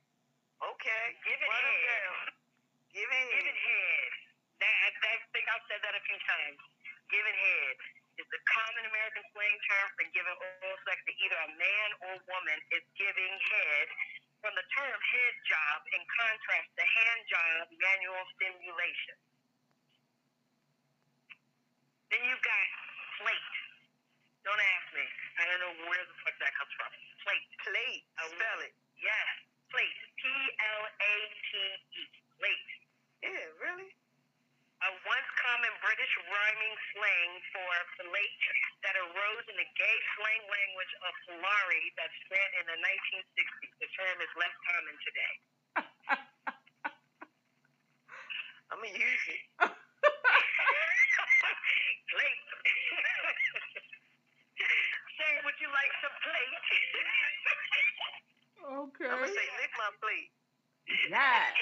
Okay. 0.63 1.05
Give 1.27 1.35
it 1.35 1.51
Run 1.51 1.67
head. 1.67 1.83
down. 1.91 2.25
Give 2.95 3.11
it 3.11 3.27
Give 3.35 3.47
it 3.51 3.59
head. 3.59 4.11
That, 4.63 4.75
I 4.87 5.15
think 5.35 5.47
I've 5.51 5.67
said 5.67 5.83
that 5.83 5.95
a 5.99 6.03
few 6.07 6.19
times. 6.23 6.63
Give 7.11 7.25
it 7.27 7.35
head 7.35 7.77
is 8.23 8.27
the 8.31 8.43
common 8.51 8.85
American 8.87 9.23
slang 9.35 9.59
term 9.67 9.87
for 9.99 10.07
giving 10.15 10.37
oral 10.39 10.79
sex 10.87 10.99
to 11.07 11.13
either 11.15 11.39
a 11.43 11.51
man 11.59 11.89
or 12.07 12.13
woman 12.31 12.59
is 12.75 12.83
giving 12.95 13.35
head 13.51 13.87
from 14.43 14.55
the 14.55 14.67
term 14.75 14.99
head 14.99 15.35
job 15.47 15.79
in 15.95 16.03
contrast 16.07 16.69
to 16.79 16.85
hand 16.87 17.23
job 17.27 17.63
manual 17.75 18.23
stimulation. 18.39 19.17
Then 22.11 22.23
you've 22.25 22.45
got 22.47 22.67
plate. 23.21 23.55
Don't 24.47 24.63
ask 24.79 24.87
me. 24.95 25.05
I 25.39 25.43
don't 25.45 25.61
know 25.61 25.75
where 25.91 26.05
the 26.07 26.17
fuck 26.25 26.37
that 26.41 26.53
comes 26.57 26.73
from. 26.79 26.91
Plate. 27.27 27.49
Plate. 27.67 28.05
Oh, 28.23 28.31
Spell 28.33 28.61
it. 28.65 28.75
Yeah. 28.97 29.29
Plate. 29.69 29.99
P 30.17 30.23
L 30.25 30.83
A 30.89 31.15
T 31.37 31.51
E. 31.99 32.03
Plate. 32.39 32.71
Yeah, 33.21 33.45
really? 33.61 33.91
A 34.79 34.91
once 35.11 35.31
common 35.43 35.75
British 35.83 36.15
rhyming 36.31 36.77
slang 36.95 37.31
for 37.51 37.75
fillet 37.99 38.31
that 38.87 38.95
arose 38.95 39.45
in 39.51 39.59
the 39.59 39.67
gay 39.75 39.99
slang 40.15 40.43
language 40.47 40.95
of 41.03 41.13
Polari 41.27 41.91
that 41.99 42.15
spread 42.23 42.51
in 42.63 42.65
the 42.71 42.79
1960s. 42.79 43.75
The 43.83 43.91
term 43.99 44.17
is 44.23 44.31
less 44.39 44.55
common 44.71 44.95
today. 45.03 45.35
I'm 48.71 48.79
gonna 48.79 48.95
use 48.95 49.25
it. 49.35 49.43
plate. 52.15 52.43
Sir, 55.19 55.33
would 55.43 55.59
you 55.59 55.71
like 55.75 55.93
some 56.07 56.15
plate? 56.23 56.55
Okay. 58.69 59.09
I'm 59.09 59.25
gonna 59.25 59.33
say 59.33 59.49
lick 59.57 59.73
my 59.81 59.89
plate. 59.97 60.29
Yes. 61.09 61.57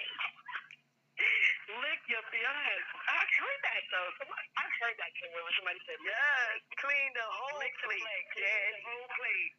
Lick 1.66 2.02
your 2.06 2.22
yes. 2.30 2.84
I've 3.10 3.32
heard 3.42 3.60
that 3.66 3.82
though. 3.90 4.10
Somebody, 4.22 4.46
I've 4.54 4.76
heard 4.78 4.96
that 5.02 5.10
somewhere 5.18 5.42
when 5.42 5.54
somebody 5.58 5.80
said 5.82 5.98
Yes, 5.98 6.62
clean 6.78 7.10
the 7.18 7.26
whole 7.26 7.58
Lick 7.58 7.74
the 7.82 7.90
plate. 7.90 8.02
plate. 8.06 8.26
Clean 8.30 8.46
Yeah. 8.46 8.70
the 8.70 8.82
whole 8.86 9.08
plate. 9.18 9.54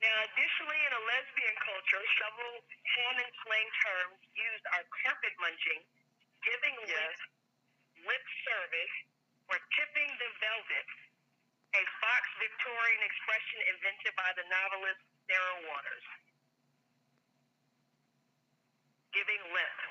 Now, 0.00 0.16
additionally, 0.30 0.80
in 0.86 0.92
a 0.94 1.02
lesbian 1.10 1.56
culture, 1.60 2.02
several 2.22 2.54
common 2.96 3.28
slang 3.44 3.68
terms 3.84 4.16
used 4.32 4.64
are 4.78 4.84
carpet 5.04 5.34
munching, 5.42 5.82
giving 6.46 6.76
Yes. 6.86 7.18
lip, 7.18 8.06
lip 8.06 8.24
service, 8.46 8.94
or 9.50 9.58
tipping 9.76 10.10
the 10.18 10.30
velvet, 10.40 10.88
a 11.74 11.82
Fox 12.00 12.22
Victorian 12.38 13.02
expression 13.02 13.60
invented 13.74 14.14
by 14.16 14.32
the 14.38 14.44
novelist 14.48 15.02
Sarah 15.28 15.60
Waters. 15.66 16.06
Giving 19.12 19.42
lip. 19.52 19.89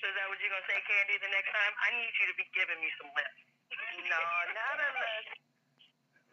So 0.00 0.10
is 0.10 0.14
that 0.18 0.26
what 0.26 0.36
you're 0.42 0.50
going 0.50 0.64
to 0.64 0.70
say, 0.70 0.80
Candy, 0.84 1.16
the 1.22 1.30
next 1.30 1.50
time? 1.54 1.72
I 1.80 1.88
need 1.94 2.12
you 2.18 2.26
to 2.28 2.36
be 2.36 2.46
giving 2.52 2.78
me 2.82 2.90
some 2.98 3.10
lips. 3.14 3.40
No, 4.04 4.20
not 4.52 4.76
unless, 4.76 5.26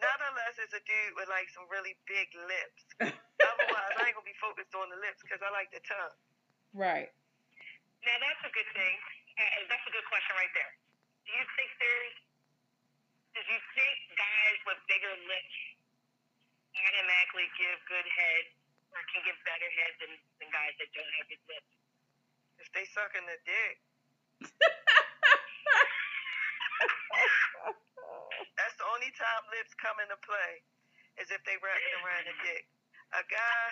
not 0.01 0.20
unless 0.20 0.57
it's 0.59 0.76
a 0.76 0.84
dude 0.84 1.14
with 1.16 1.30
like 1.30 1.47
some 1.53 1.66
really 1.70 1.95
big 2.09 2.28
lips. 2.36 2.82
Otherwise, 3.05 3.93
I 3.97 4.12
ain't 4.12 4.18
gonna 4.18 4.28
be 4.28 4.36
focused 4.41 4.74
on 4.76 4.89
the 4.89 4.99
lips 4.99 5.22
because 5.24 5.39
I 5.39 5.49
like 5.53 5.70
the 5.72 5.80
tongue. 5.86 6.18
Right. 6.74 7.09
Now 8.03 8.18
that's 8.18 8.43
a 8.43 8.51
good 8.51 8.70
thing. 8.74 8.95
Uh, 9.38 9.70
that's 9.70 9.86
a 9.88 9.93
good 9.93 10.05
question 10.09 10.34
right 10.36 10.51
there. 10.57 10.74
Do 11.26 11.32
you 11.38 11.45
think 11.55 11.70
there's? 11.78 12.18
Do 13.32 13.39
you 13.45 13.59
think 13.78 13.97
guys 14.20 14.57
with 14.68 14.80
bigger 14.91 15.16
lips 15.30 15.55
automatically 16.76 17.47
give 17.55 17.78
good 17.88 18.07
head, 18.09 18.43
or 18.91 19.01
can 19.07 19.22
give 19.24 19.38
better 19.47 19.70
head 19.80 19.93
than, 20.03 20.12
than 20.43 20.49
guys 20.51 20.76
that 20.82 20.89
don't 20.91 21.14
have 21.22 21.28
big 21.32 21.41
lips? 21.47 21.72
If 22.62 22.70
they 22.78 22.86
sucking 22.93 23.26
the 23.26 23.39
dick, 23.43 23.76
that's 28.57 28.78
the 28.78 28.88
only 28.93 29.12
time 29.18 29.43
lips 29.51 29.74
come 29.82 29.97
into 30.01 30.18
play, 30.24 30.53
is 31.22 31.30
if 31.34 31.41
they 31.49 31.57
wrapping 31.62 31.95
around 32.05 32.26
the 32.30 32.38
dick. 32.45 32.66
A 33.18 33.24
guy 33.28 33.64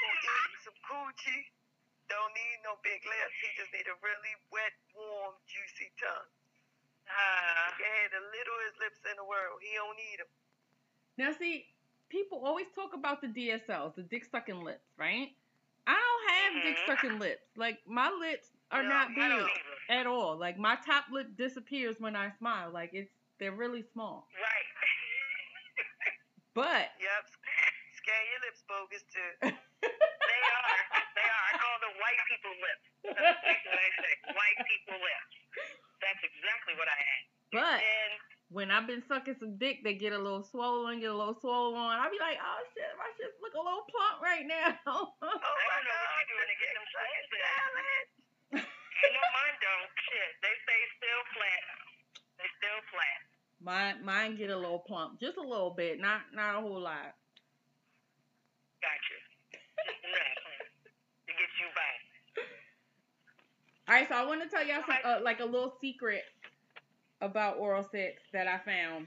who 0.00 0.06
eats 0.10 0.64
some 0.66 0.78
coochie 0.88 1.44
don't 2.10 2.32
need 2.34 2.58
no 2.64 2.76
big 2.84 3.00
lips. 3.04 3.36
He 3.44 3.48
just 3.60 3.72
need 3.76 3.86
a 3.88 3.96
really 4.02 4.34
wet, 4.52 4.74
warm, 4.96 5.36
juicy 5.48 5.92
tongue. 6.00 6.30
Uh, 7.08 7.72
He 7.76 7.84
can 7.84 7.92
have 8.04 8.12
the 8.16 8.24
littlest 8.32 8.76
lips 8.82 9.00
in 9.08 9.16
the 9.16 9.26
world. 9.28 9.60
He 9.62 9.72
don't 9.76 9.96
need 9.96 10.18
them. 10.20 10.30
Now, 11.18 11.32
see, 11.38 11.66
people 12.10 12.42
always 12.44 12.66
talk 12.74 12.94
about 12.94 13.22
the 13.22 13.28
DSLs, 13.28 13.94
the 13.96 14.04
dick 14.04 14.26
sucking 14.26 14.62
lips, 14.64 14.86
right? 14.98 15.37
I 15.88 15.96
don't 15.96 16.24
have 16.28 16.62
dick 16.62 16.76
Mhm. 16.76 16.86
sucking 16.86 17.18
lips. 17.18 17.48
Like 17.56 17.80
my 17.86 18.10
lips 18.10 18.52
are 18.70 18.82
No, 18.82 18.88
not 18.90 19.08
big 19.14 19.24
I 19.24 19.28
don't 19.28 19.40
either. 19.48 19.76
at 19.88 20.06
all. 20.06 20.36
Like 20.36 20.58
my 20.58 20.76
top 20.76 21.06
lip 21.10 21.34
disappears 21.36 21.98
when 21.98 22.14
I 22.14 22.30
smile. 22.38 22.70
Like 22.70 22.92
it's 22.92 23.10
they're 23.38 23.52
really 23.56 23.82
small. 23.82 24.28
Right. 24.36 24.66
But 26.54 26.92
Yep. 27.00 27.24
Scan 27.96 28.22
your 28.32 28.40
lips 28.44 28.62
bogus 28.68 29.04
too. 29.12 29.30
they 29.42 29.48
are. 29.48 30.76
They 31.14 31.28
are. 31.28 31.44
I 31.48 31.52
call 31.58 31.76
them 31.80 31.94
white 32.00 32.20
people 32.28 32.52
lips. 32.60 32.86
That's 33.04 33.44
exactly 33.48 33.70
what 33.72 33.80
I 33.80 33.90
say. 34.02 34.12
White 34.34 34.58
people 34.68 34.96
lips. 35.00 35.34
That's 36.00 36.22
exactly 36.24 36.74
what 36.76 36.88
I 36.88 36.98
had. 36.98 37.22
But 37.52 37.78
And 37.80 38.12
when 38.48 38.70
I've 38.72 38.86
been 38.88 39.02
sucking 39.06 39.36
some 39.40 39.58
dick, 39.60 39.84
they 39.84 39.92
get 39.94 40.12
a 40.16 40.18
little 40.18 40.42
swollen, 40.42 41.00
get 41.00 41.12
a 41.12 41.16
little 41.16 41.36
swollen. 41.36 41.76
I'll 42.00 42.08
be 42.10 42.16
like, 42.20 42.40
oh 42.40 42.60
shit, 42.72 42.88
my 42.96 43.08
shit 43.20 43.28
look 43.44 43.52
a 43.52 43.60
little 43.60 43.84
plump 43.92 44.24
right 44.24 44.46
now. 44.48 44.72
Oh 44.88 45.12
I 45.20 45.64
don't 45.68 45.84
know 45.84 46.00
what 46.00 46.24
you're 46.24 46.30
doing 46.32 46.48
to 46.48 46.56
get 46.56 46.72
them 46.72 46.86
swollen. 46.88 47.24
salad. 47.28 48.04
I 48.64 49.06
know 49.12 49.26
mine 49.36 49.56
don't. 49.60 49.90
Shit, 50.08 50.30
they 50.40 50.54
stay 50.64 50.80
still 50.96 51.22
flat. 51.36 51.64
They 52.40 52.48
still 52.58 52.80
flat. 52.90 53.18
mine, 53.60 53.96
mine 54.04 54.32
get 54.40 54.50
a 54.50 54.56
little 54.56 54.80
plump, 54.80 55.20
just 55.20 55.36
a 55.36 55.44
little 55.44 55.74
bit, 55.76 56.00
not 56.00 56.32
not 56.34 56.56
a 56.56 56.60
whole 56.64 56.80
lot. 56.80 57.14
Gotcha. 58.80 59.18
Just 59.84 60.02
enough 60.08 60.38
to 61.28 61.32
get 61.36 61.50
you 61.60 61.68
by. 61.76 61.92
All 63.88 63.94
right, 63.94 64.08
so 64.08 64.14
I 64.16 64.24
want 64.26 64.42
to 64.42 64.48
tell 64.48 64.66
y'all 64.66 64.82
some 64.86 64.96
uh, 65.04 65.18
like 65.22 65.40
a 65.40 65.44
little 65.44 65.72
secret 65.80 66.22
about 67.20 67.58
oral 67.58 67.82
sex 67.82 68.22
that 68.32 68.46
I 68.46 68.58
found. 68.58 69.06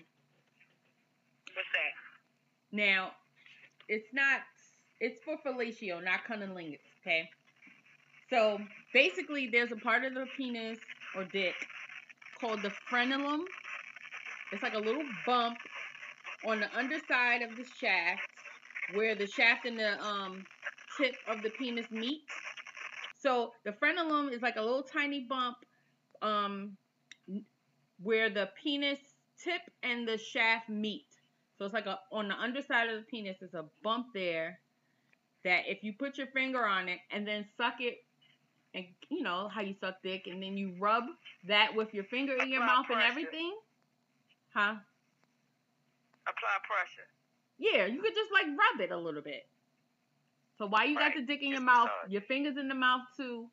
What's 1.54 1.68
that? 1.74 2.76
Now, 2.76 3.12
it's 3.88 4.08
not. 4.14 4.42
It's 5.00 5.20
for 5.24 5.38
fellatio, 5.46 6.04
not 6.04 6.22
cunnilingus. 6.30 6.80
Okay. 7.02 7.30
So 8.30 8.60
basically, 8.94 9.50
there's 9.52 9.72
a 9.72 9.76
part 9.76 10.06
of 10.06 10.14
the 10.14 10.26
penis 10.38 10.80
or 11.16 11.26
dick 11.26 11.56
called 12.40 12.62
the 12.62 12.72
frenulum. 12.90 13.42
It's 14.52 14.64
like 14.64 14.74
a 14.74 14.80
little 14.80 15.04
bump 15.26 15.58
on 16.46 16.60
the 16.60 16.78
underside 16.78 17.42
of 17.42 17.56
the 17.58 17.66
shaft, 17.80 18.22
where 18.94 19.16
the 19.16 19.28
shaft 19.28 19.66
and 19.66 19.78
the 19.78 20.02
um 20.02 20.44
tip 20.98 21.16
of 21.28 21.42
the 21.44 21.50
penis 21.52 21.90
meet. 21.92 22.22
So 23.20 23.52
the 23.66 23.72
frenulum 23.72 24.32
is 24.32 24.42
like 24.42 24.56
a 24.56 24.62
little 24.62 24.84
tiny 24.84 25.22
bump, 25.30 25.58
um, 26.22 26.78
where 28.04 28.30
the 28.30 28.50
penis 28.62 29.00
tip 29.44 29.62
and 29.84 30.08
the 30.08 30.18
shaft 30.18 30.70
meet. 30.70 31.06
So 31.58 31.66
it's 31.66 31.74
like 31.74 31.86
a 31.86 32.00
on 32.12 32.28
the 32.28 32.36
underside 32.36 32.90
of 32.90 32.98
the 32.98 33.06
penis 33.06 33.42
is 33.42 33.54
a 33.54 33.66
bump 33.84 34.08
there 34.14 34.60
that 35.44 35.64
if 35.68 35.84
you 35.84 35.94
put 35.94 36.18
your 36.18 36.28
finger 36.28 36.66
on 36.66 36.90
it 36.90 37.00
and 37.12 37.28
then 37.28 37.46
suck 37.58 37.76
it 37.80 38.04
and 38.74 38.86
you 39.10 39.22
know 39.22 39.50
how 39.54 39.62
you 39.62 39.76
suck 39.80 40.02
dick 40.04 40.28
and 40.28 40.42
then 40.42 40.58
you 40.58 40.74
rub 40.80 41.04
that 41.48 41.76
with 41.76 41.94
your 41.94 42.04
finger 42.06 42.34
in 42.34 42.50
your 42.50 42.64
Apply 42.64 42.76
mouth 42.76 42.86
and 42.90 43.02
everything. 43.02 43.54
Huh? 44.54 44.76
Apply 46.28 46.58
pressure. 46.68 47.08
Yeah, 47.58 47.86
you 47.86 48.02
could 48.02 48.16
just 48.16 48.32
like 48.32 48.46
rub 48.48 48.82
it 48.82 48.92
a 48.92 48.98
little 48.98 49.22
bit. 49.22 49.46
So 50.58 50.68
while 50.68 50.88
you 50.88 50.96
got 50.96 51.14
the 51.16 51.22
dick 51.22 51.42
in 51.42 51.50
your 51.50 51.62
mouth, 51.62 51.90
massage. 52.04 52.12
your 52.12 52.22
fingers 52.22 52.58
in 52.58 52.68
the 52.68 52.76
mouth 52.76 53.02
too, 53.18 53.48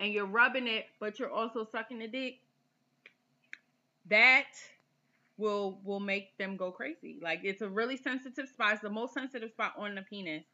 and 0.00 0.12
you're 0.12 0.26
rubbing 0.26 0.66
it, 0.66 0.86
but 1.00 1.18
you're 1.18 1.30
also 1.30 1.66
sucking 1.70 1.98
the 1.98 2.08
dick. 2.08 2.40
That 4.10 4.46
will 5.36 5.80
will 5.84 6.00
make 6.00 6.36
them 6.38 6.56
go 6.56 6.70
crazy. 6.70 7.18
Like 7.22 7.40
it's 7.44 7.62
a 7.62 7.68
really 7.68 7.96
sensitive 7.96 8.48
spot. 8.48 8.74
It's 8.74 8.82
the 8.82 8.90
most 8.90 9.14
sensitive 9.14 9.50
spot 9.50 9.74
on 9.78 9.94
the 9.94 10.02
penis. 10.02 10.44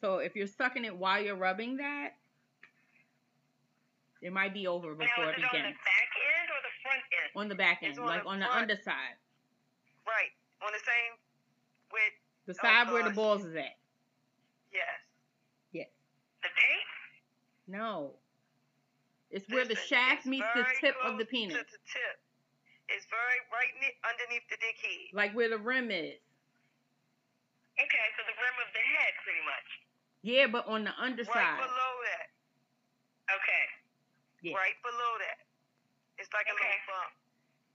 So 0.00 0.18
if 0.18 0.36
you're 0.36 0.46
sucking 0.46 0.84
it 0.84 0.96
while 0.96 1.20
you're 1.22 1.36
rubbing 1.36 1.76
that, 1.78 2.10
it 4.22 4.32
might 4.32 4.54
be 4.54 4.66
over 4.66 4.88
Now, 4.88 4.94
before 4.94 5.30
is 5.30 5.38
it 5.38 5.38
it 5.38 5.44
on 5.44 5.50
the 5.52 5.74
back 5.74 6.10
end 6.14 6.48
or 6.50 6.60
the 6.62 6.74
front 6.82 7.02
end? 7.12 7.30
On 7.34 7.48
the 7.48 7.54
back 7.54 7.82
end, 7.82 7.98
on 7.98 8.06
like 8.06 8.22
the 8.22 8.28
on 8.28 8.40
the 8.40 8.50
underside, 8.50 9.18
Right. 10.06 10.32
On 10.64 10.72
the 10.72 10.78
same 10.78 11.12
with 11.92 12.14
the 12.46 12.54
Oh, 12.58 12.66
side 12.66 12.92
where 12.92 13.04
the 13.04 13.10
balls 13.14 13.44
is 13.44 13.54
at. 13.54 13.76
Yes. 14.72 14.98
Yes. 15.72 15.88
The 16.42 16.48
tape? 16.48 16.88
No. 17.66 18.14
It's 19.30 19.48
where 19.48 19.64
the 19.64 19.76
shaft 19.76 20.24
meets 20.24 20.46
the 20.54 20.64
tip 20.80 20.96
of 21.04 21.18
the 21.18 21.24
penis. 21.24 21.56
To 21.56 21.64
the 21.64 21.82
tip. 21.84 22.16
It's 22.88 23.04
very 23.12 23.38
right 23.52 23.72
ne- 23.84 23.98
underneath 24.08 24.48
the 24.48 24.56
dick 24.56 24.80
head. 24.80 25.12
Like 25.12 25.36
where 25.36 25.52
the 25.52 25.60
rim 25.60 25.92
is. 25.92 26.16
Okay, 27.78 28.06
so 28.16 28.24
the 28.24 28.34
rim 28.40 28.56
of 28.64 28.70
the 28.72 28.80
head, 28.80 29.12
pretty 29.22 29.44
much. 29.44 29.68
Yeah, 30.24 30.46
but 30.48 30.66
on 30.66 30.84
the 30.84 30.94
underside. 30.98 31.36
Right 31.36 31.60
below 31.60 31.92
that. 32.08 32.26
Okay. 33.28 33.64
Yeah. 34.42 34.56
Right 34.56 34.78
below 34.82 35.12
that. 35.20 35.44
It's 36.16 36.32
like 36.32 36.48
a 36.48 36.54
Okay. 36.56 36.64
little 36.64 36.88
bump. 36.88 37.12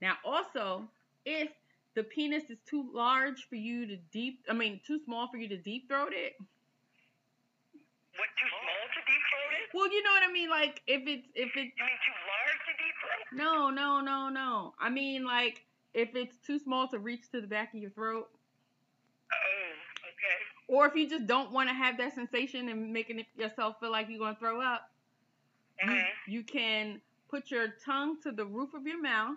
Now 0.02 0.16
also, 0.26 0.90
if 1.24 1.54
the 1.94 2.04
penis 2.04 2.50
is 2.50 2.58
too 2.66 2.90
large 2.92 3.48
for 3.48 3.56
you 3.56 3.86
to 3.86 3.96
deep 4.12 4.44
I 4.50 4.54
mean 4.54 4.82
too 4.86 5.00
small 5.06 5.30
for 5.30 5.38
you 5.38 5.48
to 5.50 5.58
deep 5.58 5.88
throat 5.88 6.12
it. 6.12 6.34
What, 8.18 8.30
too 8.38 8.50
small 8.50 8.60
to 8.60 8.62
deep 8.66 8.82
throat 8.84 9.00
it? 9.00 9.03
Well, 9.74 9.92
you 9.92 10.04
know 10.04 10.12
what 10.12 10.24
I 10.30 10.32
mean? 10.32 10.50
Like 10.50 10.82
if 10.88 11.02
it's 11.08 11.28
if 11.36 11.50
it's 11.56 11.74
You 11.78 11.86
mean 11.86 12.00
too 12.06 12.20
large 12.30 12.60
to 12.68 12.74
deep 12.78 12.94
no, 13.34 13.70
no, 13.70 14.02
no, 14.02 14.30
no. 14.30 14.74
I 14.80 14.90
mean 14.90 15.26
like 15.26 15.66
if 15.94 16.16
it's 16.16 16.38
too 16.46 16.60
small 16.60 16.88
to 16.90 17.00
reach 17.00 17.30
to 17.32 17.42
the 17.42 17.48
back 17.48 17.74
of 17.74 17.82
your 17.82 17.92
throat. 17.92 18.28
Oh, 19.32 19.72
okay. 20.10 20.76
Or 20.76 20.86
if 20.88 20.96
you 20.96 21.10
just 21.10 21.28
don't 21.28 21.52
want 21.52 21.70
to 21.70 21.74
have 21.74 21.98
that 21.98 22.14
sensation 22.16 22.70
and 22.70 22.94
making 22.94 23.20
it 23.20 23.28
yourself 23.38 23.76
feel 23.80 23.92
like 23.92 24.08
you're 24.10 24.20
gonna 24.20 24.38
throw 24.40 24.62
up, 24.62 24.82
you, 25.84 25.92
Mm-hmm. 25.92 26.32
you 26.32 26.44
can 26.44 27.02
put 27.30 27.52
your 27.52 27.68
tongue 27.86 28.18
to 28.24 28.32
the 28.32 28.46
roof 28.46 28.74
of 28.74 28.86
your 28.86 29.02
mouth 29.02 29.36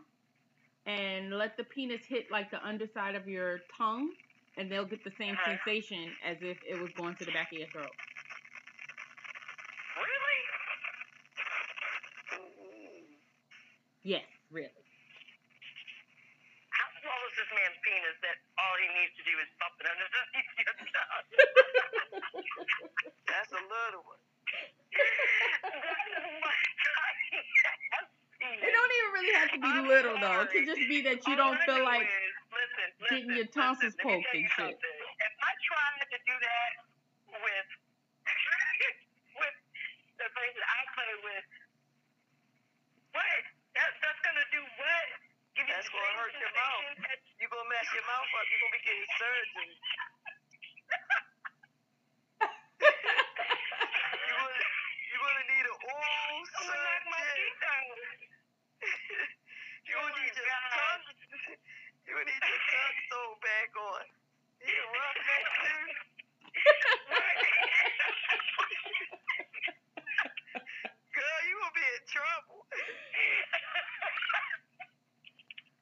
and 0.87 1.33
let 1.33 1.57
the 1.57 1.65
penis 1.65 2.03
hit 2.07 2.27
like 2.31 2.51
the 2.51 2.65
underside 2.65 3.15
of 3.15 3.27
your 3.27 3.61
tongue 3.77 4.11
and 4.57 4.71
they'll 4.71 4.85
get 4.85 5.03
the 5.05 5.13
same 5.19 5.35
Uh-huh. 5.35 5.57
sensation 5.67 6.13
as 6.25 6.37
if 6.43 6.57
it 6.69 6.79
was 6.81 6.91
going 6.97 7.15
to 7.17 7.25
the 7.25 7.33
back 7.33 7.51
of 7.53 7.59
your 7.59 7.69
throat. 7.69 7.91
Yes, 14.07 14.23
really. 14.55 14.71
How 16.71 16.87
small 17.03 17.21
is 17.27 17.35
this 17.43 17.51
man's 17.51 17.79
penis 17.83 18.17
that 18.23 18.39
all 18.63 18.77
he 18.79 18.87
needs 18.95 19.15
to 19.19 19.25
do 19.27 19.35
is 19.43 19.49
bump 19.59 19.75
it 19.83 19.87
underneath 19.91 20.51
your 20.63 20.75
tongue? 20.79 21.29
That's 23.27 23.51
a 23.51 23.63
little 23.67 24.07
one. 24.07 24.23
It 28.47 28.71
don't 28.71 28.93
even 28.95 29.11
really 29.19 29.35
have 29.43 29.51
to 29.53 29.61
be 29.61 29.67
I'm 29.75 29.89
little 29.91 30.17
though. 30.23 30.41
It 30.47 30.51
could 30.55 30.67
just 30.71 30.87
be 30.87 31.03
that 31.03 31.27
you 31.27 31.35
All 31.35 31.51
don't 31.51 31.59
I 31.59 31.67
feel 31.67 31.83
like 31.85 32.07
is, 32.07 32.35
listen, 32.55 32.89
getting 33.11 33.27
listen, 33.27 33.37
your 33.43 33.51
tonsils 33.51 33.95
listen, 33.99 34.07
poked 34.07 34.31
and 34.35 34.47
shit. 34.47 34.79
something. 34.79 34.99
If 35.19 35.35
I 35.43 35.53
tried 35.67 36.07
to 36.15 36.19
do 36.23 36.37
that 36.47 36.71
with 37.43 37.69
with 39.35 39.57
the 40.23 40.29
person 40.31 40.63
I 40.63 40.81
play 40.95 41.13
with, 41.27 41.47
what? 43.13 43.43
That, 43.77 43.91
that's 44.01 44.21
gonna 44.25 44.47
do 44.55 44.63
what? 44.79 45.07
Give 45.57 45.67
you 45.67 45.75
That's 45.75 45.89
the 45.89 45.93
gonna 45.97 46.07
same 46.07 46.19
hurt 46.23 46.35
your 46.41 46.46
mouth. 46.57 46.89
Oh. 46.89 47.17
You're 47.41 47.53
gonna 47.53 47.71
mess 47.71 47.89
your 47.95 48.07
mouth 48.09 48.31
up. 48.35 48.47
You're 48.51 48.63
gonna 48.65 48.77
be 48.77 48.85
getting 48.89 49.11
surgery. 49.21 49.73
You're 54.13 54.39
gonna, 54.41 54.61
you're 55.13 55.25
gonna 55.25 55.47
need 55.53 55.67
an 55.69 55.79
oral 55.79 56.39
I'm 56.57 56.67
gonna 56.69 56.83
knock 56.85 57.05
my 57.11 57.23
surgeon. 57.23 57.37
teeth 57.37 57.63
out. 57.69 57.99
You're 59.89 60.01
gonna 60.01 60.17
need 60.21 60.35
Oh, 60.37 60.37
your 60.37 60.47
God. 60.47 60.73
tongue. 60.77 61.07
You're 62.07 62.17
gonna 62.19 62.31
need 62.31 62.45
your 62.47 62.63
tongue 62.73 62.99
sewn 63.11 63.35
back 63.43 63.71
on. 63.79 64.05
You 64.63 64.75
a 64.77 64.87
rough 64.93 65.19
neck 65.27 65.47
too? 65.65 65.87
Girl, 71.15 71.41
you 71.49 71.55
gonna 71.61 71.77
be 71.77 71.87
in 71.87 72.05
trouble. 72.11 72.61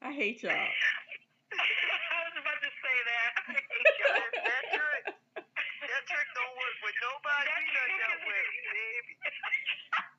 I 0.03 0.04
hate 0.15 0.43
y'all. 0.47 0.55
I 0.55 2.19
was 2.31 2.37
about 2.39 2.61
to 2.63 2.71
say 2.71 2.97
that. 3.11 3.31
That, 3.55 4.31
that 4.47 4.65
trick, 4.75 5.05
that 5.43 6.03
trick 6.09 6.29
don't 6.35 6.55
work 6.57 6.77
with 6.87 6.97
nobody 7.03 7.49
we 7.59 7.67
done 7.75 7.93
dealt 7.99 8.23
with, 8.27 8.47
baby. 8.73 9.13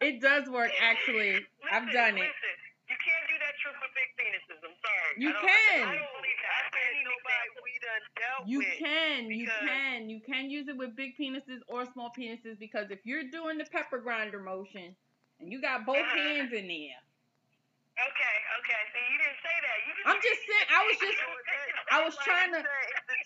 It 0.04 0.16
does 0.22 0.46
work 0.52 0.72
actually. 0.84 1.42
I've 1.72 1.88
Listen, 1.90 1.96
done 1.96 2.16
it. 2.20 2.28
Listen, 2.30 2.56
you 2.92 2.98
can't 3.02 3.26
do 3.26 3.36
that 3.42 3.56
trick 3.64 3.76
with 3.82 3.92
big 3.98 4.10
penises. 4.20 4.60
I'm 4.62 4.78
sorry. 4.78 5.12
You 5.18 5.32
I 5.34 5.42
can. 5.42 5.82
I 5.90 5.96
don't 5.98 6.14
believe 6.20 6.40
that. 6.44 6.54
I 6.54 6.62
I 6.62 6.70
said 6.76 6.94
nobody 7.02 7.48
we 7.66 7.74
done 7.82 8.04
dealt 8.20 8.44
You 8.46 8.60
with. 8.62 8.78
can, 8.78 9.20
you 9.32 9.48
can, 9.50 9.98
you 10.12 10.20
can 10.22 10.44
use 10.52 10.68
it 10.70 10.78
with 10.78 10.94
big 10.96 11.18
penises 11.18 11.64
or 11.72 11.88
small 11.90 12.12
penises 12.14 12.60
because 12.60 12.92
if 12.92 13.02
you're 13.08 13.26
doing 13.32 13.58
the 13.58 13.66
pepper 13.66 13.98
grinder 14.00 14.40
motion 14.40 14.94
and 15.40 15.52
you 15.52 15.60
got 15.62 15.86
both 15.88 15.98
Uh-huh. 15.98 16.16
hands 16.22 16.54
in 16.54 16.68
there, 16.70 17.02
Okay, 17.96 18.36
okay. 18.60 18.82
See, 18.92 19.06
you 19.08 19.18
didn't 19.24 19.40
say 19.40 19.56
that. 19.56 19.78
You 19.88 19.92
just, 19.96 20.04
I'm 20.12 20.20
just 20.20 20.42
saying. 20.44 20.68
I 20.68 20.80
was 20.84 20.98
just, 21.00 21.16
I 21.95 21.95
was 22.06 22.18
trying 22.18 22.54
to, 22.54 22.64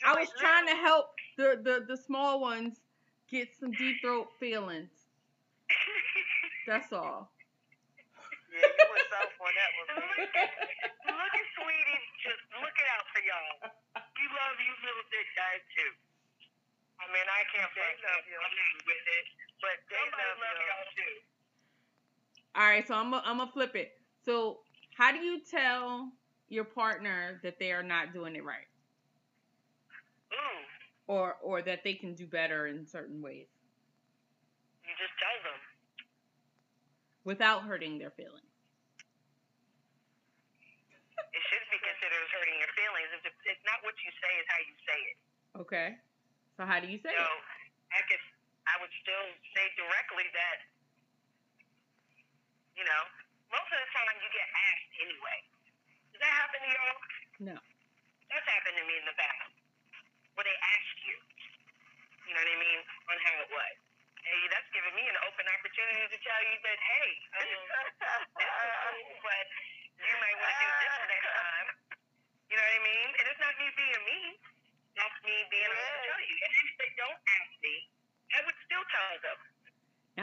I 0.06 0.16
was 0.20 0.30
trying 0.40 0.68
to 0.68 0.76
help 0.76 1.08
the 1.38 1.60
the 1.64 1.86
the 1.88 1.98
small 1.98 2.40
ones 2.42 2.80
get 3.30 3.50
some 3.60 3.76
deep 3.76 4.02
throat 4.02 4.30
feelings. 4.40 4.92
That's 6.68 6.94
all. 6.94 7.32
Yeah, 8.52 8.66
you 8.66 8.86
went 8.92 9.08
south 9.12 9.34
on 9.42 9.54
that 9.54 9.72
one. 9.78 9.88
Look 10.20 10.36
at, 10.36 10.50
look 11.08 11.34
at 11.36 11.48
Sweetie 11.58 12.04
just 12.24 12.44
looking 12.56 12.88
out 12.98 13.06
for 13.14 13.22
y'all. 13.24 13.58
We 14.18 14.26
love 14.32 14.58
you 14.60 14.74
little 14.84 15.06
dick 15.12 15.28
guys 15.36 15.64
too. 15.76 15.94
I 17.00 17.06
mean, 17.14 17.28
I 17.28 17.42
can't 17.52 17.72
They 17.76 17.82
front 17.82 17.98
love 18.04 18.24
you. 18.30 18.38
I'm 18.40 18.56
not 18.56 18.76
with 18.88 19.06
it. 19.20 19.26
But 19.62 19.78
They 19.90 19.98
somebody 19.98 20.24
love 20.24 20.38
love 20.40 20.58
you. 20.60 20.68
y'all 20.68 20.88
too. 20.96 21.16
All 22.56 22.66
right, 22.66 22.88
so 22.88 22.96
I'm 22.96 23.12
gonna 23.12 23.24
I'm 23.26 23.38
gonna 23.40 23.52
flip 23.52 23.76
it. 23.76 23.94
So, 24.26 24.62
how 24.96 25.12
do 25.12 25.20
you 25.20 25.42
tell 25.42 26.12
your 26.50 26.66
partner 26.66 27.40
that 27.44 27.60
they 27.60 27.72
are 27.72 27.84
not 27.84 28.14
doing 28.14 28.36
it 28.36 28.44
right, 28.46 28.68
Ooh, 28.68 28.69
or 31.10 31.36
or 31.42 31.62
that 31.66 31.82
they 31.84 31.96
can 31.98 32.14
do 32.14 32.28
better 32.30 32.68
in 32.70 32.86
certain 32.86 33.18
ways 33.22 33.50
you 34.86 34.94
just 35.02 35.14
tell 35.18 35.38
them. 35.46 35.60
without 37.26 37.66
hurting 37.66 37.98
their 37.98 38.10
feelings? 38.14 38.46
It 41.30 41.44
should 41.50 41.66
be 41.70 41.78
considered 41.82 42.22
as 42.26 42.32
hurting 42.34 42.58
your 42.58 42.74
feelings. 42.74 43.10
It's, 43.22 43.40
it's 43.46 43.66
not 43.70 43.82
what 43.86 43.94
you 44.02 44.10
say, 44.18 44.32
it's 44.42 44.50
how 44.50 44.62
you 44.66 44.76
say 44.86 45.00
it. 45.14 45.18
Okay. 45.62 45.90
So 46.58 46.66
how 46.66 46.82
do 46.82 46.90
you 46.90 46.98
say 46.98 47.14
So 47.14 47.22
it? 47.22 47.44
I 47.94 48.02
could, 48.10 48.24
I 48.66 48.76
would 48.82 48.94
still 49.06 49.26
say 49.54 49.66
directly 49.78 50.26
that, 50.34 50.58
you 52.74 52.86
know, 52.86 53.02
most 53.54 53.70
of 53.70 53.78
the 53.78 53.90
time 53.94 54.16
you 54.26 54.30
get 54.34 54.48
asked 54.50 54.92
anyway. 55.06 55.38
Does 56.18 56.22
that 56.26 56.34
happen 56.34 56.60
to 56.66 56.70
y'all? 56.74 56.98
No. 57.54 57.58
That's 58.34 58.48
happened 58.50 58.78
to 58.82 58.86
me 58.90 58.96
in 58.98 59.06
the 59.06 59.18
past. 59.22 59.54
Where 60.40 60.48
they 60.48 60.56
ask 60.56 60.96
you, 61.04 61.20
you 62.24 62.32
know 62.32 62.40
what 62.40 62.48
I 62.48 62.60
mean, 62.64 62.80
on 63.12 63.18
how 63.28 63.36
it 63.44 63.50
was. 63.52 63.76
Hey, 64.24 64.40
that's 64.56 64.72
giving 64.72 64.96
me 64.96 65.04
an 65.04 65.20
open 65.28 65.44
opportunity 65.52 66.16
to 66.16 66.20
tell 66.24 66.42
you 66.48 66.56
that, 66.64 66.80
hey, 66.80 67.10
um, 67.44 67.44
this 68.40 68.48
is 68.48 68.72
cool, 68.80 69.20
but 69.20 69.46
you 70.00 70.16
might 70.16 70.38
want 70.40 70.56
to 70.56 70.64
do 70.64 70.70
this 70.80 70.96
next 71.12 71.32
time. 71.36 71.68
You 72.48 72.56
know 72.56 72.64
what 72.72 72.80
I 72.80 72.84
mean? 72.88 73.10
And 73.20 73.24
it's 73.28 73.42
not 73.44 73.52
me 73.60 73.68
being 73.76 74.04
mean. 74.08 74.34
That's 74.96 75.18
me 75.28 75.36
being 75.52 75.68
able 75.76 75.76
to 75.76 76.00
tell 76.08 76.24
you. 76.24 76.36
And 76.40 76.52
if 76.56 76.76
they 76.88 76.92
don't 76.96 77.20
ask 77.36 77.52
me, 77.60 77.76
I 78.32 78.40
would 78.48 78.60
still 78.64 78.86
tell 78.96 79.16
them. 79.20 79.40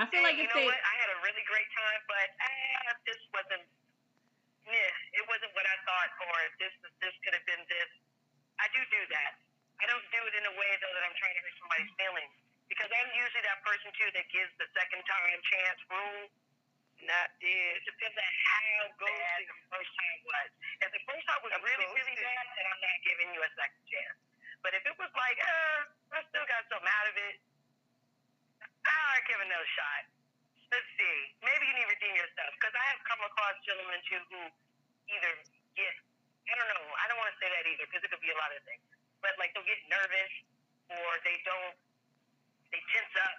I 0.00 0.08
feel 0.08 0.24
hey, 0.24 0.32
like 0.32 0.40
you 0.40 0.48
know 0.48 0.56
they 0.56 0.64
what? 0.64 0.80
I 0.80 0.94
had 0.96 1.12
a 1.12 1.18
really 1.28 1.44
great 1.44 1.68
time, 1.76 2.00
but 2.08 2.28
uh, 2.40 2.88
this 3.04 3.20
wasn't. 3.36 3.68
Yeah, 4.64 5.20
it 5.20 5.28
wasn't 5.28 5.52
what 5.52 5.68
I 5.68 5.76
thought, 5.84 6.10
or 6.24 6.36
this 6.56 6.72
this 7.04 7.12
could 7.20 7.36
have 7.36 7.44
been 7.44 7.68
this. 7.68 7.90
I 8.56 8.72
do 8.72 8.80
do 8.88 9.04
that. 9.12 9.44
I 9.76 9.84
don't 9.88 10.06
do 10.08 10.20
it 10.24 10.34
in 10.36 10.44
a 10.48 10.54
way 10.56 10.70
though 10.80 10.94
that 10.96 11.04
I'm 11.04 11.16
trying 11.20 11.36
to 11.36 11.42
hurt 11.44 11.56
somebody's 11.60 11.92
feelings 12.00 12.32
because 12.66 12.90
I'm 12.90 13.10
usually 13.14 13.44
that 13.44 13.60
person 13.62 13.88
too 13.94 14.08
that 14.16 14.26
gives 14.32 14.52
the 14.56 14.68
second 14.72 15.02
time 15.04 15.40
chance 15.52 15.80
rule. 15.90 16.26
Not 17.04 17.28
did. 17.44 17.76
It 17.76 17.84
depends 17.84 18.16
on 18.16 18.32
how 18.48 18.88
bad 18.96 19.38
the 19.44 19.56
first 19.68 19.92
time 19.92 20.20
was. 20.24 20.48
If 20.80 20.90
the 20.96 21.02
first 21.04 21.24
time 21.28 21.40
was 21.44 21.52
I'm 21.52 21.60
really, 21.60 21.88
really 21.92 22.16
bad, 22.16 22.44
then 22.56 22.64
I'm 22.72 22.80
not 22.80 22.98
giving 23.04 23.28
you 23.36 23.40
a 23.44 23.50
second 23.52 23.84
chance. 23.84 24.18
But 24.64 24.72
if 24.72 24.80
it 24.80 24.96
was 24.96 25.12
like, 25.12 25.38
uh, 25.44 25.80
I 26.16 26.24
still 26.32 26.46
got 26.48 26.64
something 26.72 26.88
out 26.88 27.06
of 27.12 27.16
it, 27.20 27.36
I'll 28.80 29.24
give 29.28 29.38
it 29.38 29.46
another 29.46 29.70
shot. 29.76 30.02
Let's 30.72 30.88
see. 30.96 31.16
Maybe 31.44 31.68
you 31.68 31.74
need 31.76 31.84
to 31.84 31.92
redeem 32.00 32.16
yourself. 32.16 32.50
Because 32.56 32.74
I 32.74 32.84
have 32.96 33.00
come 33.04 33.20
across 33.28 33.54
gentlemen 33.68 34.00
too 34.08 34.20
who 34.32 34.40
either 35.12 35.32
get, 35.76 35.94
I 36.48 36.52
don't 36.56 36.70
know, 36.72 36.84
I 36.96 37.04
don't 37.12 37.20
want 37.20 37.28
to 37.28 37.38
say 37.38 37.48
that 37.52 37.64
either 37.68 37.84
because 37.86 38.02
it 38.02 38.08
could 38.08 38.24
be 38.24 38.32
a 38.32 38.38
lot 38.40 38.50
of 38.56 38.64
things. 38.64 38.95
But 39.22 39.34
like 39.38 39.52
they'll 39.54 39.66
get 39.66 39.80
nervous 39.88 40.32
or 40.90 41.08
they 41.26 41.36
don't, 41.44 41.76
they 42.72 42.80
tense 42.94 43.14
up. 43.20 43.36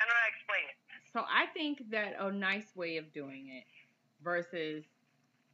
I 0.00 0.08
don't 0.08 0.14
know 0.14 0.20
how 0.20 0.28
to 0.28 0.34
explain 0.34 0.64
it. 0.70 0.76
so 1.12 1.18
I 1.28 1.44
think 1.52 1.90
that 1.90 2.16
a 2.18 2.32
nice 2.32 2.74
way 2.74 2.96
of 2.96 3.12
doing 3.12 3.48
it 3.52 3.64
versus 4.24 4.84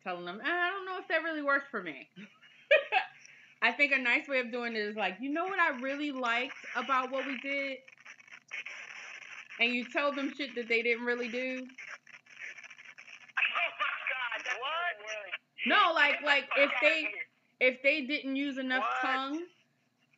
telling 0.05 0.25
them, 0.25 0.41
"Eh, 0.41 0.47
I 0.49 0.71
don't 0.71 0.87
know 0.87 0.99
if 0.99 1.09
that 1.09 1.23
really 1.25 1.43
works 1.43 1.67
for 1.71 1.83
me. 1.83 2.09
I 3.63 3.73
think 3.73 3.93
a 3.93 3.99
nice 3.99 4.29
way 4.29 4.39
of 4.41 4.53
doing 4.53 4.77
it 4.77 4.81
is 4.81 4.95
like, 4.97 5.17
you 5.21 5.31
know 5.33 5.45
what 5.47 5.59
I 5.59 5.71
really 5.81 6.13
liked 6.13 6.55
about 6.77 7.11
what 7.11 7.27
we 7.27 7.39
did? 7.41 7.79
And 9.59 9.73
you 9.73 9.87
tell 9.91 10.13
them 10.15 10.33
shit 10.37 10.55
that 10.55 10.69
they 10.69 10.83
didn't 10.83 11.05
really 11.05 11.29
do. 11.29 11.67
Oh 13.39 13.71
my 13.81 13.97
God, 14.13 14.45
that's 14.45 14.59
What? 14.61 14.77
No, 15.67 15.93
like 15.95 16.23
like 16.23 16.45
if 16.57 16.71
they 16.81 17.03
Yeah. 17.11 17.36
If 17.61 17.83
they 17.83 18.03
didn't 18.03 18.37
use 18.37 18.59
enough 18.59 18.85
What? 18.85 19.01
tongue 19.03 19.43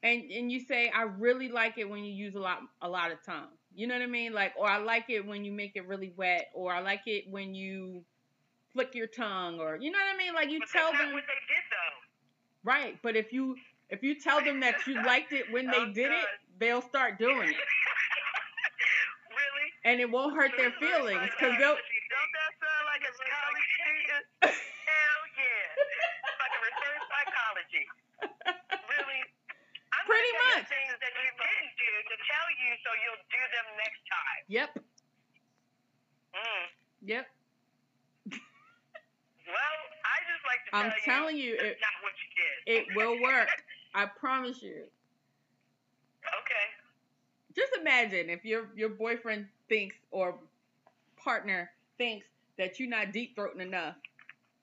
and 0.02 0.30
and 0.30 0.50
you 0.52 0.60
say 0.60 0.90
I 0.90 1.02
really 1.02 1.48
like 1.48 1.78
it 1.78 1.88
when 1.88 2.04
you 2.04 2.12
use 2.12 2.34
a 2.34 2.40
lot 2.40 2.60
a 2.82 2.88
lot 2.88 3.10
of 3.12 3.22
tongue. 3.24 3.48
You 3.74 3.86
know 3.86 3.94
what 3.94 4.02
I 4.02 4.06
mean? 4.06 4.32
Like 4.32 4.54
or 4.56 4.68
I 4.68 4.78
like 4.78 5.06
it 5.08 5.26
when 5.26 5.44
you 5.44 5.52
make 5.52 5.72
it 5.76 5.86
really 5.86 6.12
wet 6.16 6.50
or 6.54 6.72
I 6.72 6.80
like 6.80 7.02
it 7.06 7.24
when 7.30 7.54
you 7.54 8.04
flick 8.72 8.94
your 8.94 9.06
tongue 9.06 9.60
or 9.60 9.76
you 9.76 9.90
know 9.90 9.98
what 9.98 10.14
I 10.14 10.18
mean? 10.18 10.34
Like 10.34 10.50
you 10.50 10.60
But 10.60 10.68
tell 10.70 10.92
that's 10.92 10.98
them 10.98 11.08
not 11.08 11.14
what 11.14 11.24
they 11.26 11.40
did 11.54 11.64
though. 11.70 11.96
right, 12.64 12.98
but 13.02 13.16
if 13.16 13.32
you 13.32 13.56
if 13.90 14.02
you 14.02 14.14
tell 14.20 14.42
them 14.44 14.60
that 14.60 14.86
you 14.86 14.94
liked 15.04 15.32
it 15.32 15.50
when 15.50 15.66
they 15.70 15.86
did 15.92 16.12
it, 16.12 16.26
they'll 16.58 16.82
start 16.82 17.18
doing 17.18 17.48
it. 17.50 17.56
really? 19.30 19.68
And 19.84 20.00
it 20.00 20.10
won't 20.10 20.34
hurt 20.36 20.52
their 20.56 20.72
feelings 20.72 21.30
cuz 21.38 21.52
they'll 21.58 21.76
Don't 21.78 22.32
that 22.34 22.52
sound 22.60 22.84
like 22.92 23.02
a 23.04 23.12
college 23.12 23.68
student? 23.78 24.24
Hell 24.42 25.22
yeah. 25.36 25.68
It's 25.78 26.38
like 26.40 26.54
a 26.56 26.62
reverse 26.66 27.04
psychology. 27.08 27.84
Really? 28.88 29.20
I'm 29.92 30.04
Pretty 30.06 30.32
gonna 30.32 30.40
tell 30.40 30.56
you 30.56 30.62
much. 30.62 30.68
Things 30.68 30.96
that 31.00 31.12
you 31.16 31.30
didn't 31.36 31.74
do 31.78 31.92
to 32.12 32.16
tell 32.28 32.48
you 32.60 32.70
so 32.84 32.88
you'll 33.04 33.24
do 33.28 33.42
them 33.56 33.66
next 33.76 34.02
time. 34.08 34.37
Yep. 34.48 34.78
Mm. 36.34 36.66
Yep. 37.02 37.26
Well, 39.46 39.78
I 40.04 40.16
just 40.28 40.44
like 40.44 40.60
to 40.66 40.70
tell 40.70 40.80
I'm 40.80 40.86
you. 40.86 41.12
telling 41.12 41.36
you 41.36 41.56
that's 41.56 41.68
it 41.70 41.78
not 41.80 41.96
what 42.02 42.12
you 42.20 42.28
did. 42.36 42.88
it 42.90 42.96
will 42.96 43.22
work. 43.22 43.48
I 43.94 44.06
promise 44.06 44.62
you. 44.62 44.84
okay. 46.40 46.66
just 47.56 47.72
imagine 47.80 48.28
if 48.30 48.44
your 48.44 48.68
your 48.76 48.90
boyfriend 48.90 49.46
thinks 49.68 49.96
or 50.10 50.34
partner 51.16 51.70
thinks 51.96 52.26
that 52.58 52.78
you're 52.78 52.88
not 52.88 53.12
deep 53.12 53.36
throating 53.36 53.60
enough, 53.62 53.96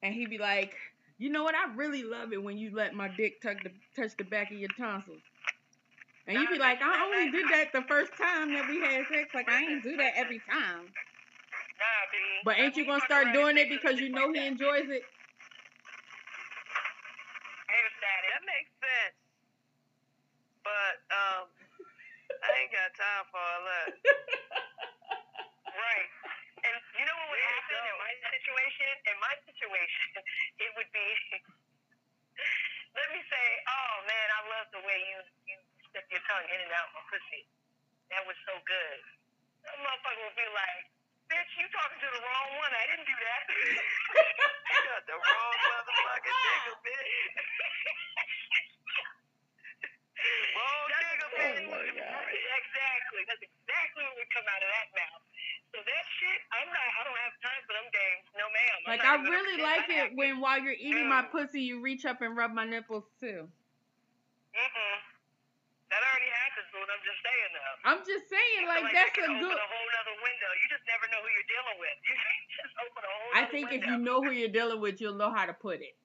and 0.03 0.13
he 0.13 0.25
be 0.25 0.37
like, 0.37 0.75
you 1.17 1.29
know 1.31 1.43
what? 1.43 1.55
I 1.55 1.73
really 1.75 2.03
love 2.03 2.33
it 2.33 2.43
when 2.43 2.57
you 2.57 2.71
let 2.75 2.93
my 2.93 3.09
dick 3.17 3.41
touch 3.41 3.57
the 3.63 3.71
touch 3.95 4.15
the 4.17 4.23
back 4.23 4.51
of 4.51 4.57
your 4.57 4.69
tonsils. 4.77 5.21
And 6.27 6.39
you 6.41 6.47
be 6.49 6.57
like, 6.57 6.81
I 6.81 7.05
only 7.05 7.29
did 7.29 7.45
that 7.53 7.69
the 7.71 7.83
first 7.85 8.11
time 8.17 8.49
that 8.53 8.65
we 8.67 8.81
had 8.81 9.05
sex. 9.13 9.29
Like 9.33 9.49
I 9.49 9.61
ain't 9.61 9.83
do 9.83 9.95
that 9.97 10.13
every 10.17 10.41
time. 10.49 10.89
But 12.43 12.57
ain't 12.57 12.75
you 12.77 12.85
gonna 12.85 13.01
start 13.05 13.33
doing 13.33 13.57
it 13.57 13.69
because 13.69 13.99
you 13.99 14.09
know 14.09 14.31
he 14.33 14.45
enjoys 14.45 14.89
it? 14.89 15.03
That. 18.01 18.19
That 18.31 18.41
makes 18.45 18.71
sense. 18.81 19.17
But 20.65 20.95
um, 21.13 21.45
I 22.41 22.49
ain't 22.61 22.73
got 22.73 22.89
time 22.97 23.25
for 23.29 23.41
all 23.41 23.63
that. 23.65 23.89
Right. 25.75 26.09
And 26.65 26.75
you 26.97 27.05
know 27.05 27.15
what 27.21 27.29
would 27.35 27.45
happen 27.45 27.77
in 27.85 27.97
my 28.01 28.13
situation? 28.33 28.89
In 29.05 29.17
my 29.21 29.35
situation, 29.45 30.09
it 30.57 30.69
would 30.73 30.89
be, 30.89 31.09
let 32.97 33.07
me 33.13 33.21
say, 33.29 33.47
oh 33.69 33.93
man, 34.09 34.27
I 34.33 34.39
love 34.49 34.67
the 34.73 34.81
way 34.81 34.97
you, 35.05 35.19
you 35.51 35.57
your 36.11 36.23
tongue 36.29 36.47
in 36.49 36.59
and 36.61 36.71
out 36.75 36.89
my 36.95 37.03
pussy. 37.11 37.43
That 38.13 38.21
was 38.29 38.37
so 38.45 38.53
good. 38.65 38.99
That 39.65 39.75
motherfucker 39.81 40.21
would 40.29 40.37
be 40.37 40.45
like, 40.53 40.83
bitch, 41.31 41.51
you 41.57 41.65
talking 41.73 41.97
to 42.01 42.09
the 42.13 42.21
wrong 42.21 42.49
one. 42.61 42.71
I 42.73 42.83
didn't 42.93 43.07
do 43.09 43.17
that. 43.17 43.43
You 44.65 44.81
got 44.91 45.05
the 45.07 45.17
wrong 45.17 45.55
motherfucking 45.65 46.35
nigga, 46.35 46.73
bitch. 46.83 47.13
Wrong 50.55 50.85
That's 50.89 51.05
nigga, 51.05 51.27
exactly 51.27 51.65
bitch. 51.65 51.69
what- 51.69 51.85
Exactly. 51.85 53.21
That's 53.29 53.43
exactly 53.45 54.01
what 54.09 54.15
would 54.19 54.31
come 54.33 54.47
out 54.49 54.61
of 54.63 54.69
that 54.73 54.87
mouth. 54.95 55.23
So 55.73 55.77
that 55.85 56.03
shit, 56.19 56.39
I'm 56.55 56.67
not, 56.71 56.87
I 56.97 57.01
don't 57.05 57.19
have 57.19 57.35
time 57.45 57.61
for 57.67 57.73
them 57.77 57.87
games. 57.93 58.25
No 58.35 58.45
ma'am. 58.51 58.75
I'm 58.83 58.89
Like 58.95 59.05
I 59.05 59.15
really 59.21 59.57
like 59.61 59.87
it 59.89 60.15
when 60.17 60.39
while 60.41 60.59
you're 60.59 60.77
eating 60.79 61.07
my 61.09 61.23
pussy, 61.29 61.61
you 61.61 61.79
reach 61.81 62.05
up 62.05 62.21
and 62.21 62.35
rub 62.35 62.51
my 62.53 62.65
nipples 62.65 63.05
too. 63.19 63.47
Mm-mm. 64.55 64.97
That 65.95 66.03
already 66.11 66.27
happens, 66.27 66.67
but 66.75 66.91
I'm 66.91 67.03
just 67.07 67.21
saying 67.23 67.51
though. 67.55 67.75
I'm 67.87 68.01
just 68.03 68.25
saying, 68.27 68.67
I 68.67 68.67
feel 68.67 68.83
like 68.83 68.91
that 68.91 69.15
that's 69.15 69.31
a 69.31 69.31
good. 69.31 69.47
Open 69.47 69.63
a 69.63 69.69
whole 69.71 69.89
other 69.95 70.15
window. 70.19 70.49
You 70.59 70.65
just 70.67 70.83
never 70.91 71.07
know 71.07 71.23
who 71.23 71.29
you're 71.31 71.47
dealing 71.47 71.77
with. 71.79 71.95
You 72.51 72.55
just 72.59 72.75
open 72.83 72.99
a 72.99 73.11
whole. 73.15 73.31
I 73.31 73.41
other 73.47 73.51
think 73.55 73.65
if 73.71 73.81
you 73.87 73.95
know 74.03 74.19
who 74.19 74.35
you're 74.35 74.51
dealing 74.51 74.83
with, 74.83 74.99
you'll 74.99 75.15
know 75.15 75.31
how 75.31 75.47
to 75.47 75.55
put 75.55 75.79
it, 75.79 75.95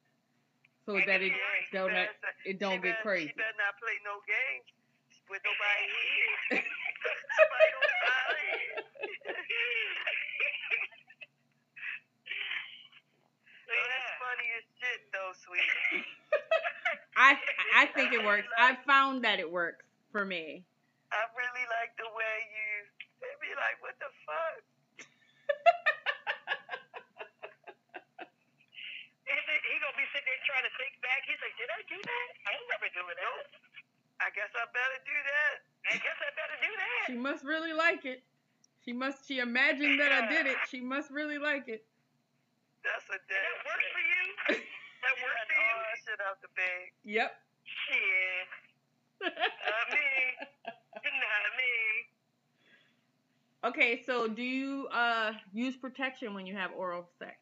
so 0.86 0.94
that 0.94 1.18
it 1.26 1.34
Right. 1.34 1.66
don't 1.74 1.90
She 1.90 2.06
better- 2.06 2.14
it 2.46 2.56
don't 2.62 2.78
she 2.78 2.86
get 2.86 3.02
better- 3.02 3.02
crazy. 3.02 3.34
She 3.34 3.34
better 3.34 3.58
not 3.58 3.74
play 3.82 3.98
no 4.06 4.22
games 4.30 4.66
with 5.26 5.42
nobody 5.48 5.86
here. 5.90 6.62
Nobody 7.34 7.66
gonna 7.74 7.98
buy. 8.06 8.20
Oh, 13.70 13.86
that's 13.86 14.10
funny 14.18 14.48
as 14.58 14.64
shit, 14.82 15.00
though, 15.14 15.30
sweetie. 15.38 16.02
I 17.20 17.36
I 17.76 17.84
think 17.92 18.14
it 18.16 18.24
works. 18.24 18.48
I 18.56 18.76
found 18.88 19.24
that 19.28 19.36
it 19.40 19.50
works 19.52 19.84
for 20.10 20.24
me. 20.24 20.64
I 21.12 21.20
really 21.36 21.66
like 21.68 21.92
the 22.00 22.08
way 22.16 22.36
you. 22.48 22.88
They 23.20 23.28
be 23.44 23.52
like, 23.60 23.76
what 23.84 23.92
the 24.00 24.08
fuck? 24.24 24.64
Is 29.30 29.46
it, 29.46 29.62
he 29.68 29.74
gonna 29.78 29.94
be 30.00 30.08
sitting 30.10 30.26
there 30.26 30.42
trying 30.48 30.64
to 30.66 30.72
think 30.80 30.96
back. 31.04 31.20
He's 31.28 31.38
like, 31.44 31.54
did 31.60 31.68
I 31.70 31.80
do 31.86 31.94
that? 32.00 32.28
I 32.48 32.56
don't 32.56 32.64
remember 32.66 32.88
doing 32.96 33.14
that. 33.20 33.46
I 34.20 34.28
guess 34.34 34.50
I 34.56 34.64
better 34.74 34.98
do 35.06 35.14
that. 35.28 35.54
I 35.92 35.94
guess 36.02 36.18
I 36.18 36.28
better 36.34 36.56
do 36.60 36.72
that. 36.72 37.04
She 37.06 37.14
must 37.20 37.44
really 37.44 37.72
like 37.76 38.04
it. 38.08 38.24
She 38.82 38.92
must. 38.96 39.28
She 39.28 39.38
imagined 39.38 40.00
that 40.00 40.10
I 40.10 40.24
did 40.26 40.46
it. 40.48 40.56
She 40.72 40.80
must 40.80 41.10
really 41.12 41.36
like 41.38 41.68
it. 41.68 41.84
That's 42.82 43.04
a 43.12 43.20
And 43.20 43.28
damn 43.28 43.44
that 43.44 43.60
works 43.68 43.84
shame. 43.84 43.92
for 43.92 44.04
you? 44.08 44.24
That 45.04 45.14
works 45.20 45.36
And 45.36 45.52
for 45.52 45.60
you? 45.60 45.68
all 45.68 45.84
that 45.84 46.00
shit 46.00 46.09
out 46.28 46.40
the 46.42 46.48
bag. 46.56 46.92
Yep. 47.04 47.30
Shit. 47.64 48.48
Not 49.32 49.86
me. 49.92 50.10
Not 51.04 51.52
me. 51.60 51.72
okay, 53.68 54.02
so 54.04 54.26
do 54.28 54.42
you 54.42 54.88
uh 54.92 55.32
use 55.52 55.76
protection 55.76 56.32
when 56.34 56.46
you 56.46 56.56
have 56.56 56.70
oral 56.76 57.08
sex? 57.18 57.36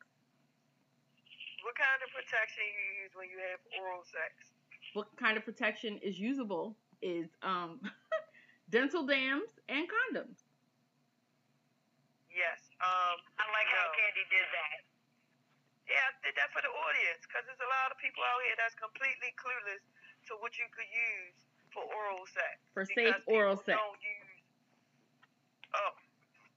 What 1.63 1.75
kind 1.77 2.01
of 2.03 2.11
protection 2.15 2.65
you 2.67 3.05
use 3.05 3.13
when 3.15 3.29
you 3.31 3.39
have 3.51 3.61
oral 3.79 4.03
sex? 4.03 4.51
What 4.95 5.09
kind 5.17 5.37
of 5.37 5.45
protection 5.45 5.99
is 6.03 6.19
usable 6.19 6.77
is 7.03 7.29
um 7.43 7.81
dental 8.71 9.07
dams 9.07 9.51
and 9.69 9.87
condoms. 9.87 10.43
Yes. 12.35 12.59
Um. 12.83 13.19
I 13.39 13.45
like 13.55 13.71
how 13.71 13.87
Candy 13.95 14.25
did 14.31 14.47
that. 14.55 14.88
Yeah, 15.89 16.05
I 16.05 16.13
did 16.21 16.37
that 16.37 16.53
for 16.53 16.61
the 16.61 16.69
audience 16.69 17.25
because 17.25 17.49
there's 17.49 17.65
a 17.65 17.73
lot 17.81 17.89
of 17.89 17.97
people 17.97 18.21
out 18.21 18.41
here 18.45 18.57
that's 18.61 18.77
completely 18.77 19.33
clueless 19.41 19.81
to 20.29 20.37
what 20.45 20.53
you 20.61 20.69
could 20.69 20.89
use 20.89 21.49
for 21.73 21.81
oral 21.89 22.29
sex. 22.29 22.61
For 22.77 22.85
safe 22.85 23.17
oral 23.25 23.57
sex. 23.57 23.77
Don't 23.81 24.01
use. 24.05 24.37
Oh, 25.73 25.93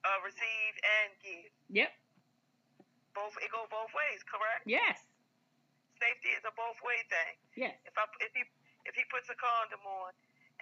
uh, 0.03 0.19
receive 0.23 0.73
and 0.84 1.09
give. 1.23 1.51
Yep. 1.71 1.91
Both 3.15 3.36
it 3.43 3.51
go 3.51 3.67
both 3.67 3.91
ways, 3.91 4.23
correct? 4.27 4.67
Yes. 4.67 5.03
Safety 5.99 6.32
is 6.36 6.43
a 6.47 6.53
both 6.55 6.79
way 6.84 6.99
thing. 7.07 7.34
Yes. 7.55 7.75
If 7.88 7.95
I 7.95 8.07
if 8.23 8.32
he 8.36 8.43
if 8.88 8.95
he 8.95 9.03
puts 9.11 9.32
a 9.32 9.38
condom 9.39 9.84
on 9.84 10.11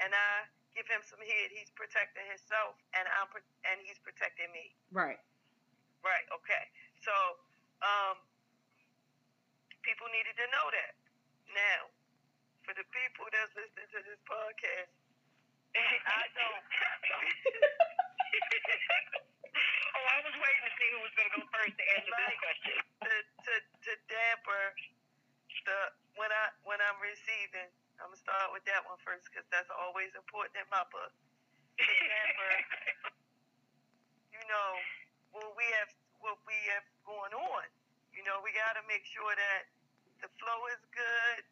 and 0.01 0.13
I 0.13 0.49
give 0.77 0.85
him 0.89 1.01
some 1.05 1.21
head, 1.21 1.49
he's 1.53 1.73
protecting 1.73 2.25
himself 2.29 2.77
and 2.93 3.05
I'm 3.17 3.29
and 3.69 3.77
he's 3.85 3.97
protecting 4.01 4.49
me. 4.53 4.73
Right. 4.93 5.21
Right. 6.01 6.25
Okay. 6.31 6.63
So, 7.03 7.13
um, 7.83 8.17
people 9.89 10.05
needed 10.13 10.37
to 10.37 10.45
know 10.53 10.69
that. 10.69 10.93
Now, 11.49 11.89
for 12.61 12.77
the 12.77 12.85
people 12.93 13.25
that's 13.33 13.49
listening 13.57 13.89
to 13.89 14.05
this 14.05 14.21
podcast, 14.29 14.93
I 15.73 16.29
don't. 16.37 16.61
oh, 19.97 20.05
I 20.13 20.21
was 20.21 20.37
waiting 20.37 20.63
to 20.69 20.73
see 20.77 20.93
who 20.93 21.01
was 21.01 21.09
going 21.17 21.25
to 21.33 21.41
go 21.41 21.49
first 21.49 21.73
to 21.73 21.81
answer 21.97 22.13
this 22.13 22.37
question. 22.37 22.77
to, 23.01 23.13
to 23.17 23.53
to 23.65 23.91
damper 24.05 24.77
the 25.65 25.89
when 26.21 26.29
I 26.29 26.53
when 26.69 26.77
I'm 26.85 27.01
receiving. 27.01 27.73
I'm 27.97 28.13
gonna 28.13 28.21
start 28.21 28.53
with 28.53 28.61
that 28.69 28.85
one 28.85 29.01
first 29.01 29.25
because 29.27 29.43
that's 29.49 29.73
always 29.73 30.13
important 30.13 30.53
in 30.55 30.69
my 30.69 30.85
book. 30.93 31.11
To 31.81 31.83
damper, 31.83 32.53
you 34.37 34.45
know, 34.45 34.69
what 35.33 35.49
we 35.57 35.65
have 35.81 35.89
what 36.21 36.37
we 36.45 36.53
have 36.77 36.85
going 37.09 37.33
on. 37.33 37.65
You 38.13 38.21
know, 38.27 38.43
we 38.45 38.53
got 38.53 38.75
to 38.75 38.83
make 38.87 39.05
sure 39.07 39.31
that 39.31 39.63
the 40.21 40.29
flow 40.39 40.59
is 40.75 40.81
good, 40.91 41.43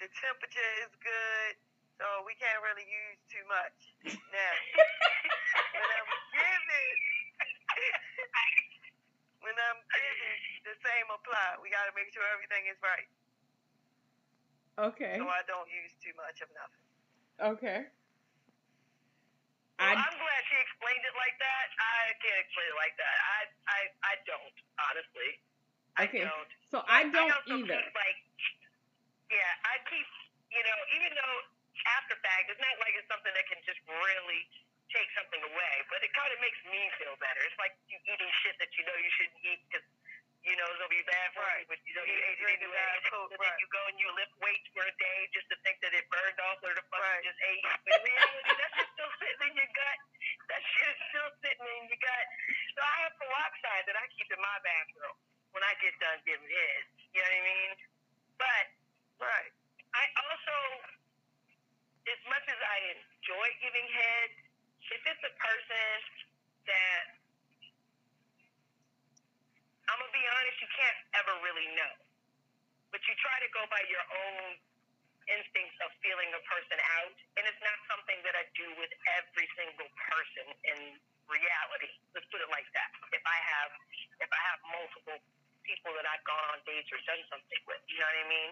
the 0.00 0.08
temperature 0.20 0.72
is 0.84 0.92
good, 1.00 1.52
so 2.00 2.04
we 2.28 2.36
can't 2.36 2.60
really 2.64 2.84
use 2.84 3.20
too 3.30 3.44
much. 3.48 3.76
Now, 4.04 4.54
when 5.78 5.88
I'm 5.88 6.10
giving, 6.34 6.96
when 9.44 9.56
I'm 9.56 9.80
giving, 9.88 10.40
the 10.64 10.76
same 10.80 11.06
apply. 11.12 11.60
We 11.60 11.68
got 11.72 11.84
to 11.88 11.94
make 11.96 12.08
sure 12.12 12.24
everything 12.32 12.64
is 12.72 12.78
right, 12.80 13.08
Okay. 14.80 15.16
so 15.20 15.28
I 15.28 15.44
don't 15.48 15.68
use 15.68 15.92
too 16.00 16.12
much 16.16 16.40
of 16.40 16.48
nothing. 16.56 16.84
Okay. 17.60 17.80
Well, 19.74 19.90
I'm 19.90 20.16
glad 20.16 20.40
she 20.48 20.56
explained 20.64 21.02
it 21.02 21.16
like 21.18 21.36
that. 21.42 21.66
I 21.82 22.14
can't 22.22 22.40
explain 22.46 22.68
it 22.72 22.78
like 22.78 22.94
that. 22.96 23.16
I 23.20 23.38
I, 23.68 23.80
I 24.06 24.14
don't, 24.24 24.54
honestly. 24.80 25.43
I 25.96 26.04
Okay. 26.10 26.26
don't. 26.26 26.50
so 26.70 26.82
I 26.90 27.06
don't 27.06 27.30
also 27.30 27.54
either. 27.62 27.78
Keep, 27.78 27.94
like, 27.94 28.18
yeah, 29.30 29.52
I 29.70 29.74
keep, 29.86 30.08
you 30.50 30.62
know, 30.66 30.78
even 30.98 31.10
though 31.14 31.36
after 31.98 32.14
fact, 32.22 32.50
it's 32.50 32.60
not 32.62 32.74
like 32.82 32.94
it's 32.98 33.06
something 33.10 33.30
that 33.34 33.46
can 33.46 33.60
just 33.66 33.78
really 33.86 34.42
take 34.90 35.10
something 35.18 35.42
away, 35.42 35.74
but 35.90 36.02
it 36.06 36.10
kind 36.14 36.30
of 36.30 36.38
makes 36.42 36.58
me 36.70 36.78
feel 36.98 37.14
better. 37.18 37.40
It's 37.46 37.58
like 37.58 37.74
you 37.90 37.98
eating 38.06 38.30
shit 38.46 38.54
that 38.62 38.70
you 38.78 38.82
know 38.86 38.94
you 38.94 39.10
shouldn't 39.18 39.42
eat 39.42 39.60
because 39.70 39.86
you 40.46 40.54
know 40.54 40.66
it's 40.70 40.78
gonna 40.78 40.92
be 40.92 41.02
bad 41.08 41.28
for 41.34 41.42
Right. 41.42 41.64
you, 41.66 41.70
but 41.72 41.80
you 41.82 41.92
know 41.98 42.04
You 42.06 42.14
you 42.14 42.30
ate 42.30 42.38
it 42.38 42.50
anyway. 42.62 42.78
And 42.94 43.04
Coke, 43.10 43.30
then 43.34 43.42
right. 43.42 43.58
you 43.58 43.66
go 43.74 43.82
and 43.90 43.96
you 43.98 44.08
lift 44.14 44.34
weights 44.38 44.68
for 44.70 44.84
a 44.86 44.94
day 45.02 45.18
just 45.34 45.48
to 45.50 45.56
think 45.66 45.82
that 45.82 45.90
it 45.98 46.06
burned 46.12 46.38
off 46.46 46.62
or 46.62 46.74
the 46.78 46.84
fuck 46.92 47.00
Right. 47.02 47.22
you 47.26 47.30
just 47.32 47.40
ate. 47.42 47.64
But 47.64 47.80
in 47.90 48.02
reality, 48.06 48.52
that 48.54 48.70
shit's 48.78 48.92
still 48.94 49.12
sitting 49.18 49.42
in 49.50 49.54
your 49.58 49.70
gut. 49.74 49.98
That 50.52 50.62
shit 50.62 50.86
is 50.94 51.00
still 51.10 51.30
sitting 51.42 51.66
in 51.66 51.82
your 51.90 52.00
gut. 52.04 52.26
So 52.76 52.80
I 52.86 52.94
have 53.08 53.14
peroxide 53.18 53.84
that 53.90 53.96
I 53.98 54.04
keep 54.14 54.28
in 54.30 54.38
my 54.38 54.56
bathroom 54.62 55.16
when 55.54 55.62
I 55.62 55.72
get 55.78 55.94
done 56.02 56.18
giving 56.26 56.50
head. 56.50 56.82
You 57.14 57.22
know 57.22 57.30
what 57.30 57.38
I 57.38 57.42
mean? 57.46 57.72
But 58.36 58.66
Right. 59.20 59.52
I 59.94 60.04
also, 60.26 60.56
as 62.10 62.20
much 62.26 62.44
as 62.50 62.60
I 62.60 62.78
enjoy 62.98 63.46
giving 63.62 63.86
head, 63.88 64.30
if 64.90 65.00
it's 65.06 65.24
a 65.24 65.34
person 65.38 65.96
that, 66.66 67.04
I'm 69.88 69.98
gonna 70.02 70.12
be 70.12 70.26
honest, 70.34 70.58
you 70.60 70.70
can't 70.74 71.00
ever 71.22 71.34
really 71.46 71.68
know. 71.78 71.94
But 72.90 73.00
you 73.06 73.14
try 73.22 73.38
to 73.38 73.50
go 73.54 73.62
by 73.70 73.82
your 73.86 74.02
own 74.02 74.58
instincts 75.30 75.78
of 75.80 75.88
feeling 76.04 76.28
a 76.36 76.42
person 76.44 76.78
out, 77.00 77.16
and 77.38 77.48
it's 77.48 77.62
not 77.64 77.78
something 77.88 78.18
that 78.28 78.34
I 78.36 78.44
do 78.58 78.66
with 78.76 78.92
every 79.16 79.48
single 79.56 79.88
person 80.10 80.46
in 80.68 80.78
reality. 81.30 81.90
Let's 82.12 82.28
put 82.28 82.44
it 82.44 82.50
like 82.52 82.68
that. 82.76 82.90
If 83.14 83.24
I 83.24 83.38
have, 83.56 83.70
if 84.20 84.30
I 84.30 84.40
have 84.52 84.58
multiple 84.68 85.18
people 85.64 85.90
that 85.96 86.06
I've 86.08 86.24
gone 86.28 86.44
on 86.54 86.60
dates 86.68 86.88
or 86.92 87.00
done 87.08 87.20
something 87.32 87.60
with, 87.68 87.80
you 87.88 87.98
know 88.00 88.08
what 88.08 88.20
I 88.20 88.26
mean? 88.28 88.50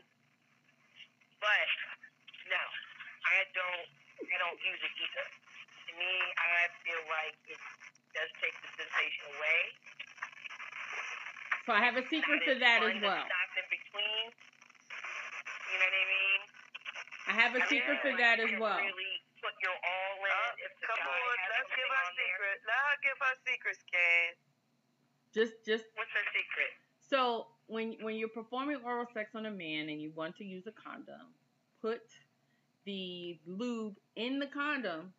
But 1.41 1.69
no, 2.49 2.63
I 3.29 3.45
don't. 3.57 3.87
I 4.23 4.37
don't 4.39 4.61
use 4.63 4.79
it 4.81 4.95
either. 4.97 5.27
To 5.29 5.91
me, 5.99 6.13
I 6.39 6.71
feel 6.87 7.03
like 7.11 7.35
it 7.51 7.59
does 8.15 8.31
take 8.39 8.55
the 8.63 8.71
sensation 8.79 9.25
away. 9.35 9.61
So 11.67 11.75
I 11.75 11.83
have 11.83 11.99
a 11.99 12.05
secret 12.07 12.43
to 12.47 12.55
that 12.63 12.83
as 12.87 12.97
well. 13.03 13.23
Stop 13.27 13.51
in 13.59 13.67
between. 13.71 14.27
You 14.31 15.77
know 15.79 15.89
what 15.91 16.03
I 16.03 16.07
mean? 16.07 16.41
I 17.23 17.33
have 17.39 17.53
a 17.59 17.63
I 17.63 17.67
secret 17.71 17.99
feel 18.03 18.15
to 18.15 18.19
like 18.19 18.23
that 18.23 18.39
as 18.43 18.53
well. 18.59 18.79
Really 18.79 19.15
put 19.43 19.55
your 19.63 19.75
all 19.75 20.15
in. 20.23 20.31
Uh, 20.31 20.67
if 20.67 20.73
the 20.79 20.87
come 20.87 21.03
guy 21.03 21.19
on, 21.19 21.37
has 21.39 21.51
let's 21.55 21.71
give 21.75 21.91
our 21.91 22.03
on 22.07 22.13
there. 22.15 22.27
secret. 22.31 22.57
Let 22.67 22.79
her 22.83 22.97
give 23.03 23.19
her 23.19 23.35
secrets, 23.47 23.83
Can. 23.91 24.29
Just 25.35 25.55
just 25.67 25.87
What's 25.99 26.13
her 26.15 26.27
secret? 26.31 26.42
So 27.13 27.47
when 27.67 27.97
when 28.01 28.17
you're 28.17 28.29
performing 28.29 28.79
oral 28.85 29.07
sex 29.13 29.31
on 29.35 29.47
a 29.47 29.51
man 29.51 29.91
and 29.91 30.01
you 30.01 30.11
want 30.17 30.37
to 30.39 30.45
use 30.45 30.65
a 30.67 30.73
condom, 30.73 31.35
put 31.81 32.01
the 32.85 33.39
lube 33.47 33.97
in 34.17 34.39
the 34.39 34.47
condom 34.47 35.13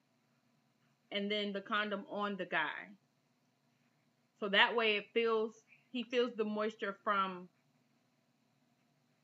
and 1.12 1.30
then 1.32 1.54
the 1.54 1.62
condom 1.62 2.04
on 2.10 2.36
the 2.36 2.46
guy. 2.46 2.90
So 4.40 4.50
that 4.50 4.76
way 4.76 4.98
it 4.98 5.06
feels 5.14 5.54
he 5.92 6.04
feels 6.04 6.32
the 6.36 6.44
moisture 6.44 6.98
from 7.04 7.48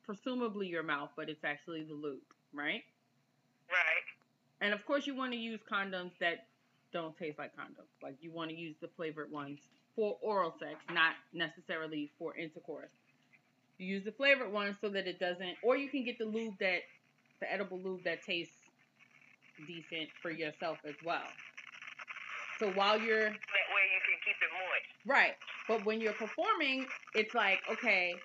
presumably 0.03 0.67
your 0.67 0.83
mouth, 0.83 1.09
but 1.15 1.27
it's 1.27 1.43
actually 1.43 1.83
the 1.83 1.93
lube, 1.93 2.19
right? 2.53 2.83
Right. 3.67 4.05
And 4.61 4.73
of 4.73 4.85
course, 4.85 5.07
you 5.07 5.15
want 5.15 5.31
to 5.31 5.37
use 5.37 5.59
condoms 5.71 6.11
that 6.19 6.47
don't 6.93 7.17
taste 7.17 7.39
like 7.39 7.55
condoms. 7.55 7.89
Like 8.03 8.17
you 8.21 8.31
want 8.31 8.51
to 8.51 8.55
use 8.55 8.75
the 8.79 8.89
flavored 8.95 9.31
ones 9.31 9.59
for 9.99 10.17
oral 10.21 10.53
sex, 10.57 10.79
not 10.93 11.11
necessarily 11.33 12.09
for 12.17 12.33
intercourse. 12.37 12.87
You 13.77 13.87
use 13.87 14.05
the 14.05 14.13
flavored 14.13 14.51
one 14.51 14.77
so 14.79 14.87
that 14.87 15.07
it 15.07 15.19
doesn't, 15.19 15.55
or 15.61 15.75
you 15.75 15.89
can 15.89 16.05
get 16.05 16.17
the 16.17 16.23
lube 16.23 16.53
that, 16.61 16.79
the 17.41 17.51
edible 17.51 17.79
lube 17.79 18.05
that 18.05 18.23
tastes 18.23 18.53
decent 19.67 20.07
for 20.21 20.31
yourself 20.31 20.77
as 20.87 20.95
well. 21.05 21.27
So 22.59 22.71
while 22.71 22.97
you're 22.97 23.25
That 23.25 23.67
way 23.75 23.83
you 23.91 23.99
can 24.07 24.19
keep 24.23 24.35
it 24.39 24.51
moist. 24.53 25.05
Right. 25.05 25.35
But 25.67 25.85
when 25.85 25.99
you're 25.99 26.13
performing, 26.13 26.87
it's 27.13 27.33
like, 27.33 27.59
okay, 27.69 28.15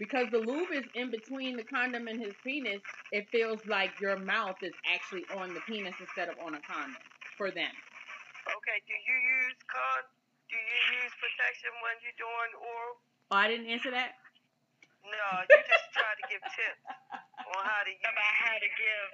because 0.00 0.26
the 0.32 0.38
lube 0.38 0.72
is 0.72 0.84
in 0.96 1.12
between 1.12 1.56
the 1.56 1.62
condom 1.62 2.08
and 2.08 2.20
his 2.20 2.34
penis, 2.42 2.80
it 3.12 3.28
feels 3.30 3.60
like 3.66 3.92
your 4.00 4.18
mouth 4.18 4.56
is 4.62 4.74
actually 4.92 5.24
on 5.36 5.54
the 5.54 5.60
penis 5.68 5.94
instead 6.00 6.28
of 6.28 6.34
on 6.44 6.54
a 6.54 6.60
condom 6.60 6.96
for 7.38 7.52
them. 7.52 7.70
Okay. 8.42 8.78
Do 8.86 8.92
you 8.92 9.46
use 9.46 9.58
con? 9.70 10.02
Do 10.52 10.60
you 10.60 11.00
use 11.00 11.16
protection 11.16 11.72
when 11.80 11.96
you're 12.04 12.20
doing 12.20 12.52
oral? 12.60 13.00
Oh, 13.32 13.40
I 13.40 13.48
didn't 13.48 13.72
answer 13.72 13.88
that? 13.88 14.20
No, 15.00 15.48
you 15.48 15.64
just 15.64 15.88
try 15.96 16.12
to 16.12 16.24
give 16.28 16.44
tips 16.44 16.84
on 17.40 17.56
how 17.64 17.80
to 17.80 17.88
use. 17.88 18.04
About 18.04 18.36
how 18.36 18.60
to 18.60 18.68
give 18.68 19.08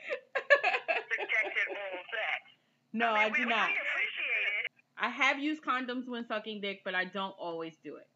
protected 1.14 1.66
oral 1.70 2.03
sex. 2.11 2.43
no, 2.91 3.14
I, 3.14 3.30
mean, 3.30 3.39
we, 3.39 3.47
do 3.47 3.55
not. 3.55 3.70
We 3.70 3.78
appreciate 3.78 4.47
it. 4.59 4.66
I 4.99 5.14
have 5.14 5.39
used 5.39 5.62
condoms 5.62 6.11
when 6.11 6.26
sucking 6.26 6.59
dick, 6.59 6.82
but 6.82 6.99
I 6.99 7.07
don't 7.07 7.39
always 7.39 7.78
do 7.86 8.03
it. 8.03 8.11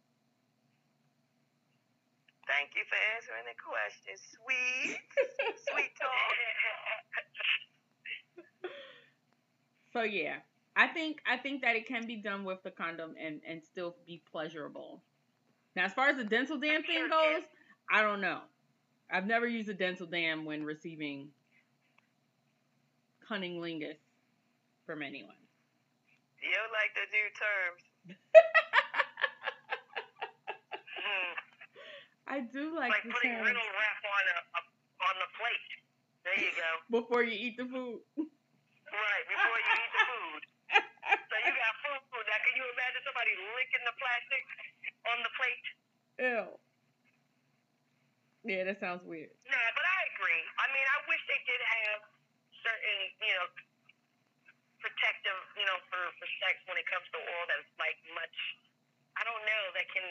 Thank 2.50 2.74
you 2.74 2.82
for 2.90 2.98
answering 3.14 3.46
the 3.46 3.54
question, 3.54 4.18
sweet, 4.18 4.98
sweet 5.70 5.94
talk. 5.94 6.10
So 9.92 10.02
yeah. 10.02 10.40
I 10.76 10.88
think 10.88 11.18
I 11.30 11.36
think 11.36 11.62
that 11.62 11.76
it 11.76 11.86
can 11.86 12.06
be 12.06 12.16
done 12.16 12.44
with 12.44 12.62
the 12.62 12.70
condom 12.70 13.14
and 13.20 13.40
and 13.46 13.62
still 13.62 13.96
be 14.06 14.22
pleasurable. 14.30 15.02
Now, 15.76 15.84
as 15.84 15.92
far 15.92 16.08
as 16.08 16.16
the 16.16 16.24
dental 16.24 16.58
dam 16.58 16.82
thing 16.82 17.08
goes, 17.08 17.42
I 17.90 18.02
don't 18.02 18.20
know. 18.20 18.40
I've 19.10 19.26
never 19.26 19.46
used 19.46 19.68
a 19.68 19.74
dental 19.74 20.06
dam 20.06 20.44
when 20.44 20.64
receiving 20.64 21.28
cunnilingus 23.28 24.00
from 24.86 25.02
anyone. 25.02 25.36
You 26.40 26.56
like 26.72 26.92
the 26.96 27.06
new 27.12 27.28
terms. 27.36 27.82
Mm. 31.02 31.34
I 32.32 32.40
do 32.40 32.74
like 32.74 32.90
like 32.90 33.04
the 33.04 33.12
putting 33.12 33.36
term 33.36 33.44
rental 33.44 33.68
wrap 33.76 34.00
on 34.04 34.24
a, 34.24 34.36
a 34.56 34.60
on 35.08 35.14
the 35.20 35.28
plate. 35.36 35.68
There 36.24 36.38
you 36.40 36.52
go. 36.56 36.68
before 37.00 37.22
you 37.22 37.36
eat 37.36 37.56
the 37.56 37.68
food. 37.68 38.00
Right 38.16 39.24
before 39.28 39.58
you 39.60 39.72
eat 39.76 39.92
the 39.92 40.04
food. 40.08 40.42
So 40.72 41.34
you 41.44 41.52
got 41.52 41.74
food. 41.84 42.24
Now, 42.28 42.38
can 42.44 42.52
you 42.56 42.64
imagine 42.72 43.02
somebody 43.22 43.38
licking 43.54 43.84
the 43.86 43.94
plastic 44.02 44.42
on 45.06 45.18
the 45.22 45.32
plate? 45.38 45.66
Ew. 46.18 46.44
Yeah, 48.42 48.66
that 48.66 48.82
sounds 48.82 49.06
weird. 49.06 49.30
Nah, 49.46 49.68
but 49.78 49.86
I 49.86 49.98
agree. 50.10 50.42
I 50.58 50.66
mean, 50.74 50.82
I 50.82 50.98
wish 51.06 51.22
they 51.30 51.38
did 51.46 51.62
have 51.62 52.02
certain, 52.66 52.98
you 53.22 53.34
know, 53.38 53.46
protective, 54.82 55.38
you 55.54 55.62
know, 55.70 55.78
for, 55.86 56.02
for 56.18 56.26
sex 56.42 56.58
when 56.66 56.74
it 56.74 56.86
comes 56.90 57.06
to 57.14 57.18
oil 57.22 57.44
that's 57.46 57.70
like 57.78 57.94
much, 58.18 58.34
I 59.14 59.22
don't 59.22 59.44
know, 59.46 59.62
that 59.78 59.86
can, 59.94 60.02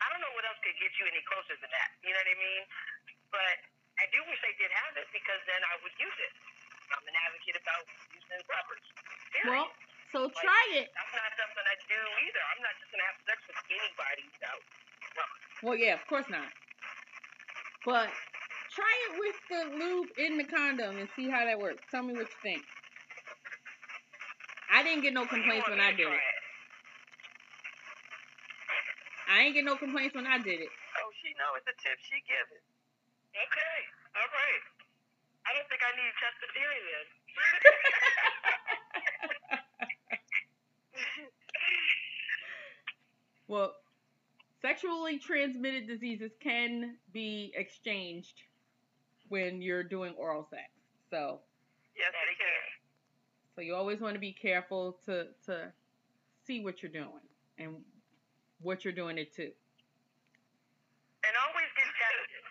I 0.00 0.08
don't 0.08 0.24
know 0.24 0.32
what 0.32 0.48
else 0.48 0.56
could 0.64 0.80
get 0.80 0.96
you 0.96 1.04
any 1.04 1.20
closer 1.28 1.60
than 1.60 1.68
that. 1.68 1.92
You 2.00 2.16
know 2.16 2.24
what 2.24 2.32
I 2.32 2.38
mean? 2.40 2.62
But 3.28 3.56
I 4.00 4.08
do 4.08 4.24
wish 4.32 4.40
they 4.40 4.56
did 4.56 4.72
have 4.72 4.96
it 4.96 5.04
because 5.12 5.44
then 5.44 5.60
I 5.60 5.76
would 5.84 5.92
use 6.00 6.18
it. 6.24 6.32
I'm 6.88 7.04
an 7.04 7.12
advocate 7.28 7.60
about 7.60 7.84
using 8.16 8.40
rubbers. 8.48 8.86
Period. 9.36 9.60
Well, 9.60 9.68
so 10.08 10.32
try 10.40 10.64
it. 10.72 10.88
That's 10.96 11.12
not 11.12 11.36
something 11.58 11.74
I 11.74 11.78
do 11.90 11.98
either. 11.98 12.42
I'm 12.54 12.62
not 12.62 12.74
just 12.78 12.90
gonna 12.94 13.08
have 13.10 13.18
sex 13.26 13.38
with 13.50 13.58
anybody 13.66 14.22
without 14.30 14.62
rubbers. 15.18 15.42
Well, 15.66 15.76
yeah, 15.78 15.94
of 15.98 16.04
course 16.06 16.28
not. 16.30 16.46
But 17.82 18.10
try 18.70 18.94
it 19.10 19.12
with 19.18 19.38
the 19.50 19.60
lube 19.74 20.10
in 20.18 20.38
the 20.38 20.46
condom 20.46 20.98
and 21.02 21.08
see 21.18 21.26
how 21.26 21.42
that 21.42 21.58
works. 21.58 21.82
Tell 21.90 22.06
me 22.06 22.14
what 22.14 22.30
you 22.30 22.40
think. 22.42 22.62
I 24.70 24.84
didn't 24.84 25.02
get 25.02 25.16
no 25.16 25.26
complaints 25.26 25.66
when 25.66 25.80
I 25.80 25.90
did 25.96 26.06
to 26.06 26.12
try 26.12 26.14
it. 26.14 26.44
I 29.28 29.36
ain't 29.48 29.54
get 29.54 29.64
no 29.64 29.76
complaints 29.76 30.14
when 30.14 30.28
I 30.28 30.38
did 30.38 30.60
it. 30.60 30.70
Oh, 31.02 31.10
she 31.20 31.32
know 31.36 31.56
it's 31.56 31.68
a 31.68 31.76
tip 31.82 31.98
she 32.06 32.20
giving. 32.24 32.64
Okay, 33.34 33.78
all 34.16 34.30
right. 34.30 34.64
I 35.44 35.52
don't 35.56 35.68
think 35.68 35.80
I 35.84 35.92
need 35.96 36.12
Chester 36.20 36.48
Theory 36.52 36.80
then. 36.80 37.06
Well, 43.48 43.72
sexually 44.60 45.18
transmitted 45.18 45.86
diseases 45.88 46.32
can 46.40 46.96
be 47.12 47.52
exchanged 47.56 48.42
when 49.28 49.60
you're 49.62 49.82
doing 49.82 50.14
oral 50.16 50.46
sex. 50.48 50.68
So, 51.10 51.40
Yes, 51.96 52.12
they 52.12 52.36
can. 52.36 52.68
so 53.56 53.60
you 53.62 53.74
always 53.74 54.00
want 54.00 54.14
to 54.14 54.20
be 54.20 54.32
careful 54.32 55.00
to 55.06 55.28
to 55.46 55.72
see 56.46 56.60
what 56.60 56.82
you're 56.82 56.92
doing 56.92 57.24
and 57.58 57.82
what 58.62 58.84
you're 58.84 58.94
doing 58.94 59.18
it 59.18 59.32
to. 59.34 59.44
and 59.48 61.34
always 61.48 61.68
get 61.76 61.88
tested. 61.88 62.44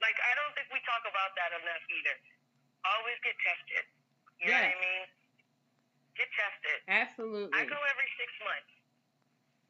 Like 0.00 0.14
I 0.22 0.32
don't 0.38 0.52
think 0.54 0.68
we 0.70 0.78
talk 0.86 1.02
about 1.08 1.32
that 1.40 1.50
enough 1.58 1.84
either. 1.90 2.16
Always 2.86 3.18
get 3.24 3.34
tested. 3.42 3.84
You 4.38 4.46
know 4.52 4.60
what 4.60 4.76
I 4.76 4.78
mean? 4.78 5.06
Get 6.14 6.28
tested. 6.36 6.78
Absolutely. 6.86 7.52
I 7.58 7.64
go 7.66 7.76
every 7.76 8.08
six 8.20 8.30
months. 8.44 8.72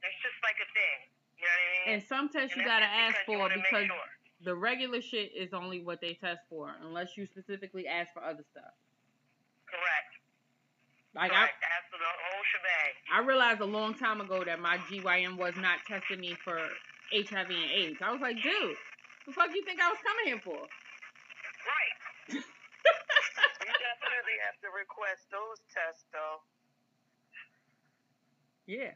That's 0.07 0.23
just 0.23 0.39
like 0.47 0.55
a 0.63 0.69
thing. 0.71 0.99
You 1.35 1.51
know 1.51 1.51
what 1.51 1.59
I 1.59 1.75
mean? 1.75 1.87
And 1.99 2.01
some 2.07 2.31
tests 2.31 2.55
you 2.55 2.63
gotta 2.63 2.87
ask 2.87 3.19
just 3.19 3.27
because 3.27 3.27
you 3.27 3.35
for 3.35 3.43
wanna 3.43 3.59
because 3.59 3.91
sure. 3.91 4.11
the 4.47 4.55
regular 4.55 5.03
shit 5.03 5.35
is 5.35 5.51
only 5.51 5.83
what 5.83 5.99
they 5.99 6.15
test 6.15 6.47
for, 6.47 6.71
unless 6.79 7.19
you 7.19 7.27
specifically 7.27 7.91
ask 7.91 8.15
for 8.15 8.23
other 8.23 8.47
stuff. 8.55 8.71
Correct. 9.67 10.13
Like 11.19 11.35
I, 11.35 11.51
Correct. 11.51 11.59
That's 11.59 11.91
the 11.91 11.99
whole 11.99 12.45
shebang. 12.55 12.93
I 13.11 13.19
realized 13.27 13.61
a 13.67 13.67
long 13.67 13.99
time 13.99 14.23
ago 14.23 14.47
that 14.47 14.63
my 14.63 14.79
GYN 14.87 15.35
was 15.35 15.59
not 15.59 15.83
testing 15.91 16.23
me 16.23 16.39
for 16.39 16.55
HIV 17.11 17.51
and 17.51 17.71
AIDS. 17.75 17.99
I 17.99 18.15
was 18.15 18.23
like, 18.23 18.39
dude, 18.39 18.79
the 19.27 19.35
fuck 19.35 19.51
you 19.51 19.65
think 19.67 19.83
I 19.83 19.91
was 19.91 19.99
coming 20.07 20.27
here 20.31 20.43
for? 20.47 20.63
Right. 20.63 22.45
You 23.67 23.75
definitely 23.83 24.39
have 24.47 24.55
to 24.63 24.71
request 24.71 25.27
those 25.35 25.59
tests, 25.75 26.07
though. 26.15 26.39
Yeah. 28.71 28.95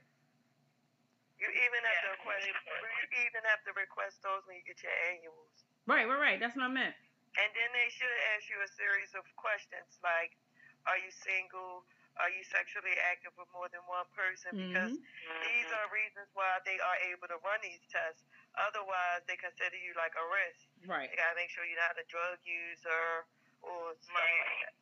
You 1.41 1.49
even 1.49 1.81
have 1.89 2.01
to 2.05 2.11
request. 2.21 2.45
You 2.45 3.19
even 3.25 3.43
have 3.49 3.65
to 3.65 3.73
request 3.73 4.21
those 4.21 4.45
when 4.45 4.61
you 4.61 4.65
get 4.69 4.77
your 4.85 4.93
annuals. 5.09 5.65
Right, 5.89 6.05
right, 6.05 6.21
right. 6.21 6.39
That's 6.39 6.53
what 6.55 6.69
I 6.69 6.73
meant. 6.73 6.93
And 7.41 7.49
then 7.57 7.71
they 7.73 7.89
should 7.89 8.13
ask 8.37 8.45
you 8.53 8.61
a 8.61 8.69
series 8.77 9.15
of 9.17 9.25
questions 9.41 9.97
like, 10.05 10.37
are 10.85 11.01
you 11.01 11.09
single? 11.11 11.87
Are 12.21 12.29
you 12.29 12.45
sexually 12.45 12.93
active 13.09 13.33
with 13.41 13.49
more 13.57 13.71
than 13.73 13.81
one 13.89 14.05
person? 14.13 14.53
Because 14.53 14.93
Mhm. 14.93 15.43
these 15.49 15.69
are 15.73 15.89
reasons 15.89 16.29
why 16.35 16.59
they 16.67 16.77
are 16.81 16.99
able 17.09 17.29
to 17.29 17.39
run 17.39 17.61
these 17.63 17.81
tests. 17.89 18.25
Otherwise, 18.57 19.25
they 19.25 19.39
consider 19.39 19.77
you 19.77 19.95
like 19.95 20.13
a 20.17 20.27
risk. 20.27 20.67
Right, 20.85 21.09
They 21.09 21.17
gotta 21.17 21.37
make 21.37 21.49
sure 21.51 21.65
you're 21.65 21.81
not 21.81 21.97
a 21.97 22.05
drug 22.05 22.37
user 22.45 23.25
or 23.63 23.95
stuff 24.03 24.17
Right. 24.17 24.41
like 24.45 24.61
that. 24.67 24.75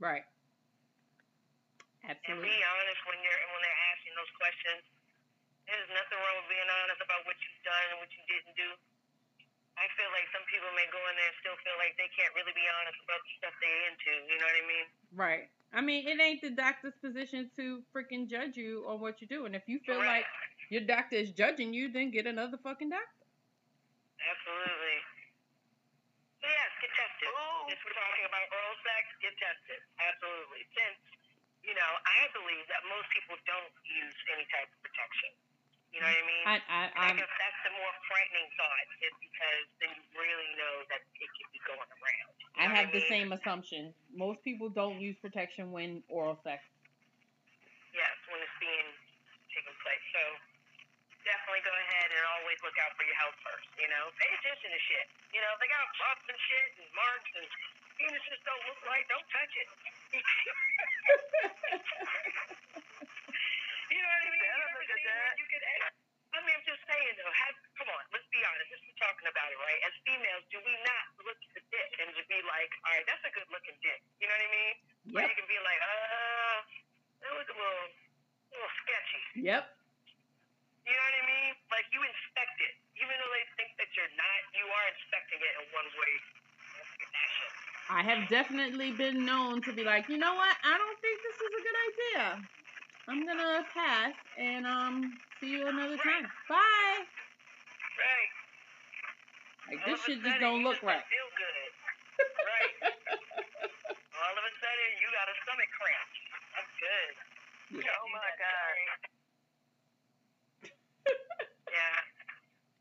right. 0.00 0.24
And 2.06 2.42
be 2.42 2.64
honest 2.64 3.06
when 3.06 3.22
you're 3.22 3.40
when 3.52 3.62
they're 3.62 3.82
asking 3.94 4.14
those 4.14 4.30
questions. 4.36 4.84
There's 5.66 5.90
nothing 5.90 6.18
wrong 6.18 6.36
with 6.42 6.50
being 6.50 6.70
honest 6.82 7.02
about 7.02 7.26
what 7.26 7.34
you've 7.42 7.62
done 7.66 7.86
and 7.94 7.98
what 7.98 8.10
you 8.14 8.22
didn't 8.30 8.54
do. 8.54 8.70
I 9.76 9.84
feel 9.92 10.08
like 10.08 10.24
some 10.32 10.46
people 10.48 10.72
may 10.72 10.88
go 10.88 10.96
in 11.04 11.14
there 11.20 11.28
and 11.28 11.36
still 11.44 11.58
feel 11.60 11.76
like 11.76 11.92
they 12.00 12.08
can't 12.16 12.32
really 12.32 12.54
be 12.56 12.64
honest 12.80 12.96
about 13.04 13.20
the 13.20 13.32
stuff 13.36 13.54
they're 13.60 13.82
into. 13.92 14.12
You 14.24 14.36
know 14.40 14.48
what 14.48 14.56
I 14.56 14.64
mean? 14.64 14.86
Right. 15.12 15.44
I 15.76 15.84
mean, 15.84 16.08
it 16.08 16.16
ain't 16.16 16.40
the 16.40 16.56
doctor's 16.56 16.96
position 16.96 17.52
to 17.60 17.84
freaking 17.92 18.24
judge 18.24 18.56
you 18.56 18.88
on 18.88 19.04
what 19.04 19.20
you 19.20 19.28
do. 19.28 19.44
And 19.44 19.52
if 19.52 19.68
you 19.68 19.76
feel 19.84 20.00
like 20.00 20.24
your 20.72 20.80
doctor 20.88 21.20
is 21.20 21.28
judging 21.36 21.76
you, 21.76 21.92
then 21.92 22.08
get 22.08 22.24
another 22.24 22.56
fucking 22.56 22.88
doctor. 22.88 23.20
Absolutely. 24.16 24.98
So 26.40 26.48
yes, 26.48 26.70
get 26.80 26.92
tested. 26.96 27.28
Ooh. 27.28 27.68
If 27.68 27.76
we're 27.84 27.92
talking 27.92 28.24
about 28.24 28.48
oral 28.48 28.78
sex, 28.80 29.12
get 29.20 29.36
tested. 29.36 29.84
Absolutely. 30.00 30.64
Since, 30.72 31.04
you 31.60 31.76
know, 31.76 31.92
I 32.00 32.32
believe 32.32 32.64
that 32.72 32.80
most 32.88 33.12
people 33.12 33.36
don't 33.44 33.74
use 33.84 34.16
any 34.32 34.48
type 34.48 34.72
of 34.72 34.80
protection. 34.80 35.36
You 35.96 36.04
know 36.04 36.12
what 36.12 36.20
I 36.20 36.28
mean? 36.28 36.44
I, 36.44 36.56
I, 36.68 36.82
I 36.92 37.08
guess 37.16 37.32
that's 37.40 37.56
the 37.64 37.72
more 37.72 37.88
frightening 38.04 38.52
thought, 38.60 38.84
is 39.00 39.16
because 39.16 39.64
then 39.80 39.96
you 39.96 40.04
really 40.12 40.50
know 40.60 40.84
that 40.92 41.00
it 41.16 41.24
could 41.24 41.48
be 41.56 41.60
going 41.64 41.88
around. 41.88 42.28
You 42.36 42.52
I 42.60 42.68
know 42.68 42.76
have 42.76 42.92
what 42.92 43.00
the 43.00 43.04
mean? 43.08 43.16
same 43.16 43.32
assumption. 43.32 43.96
Most 44.12 44.44
people 44.44 44.68
don't 44.68 45.00
use 45.00 45.16
protection 45.24 45.72
when 45.72 46.04
oral 46.12 46.36
sex. 46.44 46.60
Yes, 47.96 48.12
when 48.28 48.44
it's 48.44 48.52
being 48.60 48.92
taken 49.56 49.72
place. 49.80 50.04
So 50.12 50.20
definitely 51.24 51.64
go 51.64 51.72
ahead 51.72 52.12
and 52.12 52.20
always 52.44 52.60
look 52.60 52.76
out 52.84 52.92
for 53.00 53.08
your 53.08 53.16
health 53.16 53.40
first. 53.40 53.64
You 53.80 53.88
know, 53.88 54.12
pay 54.20 54.28
attention 54.36 54.76
to 54.76 54.80
shit. 54.84 55.08
You 55.32 55.40
know, 55.40 55.48
if 55.56 55.64
they 55.64 55.70
got 55.72 55.80
bumps 55.96 56.28
and 56.28 56.36
shit 56.44 56.68
and 56.76 56.92
marks 56.92 57.32
and 57.40 57.48
penises 57.96 58.36
don't 58.44 58.60
look 58.68 58.84
right, 58.84 59.08
don't 59.08 59.24
touch 59.32 59.52
it. 59.56 59.68
you 64.06 64.14
know 64.14 64.14
what 64.14 64.22
I 64.22 64.30
mean? 64.30 64.38
You 64.38 64.46
Better 64.46 64.62
ever 64.70 64.78
look 64.78 64.90
at 64.94 65.00
seen 65.02 65.10
that. 65.10 65.34
you 65.34 65.46
could 65.50 65.62
I 66.36 66.44
mean, 66.44 66.52
I'm 66.52 66.66
just 66.68 66.82
saying 66.84 67.14
though, 67.16 67.32
have, 67.32 67.56
come 67.80 67.88
on, 67.90 68.02
let's 68.12 68.28
be 68.28 68.38
honest. 68.44 68.70
Talking 68.96 69.28
about 69.28 69.48
it, 69.52 69.58
right? 69.60 69.80
As 69.88 69.94
females, 70.08 70.44
do 70.48 70.56
we 70.64 70.72
not 70.84 71.04
look 71.20 71.36
at 71.36 71.52
the 71.52 71.62
dick 71.68 71.90
and 72.00 72.08
just 72.16 72.28
be 72.32 72.40
like, 72.48 72.70
all 72.86 72.92
right, 72.96 73.04
that's 73.04 73.20
a 73.28 73.32
good 73.36 73.44
looking 73.52 73.76
dick. 73.84 74.00
You 74.20 74.28
know 74.28 74.36
what 74.36 74.48
I 74.48 74.52
mean? 74.52 74.74
Where 75.12 75.26
you 75.28 75.36
can 75.36 75.48
be 75.48 75.58
like, 75.60 75.80
uh, 75.84 76.56
that 77.24 77.32
was 77.36 77.46
a 77.50 77.56
little, 77.56 77.86
a 77.92 78.52
little 78.56 78.72
sketchy. 78.84 79.22
Yep. 79.44 79.64
You 80.86 80.94
know 80.96 81.04
what 81.04 81.16
I 81.18 81.24
mean? 81.28 81.52
Like 81.68 81.86
you 81.92 82.00
inspect 82.00 82.56
it, 82.62 82.74
even 82.96 83.14
though 83.20 83.32
they 83.36 83.44
think 83.60 83.70
that 83.76 83.90
you're 83.96 84.14
not. 84.16 84.38
You 84.56 84.64
are 84.64 84.86
inspecting 84.96 85.40
it 85.44 85.52
in 85.60 85.64
one 85.76 85.88
way. 85.98 86.14
I 87.92 88.00
have 88.02 88.22
definitely 88.32 88.90
been 88.96 89.24
known 89.24 89.62
to 89.62 89.70
be 89.76 89.84
like, 89.84 90.08
you 90.08 90.18
know 90.18 90.34
what? 90.34 90.54
I 90.64 90.74
don't 90.78 90.98
think 91.04 91.16
this 91.22 91.36
is 91.36 91.52
a 91.52 91.62
good 91.62 91.78
idea. 91.90 92.24
I'm 93.06 93.22
gonna 93.22 93.62
pass 93.70 94.18
and 94.34 94.66
um 94.66 95.14
see 95.38 95.54
you 95.54 95.62
another 95.62 95.94
time. 95.94 96.26
Bye. 96.50 97.06
Right. 97.94 98.32
Like 99.70 99.78
All 99.86 99.94
this 99.94 100.02
shit 100.02 100.18
just 100.26 100.42
don't 100.42 100.66
look 100.66 100.82
just 100.82 100.90
right. 100.90 101.06
Feel 101.06 101.30
good. 101.38 101.70
right. 102.50 102.74
All 104.10 104.34
of 104.34 104.42
a 104.42 104.52
sudden, 104.58 104.90
you 104.98 105.06
got 105.14 105.30
a 105.30 105.36
stomach 105.46 105.70
cramp. 105.78 106.10
That's 106.50 106.74
good. 106.82 107.14
Yeah. 107.78 107.94
Oh 107.94 108.10
my 108.10 108.30
God. 108.42 108.74
yeah. 111.78 111.98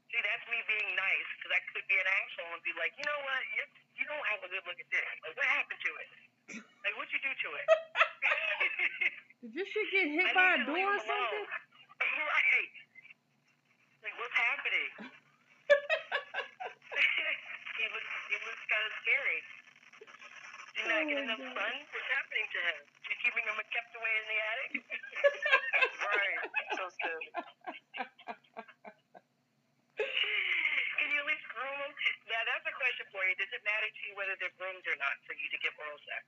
See, 0.10 0.22
that's 0.26 0.46
me 0.50 0.58
being 0.66 0.90
nice 0.98 1.30
because 1.38 1.54
I 1.54 1.62
could 1.70 1.86
be 1.86 2.02
an 2.02 2.08
asshole 2.10 2.50
and 2.50 2.64
be 2.66 2.74
like, 2.82 2.98
you 2.98 3.06
know 3.06 3.20
what? 3.30 3.42
You, 3.54 3.62
you 4.02 4.06
don't 4.10 4.26
have 4.34 4.42
a 4.42 4.50
good 4.50 4.66
look 4.66 4.80
at 4.82 4.90
this. 4.90 5.06
Like, 5.22 5.38
what 5.38 5.46
happened 5.54 5.82
to 5.86 5.92
it? 6.02 6.10
Like, 6.82 6.94
what'd 6.98 7.14
you 7.14 7.22
do 7.22 7.30
to 7.30 7.50
it? 7.62 7.68
Did 9.46 9.54
your 9.54 9.70
shit 9.70 9.86
get 9.94 10.10
hit 10.10 10.34
by 10.34 10.58
a 10.58 10.66
door 10.66 10.74
or 10.74 10.98
something? 11.06 11.46
right. 12.02 12.74
Like, 14.02 14.18
what's 14.18 14.34
happening? 14.34 14.90
he 17.78 17.86
looks, 17.94 18.10
he 18.26 18.36
looks 18.42 18.64
kind 18.66 18.86
of 18.90 18.94
scary. 19.06 19.38
Did 20.74 20.86
not 20.90 21.06
get 21.06 21.22
Oh, 21.22 21.26
enough 21.30 21.38
God. 21.46 21.62
sun? 21.62 21.78
What's 21.94 22.10
happening 22.10 22.48
to 22.50 22.58
him? 22.58 22.78
You 23.06 23.14
keeping 23.22 23.46
him 23.46 23.54
kept 23.70 23.94
away 23.94 24.14
in 24.18 24.26
the 24.34 24.38
attic? 24.50 24.82
Right. 25.94 26.42
So 26.82 26.90
silly. 27.06 27.30
Can 30.02 31.06
you 31.14 31.22
at 31.22 31.28
least 31.30 31.46
groom 31.54 31.78
them? 31.86 31.94
Now, 32.34 32.42
that's 32.50 32.66
a 32.66 32.74
question 32.82 33.06
for 33.14 33.22
you. 33.30 33.38
Does 33.38 33.54
it 33.54 33.62
matter 33.62 33.94
to 33.94 34.02
you 34.10 34.18
whether 34.18 34.34
they're 34.42 34.58
groomed 34.58 34.90
or 34.90 34.98
not 34.98 35.22
for 35.30 35.38
you 35.38 35.46
to 35.54 35.58
get 35.62 35.70
oral 35.78 36.02
sex? 36.02 36.26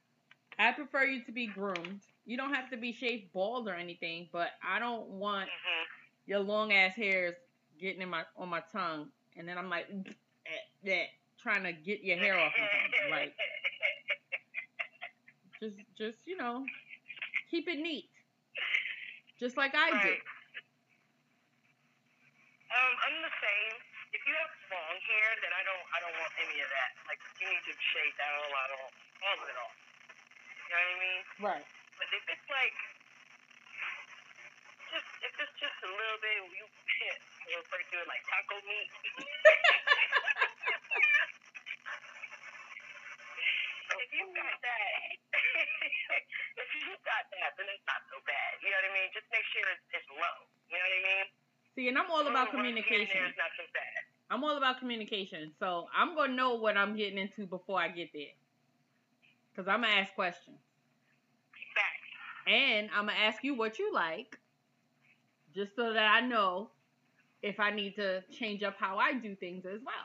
I 0.61 0.69
prefer 0.77 1.09
you 1.09 1.25
to 1.25 1.33
be 1.33 1.49
groomed. 1.49 2.05
You 2.27 2.35
don't 2.35 2.53
have 2.53 2.69
to 2.71 2.77
be 2.77 2.91
shaved 2.91 3.31
bald 3.31 3.67
or 3.67 3.73
anything, 3.73 4.27
but 4.33 4.49
I 4.61 4.79
don't 4.79 5.07
want 5.07 5.47
Mm-hmm. 5.47 5.83
your 6.27 6.39
long 6.43 6.73
ass 6.73 6.93
hairs 6.93 7.35
getting 7.79 8.01
in 8.03 8.09
my 8.09 8.23
on 8.35 8.49
my 8.49 8.59
tongue, 8.71 9.07
and 9.39 9.47
then 9.47 9.57
I'm 9.57 9.69
like, 9.71 9.87
eh, 10.85 11.05
trying 11.41 11.63
to 11.63 11.71
get 11.71 12.03
your 12.03 12.17
hair 12.19 12.35
off 12.37 12.51
or 12.51 12.67
something. 12.67 13.11
Like, 13.11 13.31
just, 15.63 15.77
just 15.97 16.17
you 16.27 16.35
know, 16.35 16.65
keep 17.49 17.69
it 17.71 17.79
neat, 17.79 18.09
just 19.39 19.55
like 19.55 19.71
I 19.73 19.87
do. 19.89 19.95
Right. 20.11 20.19
Um, 22.67 22.93
I'm 23.07 23.17
the 23.23 23.31
same. 23.39 23.73
If 24.11 24.19
you 24.27 24.35
have 24.35 24.51
long 24.67 24.97
hair, 25.07 25.27
then 25.39 25.55
I 25.55 25.63
don't, 25.63 25.85
I 25.95 25.97
don't 26.03 26.15
want 26.19 26.33
any 26.43 26.59
of 26.59 26.67
that. 26.67 26.89
Like, 27.07 27.23
you 27.39 27.47
need 27.47 27.63
to 27.63 27.71
shave 27.95 28.11
that 28.19 28.27
all 28.35 28.51
out, 28.51 28.69
all, 28.75 28.91
all 29.23 29.37
of 29.39 29.47
it 29.47 29.55
off. 29.55 29.71
You 30.67 30.75
know 30.75 30.83
what 30.83 30.91
I 30.91 30.99
mean? 30.99 31.23
Right. 31.39 31.63
But 31.95 32.11
if 32.11 32.27
it's 32.27 32.47
like, 32.51 32.75
just 34.93 35.09
if 35.25 35.33
it's 35.41 35.55
just 35.59 35.75
a 35.83 35.89
little 35.91 36.19
bit, 36.23 36.37
you 36.53 36.63
you 36.63 37.55
refer 37.59 37.81
to 37.81 37.95
it 38.03 38.07
like 38.07 38.23
taco 38.29 38.55
meat. 38.67 38.87
if 43.97 44.09
you 44.13 44.25
got 44.35 44.55
that, 44.61 45.17
if 46.61 46.69
you 46.77 46.93
got 47.03 47.23
that, 47.33 47.51
then 47.57 47.67
it's 47.71 47.85
not 47.87 48.01
so 48.11 48.17
bad. 48.27 48.51
You 48.61 48.69
know 48.71 48.79
what 48.83 48.91
I 48.91 48.93
mean? 48.93 49.09
Just 49.15 49.27
make 49.33 49.45
sure 49.51 49.65
it's, 49.73 49.85
it's 49.95 50.09
low. 50.13 50.37
You 50.69 50.77
know 50.77 50.85
what 50.87 50.99
I 50.99 51.03
mean? 51.03 51.25
See, 51.77 51.85
and 51.89 51.97
I'm 51.97 52.09
all 52.09 52.25
about 52.25 52.53
Little 52.53 52.61
rust 52.61 52.61
here 52.61 52.61
and 52.61 52.85
communication. 52.85 53.21
there 53.21 53.31
is 53.33 53.39
not 53.39 53.51
so 53.57 53.65
bad. 53.73 53.99
I'm 54.29 54.43
all 54.43 54.57
about 54.57 54.79
communication. 55.07 55.51
So 55.59 55.87
I'm 55.95 56.15
gonna 56.15 56.33
know 56.33 56.55
what 56.55 56.77
I'm 56.77 56.95
getting 56.95 57.17
into 57.17 57.45
before 57.45 57.79
I 57.79 57.89
get 57.89 58.09
there. 58.13 58.33
Cause 59.55 59.65
I'm 59.67 59.81
gonna 59.81 59.93
ask 59.93 60.13
questions. 60.13 60.57
Facts. 61.75 62.53
And 62.53 62.89
I'm 62.95 63.07
gonna 63.07 63.17
ask 63.17 63.43
you 63.43 63.55
what 63.55 63.79
you 63.79 63.93
like. 63.93 64.37
Just 65.55 65.75
so 65.75 65.93
that 65.93 66.05
I 66.05 66.21
know 66.21 66.69
if 67.41 67.59
I 67.59 67.71
need 67.71 67.95
to 67.95 68.23
change 68.31 68.63
up 68.63 68.75
how 68.79 68.97
I 68.97 69.13
do 69.13 69.35
things 69.35 69.65
as 69.65 69.79
well. 69.83 69.95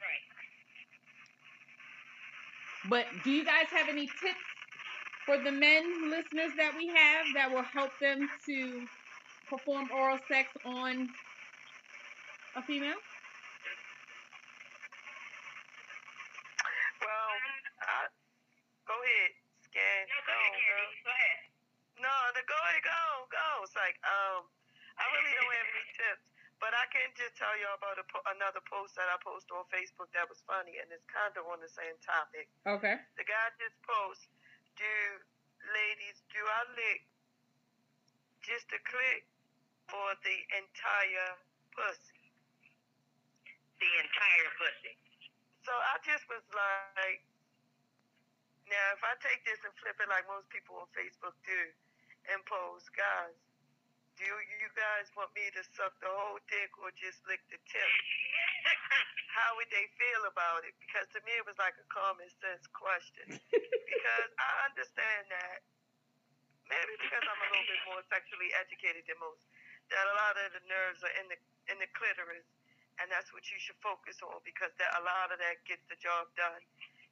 Right. 0.00 0.22
But 2.88 3.06
do 3.24 3.30
you 3.30 3.44
guys 3.44 3.66
have 3.70 3.88
any 3.88 4.06
tips 4.06 4.38
for 5.24 5.38
the 5.42 5.50
men 5.50 6.10
listeners 6.10 6.52
that 6.56 6.72
we 6.76 6.86
have 6.86 7.26
that 7.34 7.50
will 7.50 7.62
help 7.62 7.90
them 8.00 8.28
to 8.46 8.86
perform 9.48 9.88
oral 9.92 10.18
sex 10.28 10.48
on 10.64 11.08
a 12.56 12.62
female? 12.64 12.96
Well, 17.04 17.28
I, 17.84 18.08
go 18.88 18.96
ahead, 18.96 19.32
Scan. 19.60 20.00
No, 20.08 20.16
go 20.24 20.32
Go, 20.32 20.36
ahead, 20.40 20.56
girl. 20.64 20.88
Candy. 20.88 21.04
Go 21.04 21.12
ahead. 21.12 21.40
No, 22.00 22.14
the 22.32 22.42
go 22.48 22.56
ahead, 22.64 22.82
go, 22.84 23.00
go. 23.28 23.46
It's 23.64 23.76
like, 23.76 23.96
um, 24.04 24.48
I 24.96 25.04
really 25.12 25.32
don't 25.36 25.52
have 25.52 25.68
any 25.68 25.88
tips, 25.96 26.24
but 26.60 26.72
I 26.72 26.84
can 26.92 27.08
just 27.16 27.36
tell 27.36 27.52
y'all 27.60 27.76
about 27.76 28.00
a 28.00 28.06
po- 28.08 28.24
another 28.32 28.64
post 28.64 28.96
that 28.96 29.08
I 29.12 29.16
posted 29.20 29.52
on 29.52 29.68
Facebook 29.68 30.08
that 30.16 30.24
was 30.28 30.40
funny, 30.48 30.80
and 30.80 30.88
it's 30.92 31.04
kind 31.08 31.32
of 31.36 31.44
on 31.52 31.60
the 31.60 31.68
same 31.72 31.96
topic. 32.00 32.48
Okay. 32.64 32.96
The 33.20 33.24
guy 33.28 33.46
just 33.60 33.76
posts, 33.84 34.28
do 34.80 34.92
ladies, 35.72 36.20
do 36.32 36.40
I 36.40 36.60
lick 36.76 37.00
just 38.44 38.68
a 38.72 38.80
click 38.88 39.24
or 39.92 40.16
the 40.24 40.36
entire 40.56 41.36
pussy? 41.76 42.15
The 43.76 43.90
entire 44.00 44.50
pussy. 44.56 44.94
So 45.64 45.72
I 45.74 45.98
just 46.06 46.24
was 46.30 46.44
like, 46.54 47.20
now 48.70 48.86
if 48.96 49.02
I 49.02 49.14
take 49.22 49.42
this 49.44 49.60
and 49.62 49.74
flip 49.82 49.98
it 49.98 50.08
like 50.08 50.26
most 50.30 50.48
people 50.48 50.80
on 50.80 50.88
Facebook 50.96 51.34
do 51.44 51.60
and 52.32 52.40
post, 52.46 52.88
guys, 52.96 53.36
do 54.16 54.24
you 54.24 54.70
guys 54.72 55.12
want 55.12 55.28
me 55.36 55.44
to 55.52 55.62
suck 55.76 55.92
the 56.00 56.08
whole 56.08 56.40
dick 56.48 56.72
or 56.80 56.88
just 56.96 57.20
lick 57.28 57.44
the 57.52 57.60
tip? 57.68 57.92
How 59.36 59.52
would 59.60 59.68
they 59.68 59.84
feel 60.00 60.24
about 60.24 60.64
it? 60.64 60.72
Because 60.80 61.04
to 61.12 61.20
me 61.28 61.36
it 61.36 61.44
was 61.44 61.60
like 61.60 61.76
a 61.76 61.86
common 61.92 62.26
sense 62.40 62.64
question. 62.72 63.36
because 63.52 64.30
I 64.40 64.50
understand 64.72 65.28
that 65.28 65.60
maybe 66.72 66.96
because 66.98 67.22
I'm 67.22 67.40
a 67.44 67.48
little 67.52 67.68
bit 67.68 67.82
more 67.86 68.02
sexually 68.08 68.50
educated 68.56 69.04
than 69.06 69.20
most, 69.20 69.44
that 69.92 70.02
a 70.02 70.14
lot 70.16 70.34
of 70.40 70.48
the 70.56 70.62
nerves 70.66 71.04
are 71.04 71.14
in 71.20 71.26
the 71.30 71.38
in 71.70 71.76
the 71.78 71.90
clitoris, 71.94 72.46
and 73.00 73.12
that's 73.12 73.32
what 73.32 73.44
you 73.52 73.58
should 73.60 73.76
focus 73.84 74.20
on 74.24 74.40
because 74.44 74.72
that 74.80 74.90
a 74.96 75.02
lot 75.04 75.32
of 75.32 75.38
that 75.40 75.60
gets 75.68 75.84
the 75.88 75.98
job 76.00 76.28
done. 76.36 76.62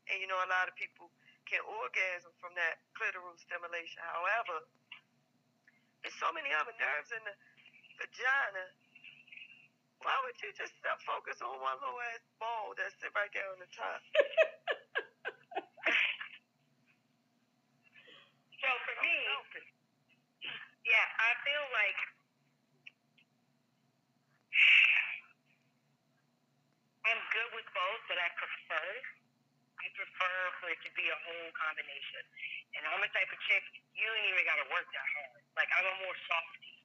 And 0.09 0.21
you 0.21 0.29
know, 0.29 0.41
a 0.41 0.51
lot 0.51 0.69
of 0.69 0.75
people 0.77 1.13
can 1.45 1.61
orgasm 1.65 2.33
from 2.41 2.57
that 2.57 2.81
clitoral 2.97 3.37
stimulation. 3.37 4.01
However, 4.01 4.65
there's 6.01 6.17
so 6.21 6.33
many 6.33 6.53
other 6.53 6.73
nerves 6.77 7.13
in 7.13 7.21
the 7.25 7.35
vagina. 8.01 8.65
Why 10.05 10.17
would 10.25 10.37
you 10.45 10.53
just 10.53 10.77
stop 10.81 11.01
focus 11.05 11.41
on 11.41 11.57
one 11.65 11.81
little 11.81 11.97
ass 12.13 12.21
ball 12.37 12.77
that's 12.77 12.93
sit 13.01 13.13
right 13.17 13.33
there 13.33 13.49
on 13.49 13.61
the 13.61 13.71
top? 13.73 14.01
So 18.65 18.73
for 18.89 18.97
me, 19.05 19.13
yeah, 20.89 21.07
I 21.21 21.37
feel 21.45 21.65
like 21.77 22.01
I'm 27.05 27.21
good 27.37 27.51
with 27.53 27.69
both, 27.77 28.01
but 28.09 28.17
I 28.17 28.29
prefer 28.37 28.89
I 29.85 29.87
prefer 29.93 30.37
for 30.65 30.73
it 30.73 30.81
to 30.81 30.91
be 30.97 31.05
a 31.13 31.19
whole 31.29 31.51
combination. 31.53 32.25
And 32.79 32.89
I'm 32.89 33.05
the 33.05 33.13
type 33.13 33.29
of 33.29 33.37
chick 33.45 33.65
you 33.93 34.09
ain't 34.09 34.29
even 34.33 34.45
gotta 34.49 34.67
work 34.73 34.89
that 34.89 35.09
hard. 35.13 35.45
Like 35.53 35.69
I'm 35.77 35.85
a 35.85 35.97
more 36.01 36.17
softie. 36.25 36.81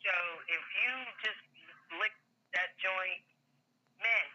So 0.00 0.14
if 0.48 0.64
you 0.80 0.92
just 1.20 1.42
lick 2.00 2.14
that 2.56 2.72
joint, 2.80 3.20
men, 4.00 4.26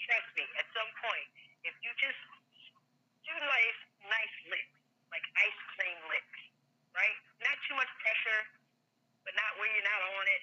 trust 0.00 0.28
me, 0.32 0.48
at 0.56 0.66
some 0.72 0.90
point, 1.04 1.28
if 1.68 1.76
you 1.84 1.92
just 2.00 2.20
do 3.28 3.34
nice 3.36 3.80
nice 4.08 4.36
licks, 4.48 4.76
like 5.12 5.24
ice 5.36 5.60
cream 5.76 5.98
licks, 6.08 6.40
right? 6.96 7.18
Not 7.44 7.56
too 7.68 7.76
much 7.76 7.90
pressure, 8.00 8.42
but 9.28 9.36
not 9.36 9.50
where 9.60 9.68
you're 9.68 9.84
not 9.84 10.00
on 10.16 10.24
it. 10.32 10.42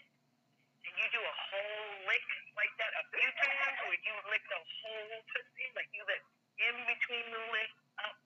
You 0.94 1.06
do 1.10 1.22
a 1.26 1.36
whole 1.50 1.90
lick 2.06 2.28
like 2.54 2.74
that 2.78 2.94
a 2.94 3.04
few 3.10 3.30
times, 3.42 3.78
where 3.90 3.98
you 3.98 4.14
lick 4.30 4.44
the 4.46 4.62
whole 4.62 5.18
pussy, 5.34 5.66
like 5.74 5.90
you 5.90 6.06
lick 6.06 6.22
in 6.62 6.76
between 6.86 7.26
the 7.34 7.44
lick, 7.50 7.72
up, 8.06 8.18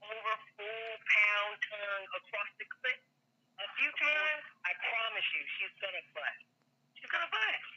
over, 0.00 0.34
full 0.56 0.92
pound 0.96 1.54
tongue 1.60 2.06
across 2.16 2.50
the 2.56 2.66
clit. 2.72 3.00
A 3.60 3.68
few 3.76 3.92
times, 4.00 4.44
I 4.64 4.72
promise 4.80 5.28
you, 5.36 5.42
she's 5.60 5.74
gonna 5.84 6.00
bust. 6.16 6.44
She's 6.96 7.10
gonna 7.12 7.28
bust. 7.28 7.68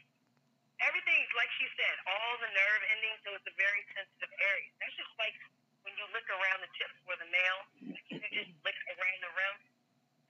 Everything's 0.80 1.32
like 1.36 1.52
she 1.60 1.68
said, 1.76 1.94
all 2.08 2.32
the 2.40 2.48
nerve 2.48 2.82
endings, 2.96 3.20
so 3.28 3.36
it's 3.36 3.44
a 3.44 3.56
very 3.60 3.84
sensitive 3.92 4.32
area. 4.40 4.72
That's 4.80 4.96
just 4.96 5.12
like 5.20 5.36
when 5.84 5.92
you 6.00 6.08
lick 6.16 6.24
around 6.32 6.64
the 6.64 6.72
tips 6.80 6.96
for 7.04 7.12
the 7.20 7.28
male, 7.28 7.60
like 7.92 8.08
you 8.08 8.24
just 8.32 8.56
lick 8.64 8.78
around 8.88 9.20
the 9.20 9.32
rim, 9.36 9.56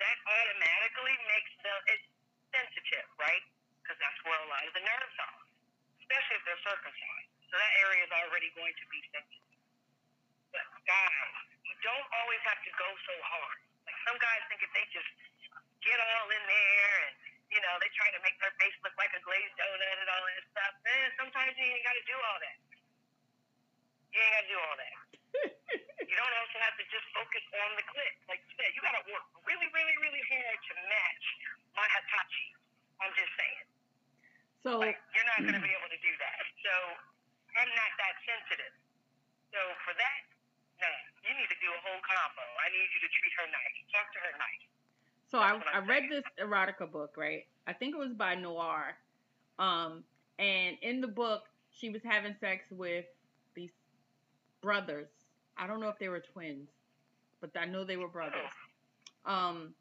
that 0.03 0.17
automatically 0.27 1.15
makes 1.31 1.55
them 1.63 1.79
it's 1.95 2.07
sensitive, 2.51 3.07
right? 3.23 3.54
Because 3.85 4.01
that's 4.01 4.21
where 4.25 4.41
a 4.41 4.49
lot 4.49 4.65
of 4.65 4.73
the 4.73 4.81
nerves 4.81 5.17
are, 5.21 5.41
especially 6.01 6.37
if 6.41 6.45
they're 6.49 6.65
circumcised. 6.65 7.31
So 7.53 7.61
that 7.61 7.73
area 7.85 8.03
is 8.09 8.13
already 8.17 8.49
going 8.57 8.73
to 8.73 8.87
be 8.89 9.05
sensitive. 9.13 9.61
But 10.49 10.65
guys, 10.89 11.35
you 11.69 11.77
don't 11.85 12.09
always 12.25 12.41
have 12.49 12.59
to 12.65 12.73
go 12.81 12.89
so 13.05 13.15
hard. 13.29 13.61
Like 13.85 13.99
some 14.09 14.17
guys 14.17 14.41
think 14.49 14.65
if 14.65 14.73
they 14.73 14.89
just 14.89 15.11
get 15.85 16.01
all 16.01 16.29
in 16.33 16.45
there 16.49 16.95
and 17.05 17.15
you 17.53 17.61
know 17.61 17.77
they 17.77 17.93
try 17.93 18.09
to 18.09 18.21
make 18.25 18.41
their 18.41 18.57
face 18.57 18.73
look 18.81 18.97
like 18.97 19.13
a 19.13 19.21
glazed 19.21 19.53
donut 19.61 19.97
and 20.01 20.09
all 20.09 20.25
that 20.25 20.45
stuff. 20.49 20.73
Man, 20.81 21.09
sometimes 21.21 21.53
you 21.61 21.69
ain't 21.69 21.85
got 21.85 21.95
to 21.95 22.05
do 22.09 22.17
all 22.17 22.39
that. 22.41 22.59
You 24.15 24.19
ain't 24.19 24.33
got 24.33 24.43
to 24.43 24.51
do 24.51 24.59
all 24.59 24.77
that. 24.81 24.97
You 26.05 26.21
don't 26.21 26.37
also 26.37 26.59
have 26.61 26.77
to 26.79 26.85
just 26.93 27.07
focus 27.17 27.43
on 27.59 27.75
the 27.75 27.85
clit. 27.91 28.15
Like 28.29 28.39
you 28.45 28.53
said, 28.61 28.71
you 28.77 28.85
got 28.85 28.95
to 28.95 29.03
work 29.09 29.25
really, 29.49 29.67
really, 29.73 29.97
really 30.05 30.23
hard 30.31 30.59
to 30.63 30.73
match 30.87 31.27
my 31.75 31.87
Hitachi. 31.91 32.47
I'm 33.01 33.11
just 33.17 33.33
saying. 33.35 33.74
So 34.65 34.81
Like, 34.81 34.97
you're 35.13 35.29
not 35.37 35.45
going 35.45 35.61
to 35.61 35.61
be 35.61 35.69
able 35.77 35.91
to 35.93 36.01
do 36.01 36.13
that. 36.25 36.41
So 36.65 36.73
I'm 37.61 37.69
not 37.69 37.91
that 38.01 38.15
sensitive. 38.25 38.75
So 39.53 39.61
for 39.85 39.93
that, 39.93 40.21
no, 40.81 40.89
you 41.29 41.37
need 41.37 41.53
to 41.53 41.59
do 41.61 41.69
a 41.69 41.81
whole 41.85 42.01
combo. 42.01 42.45
I 42.65 42.73
need 42.73 42.89
you 42.97 43.01
to 43.05 43.11
treat 43.13 43.33
her 43.39 43.47
nice. 43.53 43.77
Talk 43.93 44.09
to 44.17 44.21
her 44.25 44.35
nice. 44.41 44.65
So 45.29 45.37
I, 45.39 45.53
That's 45.61 45.69
I 45.77 45.79
read 45.85 46.09
saying. 46.09 46.23
this 46.25 46.27
erotica 46.41 46.91
book, 46.91 47.15
right? 47.21 47.45
I 47.69 47.73
think 47.77 47.95
it 47.95 47.99
was 47.99 48.17
by 48.17 48.35
Noire. 48.35 48.97
Um, 49.59 50.03
and 50.39 50.77
in 50.83 51.01
the 51.01 51.09
book, 51.09 51.45
she 51.71 51.91
was 51.91 52.03
having 52.03 52.35
sex 52.41 52.65
with 52.71 53.05
these 53.55 53.71
brothers. 54.63 55.09
I 55.57 55.67
don't 55.67 55.81
know 55.81 55.89
if 55.89 55.99
they 55.99 56.09
were 56.09 56.21
twins, 56.33 56.69
but 57.41 57.51
I 57.55 57.67
know 57.67 57.85
they 57.85 57.97
were 57.97 58.09
brothers. 58.09 58.51
Um, 59.27 59.75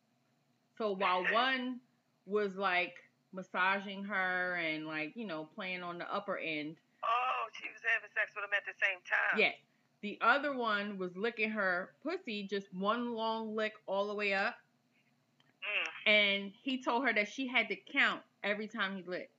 so 0.77 0.91
while 0.91 1.23
one 1.31 1.79
was 2.25 2.55
like 2.55 2.93
massaging 3.33 4.03
her 4.05 4.55
and 4.55 4.85
like 4.87 5.13
you 5.15 5.25
know 5.25 5.47
playing 5.55 5.83
on 5.83 5.97
the 5.97 6.13
upper 6.13 6.37
end, 6.37 6.75
Oh, 7.03 7.49
she 7.53 7.67
was 7.69 7.81
having 7.93 8.09
sex 8.15 8.31
with 8.35 8.43
him 8.45 8.51
at 8.55 8.65
the 8.65 8.73
same 8.79 8.99
time. 9.09 9.39
yes, 9.39 9.55
the 10.01 10.17
other 10.21 10.55
one 10.55 10.97
was 10.97 11.15
licking 11.17 11.49
her 11.49 11.91
pussy, 12.03 12.43
just 12.47 12.73
one 12.73 13.13
long 13.13 13.55
lick 13.55 13.73
all 13.87 14.07
the 14.07 14.13
way 14.15 14.33
up. 14.33 14.55
Mm. 15.63 16.11
and 16.11 16.51
he 16.61 16.83
told 16.83 17.05
her 17.05 17.13
that 17.13 17.29
she 17.29 17.47
had 17.47 17.69
to 17.69 17.75
count 17.75 18.21
every 18.43 18.67
time 18.67 18.97
he 18.97 19.03
licked. 19.03 19.31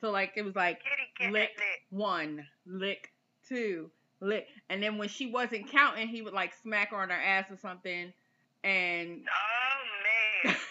So 0.00 0.10
like 0.10 0.32
it 0.36 0.42
was 0.42 0.54
like 0.56 0.80
Kitty 1.18 1.32
lick. 1.32 1.50
one, 1.90 2.46
lick 2.66 3.12
two, 3.48 3.90
lick, 4.20 4.48
and 4.68 4.82
then 4.82 4.98
when 4.98 5.08
she 5.08 5.30
wasn't 5.30 5.70
counting, 5.70 6.08
he 6.08 6.22
would 6.22 6.34
like 6.34 6.52
smack 6.62 6.90
her 6.90 6.96
on 6.96 7.08
her 7.10 7.14
ass 7.20 7.50
or 7.50 7.56
something. 7.56 8.12
And 8.64 9.22
Oh 9.28 10.48
man. 10.48 10.56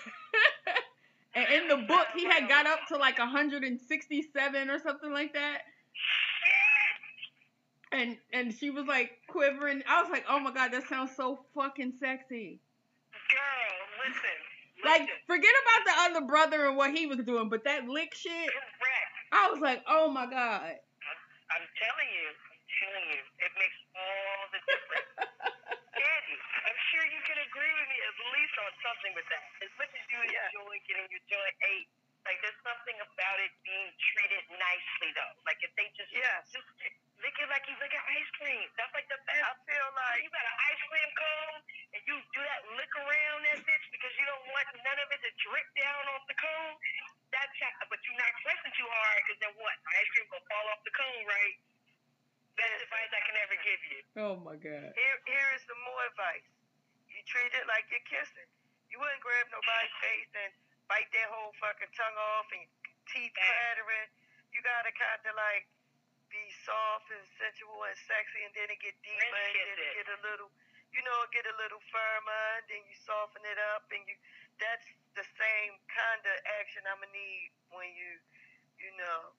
and 1.49 1.63
in 1.63 1.67
the 1.67 1.85
book, 1.87 2.07
he 2.15 2.25
had 2.25 2.47
got 2.47 2.67
up 2.67 2.79
to 2.89 2.97
like 2.97 3.19
167 3.19 4.69
or 4.69 4.79
something 4.79 5.11
like 5.11 5.33
that. 5.33 5.61
And 7.91 8.17
and 8.33 8.53
she 8.53 8.69
was 8.69 8.85
like 8.85 9.11
quivering. 9.27 9.83
I 9.87 10.01
was 10.01 10.11
like, 10.11 10.25
oh 10.29 10.39
my 10.39 10.51
god, 10.51 10.71
that 10.73 10.87
sounds 10.89 11.15
so 11.15 11.39
fucking 11.55 11.93
sexy. 11.99 12.59
Girl, 13.31 14.07
listen. 14.07 14.37
Like, 14.83 15.09
forget 15.25 15.53
about 15.63 15.81
the 15.85 15.95
other 16.19 16.27
brother 16.27 16.67
and 16.67 16.77
what 16.77 16.93
he 16.93 17.07
was 17.07 17.19
doing, 17.25 17.49
but 17.49 17.63
that 17.63 17.87
lick 17.87 18.13
shit, 18.13 18.31
Correct. 18.51 19.11
I 19.31 19.49
was 19.49 19.59
like, 19.61 19.81
oh 19.87 20.09
my 20.09 20.25
god. 20.25 20.77
I'm 21.49 21.65
telling 21.79 22.09
you. 22.11 22.27
I'm 22.29 22.59
telling 22.81 23.07
you. 23.15 23.21
It 23.39 23.51
makes 23.55 23.79
all 23.95 24.49
the 24.51 24.59
difference. 24.67 24.84
Andy, 27.05 27.21
you 27.21 27.25
can 27.29 27.37
agree 27.37 27.69
with 27.77 27.85
me 27.85 27.97
at 28.01 28.15
least 28.33 28.55
on 28.65 28.71
something 28.81 29.13
with 29.13 29.29
that. 29.29 29.45
As 29.61 29.69
much 29.77 29.93
as 29.93 30.01
you 30.09 30.25
Yeah. 30.25 30.41
enjoy 30.49 30.73
getting 30.89 31.05
your 31.13 31.21
joint 31.29 31.55
ate, 31.69 31.85
like 32.25 32.41
there's 32.41 32.57
something 32.65 32.97
about 32.97 33.37
it 33.45 33.53
being 33.61 33.93
treated 34.09 34.41
nicely 34.57 35.13
though. 35.13 35.37
Like 35.45 35.61
if 35.61 35.69
they 35.77 35.85
just 35.93 36.09
Yes. 36.09 36.49
just 36.49 36.65
lick 37.21 37.37
it 37.37 37.45
like 37.53 37.61
you 37.69 37.77
lick 37.77 37.93
an 37.93 38.01
ice 38.09 38.29
cream. 38.41 38.65
That's 38.73 38.89
like 38.97 39.05
the 39.05 39.21
best. 39.21 39.37
I 39.37 39.53
feel 39.69 39.89
like 39.93 40.23
you 40.25 40.33
got 40.33 40.49
an 40.49 40.57
ice 40.65 40.81
cream 40.89 41.11
cone 41.13 41.61
and 41.93 42.01
you 42.09 42.15
do 42.33 42.41
that 42.41 42.65
lick 42.73 42.93
around 42.97 43.39
that 43.53 43.59
bitch 43.69 43.85
because 43.93 44.13
you 44.17 44.25
don't 44.25 44.47
want 44.49 44.65
none 44.81 44.97
of 44.97 45.11
it 45.13 45.21
to 45.21 45.31
drip 45.45 45.67
down 45.77 46.09
off 46.09 46.25
the 46.25 46.33
cone. 46.41 46.73
That's 47.29 47.53
how, 47.61 47.85
but 47.85 48.01
you're 48.01 48.17
not 48.17 48.33
pressing 48.41 48.73
too 48.73 48.89
hard 48.89 49.21
because 49.21 49.37
then 49.45 49.53
what? 49.61 49.77
The 49.85 49.93
ice 49.93 50.09
cream 50.09 50.25
gonna 50.33 50.49
fall 50.49 50.65
off 50.73 50.81
the 50.81 50.95
cone, 50.97 51.25
right? 51.29 51.55
Best 52.57 52.81
advice 52.81 53.13
I 53.13 53.21
can 53.29 53.35
ever 53.45 53.57
give 53.61 53.81
you. 53.93 53.99
Oh 54.17 54.35
my 54.41 54.57
god. 54.57 54.89
here 54.97 55.17
here 55.29 55.49
is 55.53 55.61
some 55.69 55.77
more 55.85 56.01
advice. 56.09 56.54
Treat 57.25 57.51
it 57.57 57.65
like 57.65 57.89
you're 57.89 58.05
kissing. 58.05 58.49
You 58.93 59.01
wouldn't 59.01 59.21
grab 59.21 59.49
nobody's 59.49 59.95
face 60.05 60.31
and 60.37 60.53
bite 60.85 61.09
their 61.09 61.25
whole 61.33 61.53
fucking 61.57 61.89
tongue 61.97 62.19
off 62.37 62.47
and 62.53 62.65
teeth 63.09 63.33
clattering. 63.33 64.09
You 64.53 64.61
gotta 64.61 64.93
kinda 64.93 65.33
like 65.33 65.65
be 66.29 66.43
soft 66.63 67.09
and 67.09 67.25
sensual 67.41 67.81
and 67.85 67.97
sexy 68.05 68.45
and 68.45 68.53
then 68.53 68.69
it 68.69 68.79
get 68.81 68.95
deeper 69.01 69.25
and 69.25 69.55
then 69.57 69.77
it 69.77 69.89
get 70.05 70.09
a 70.09 70.19
little 70.21 70.49
you 70.93 71.03
know, 71.03 71.27
it 71.27 71.31
get 71.35 71.43
a 71.43 71.55
little 71.59 71.81
firmer 71.91 72.45
and 72.61 72.65
then 72.71 72.79
you 72.87 72.95
soften 73.03 73.43
it 73.43 73.59
up 73.75 73.83
and 73.91 73.99
you 74.07 74.15
that's 74.61 74.85
the 75.17 75.25
same 75.35 75.73
kinda 75.91 76.33
action 76.61 76.85
I'ma 76.87 77.09
need 77.11 77.51
when 77.73 77.89
you 77.97 78.21
you 78.79 78.91
know 78.95 79.33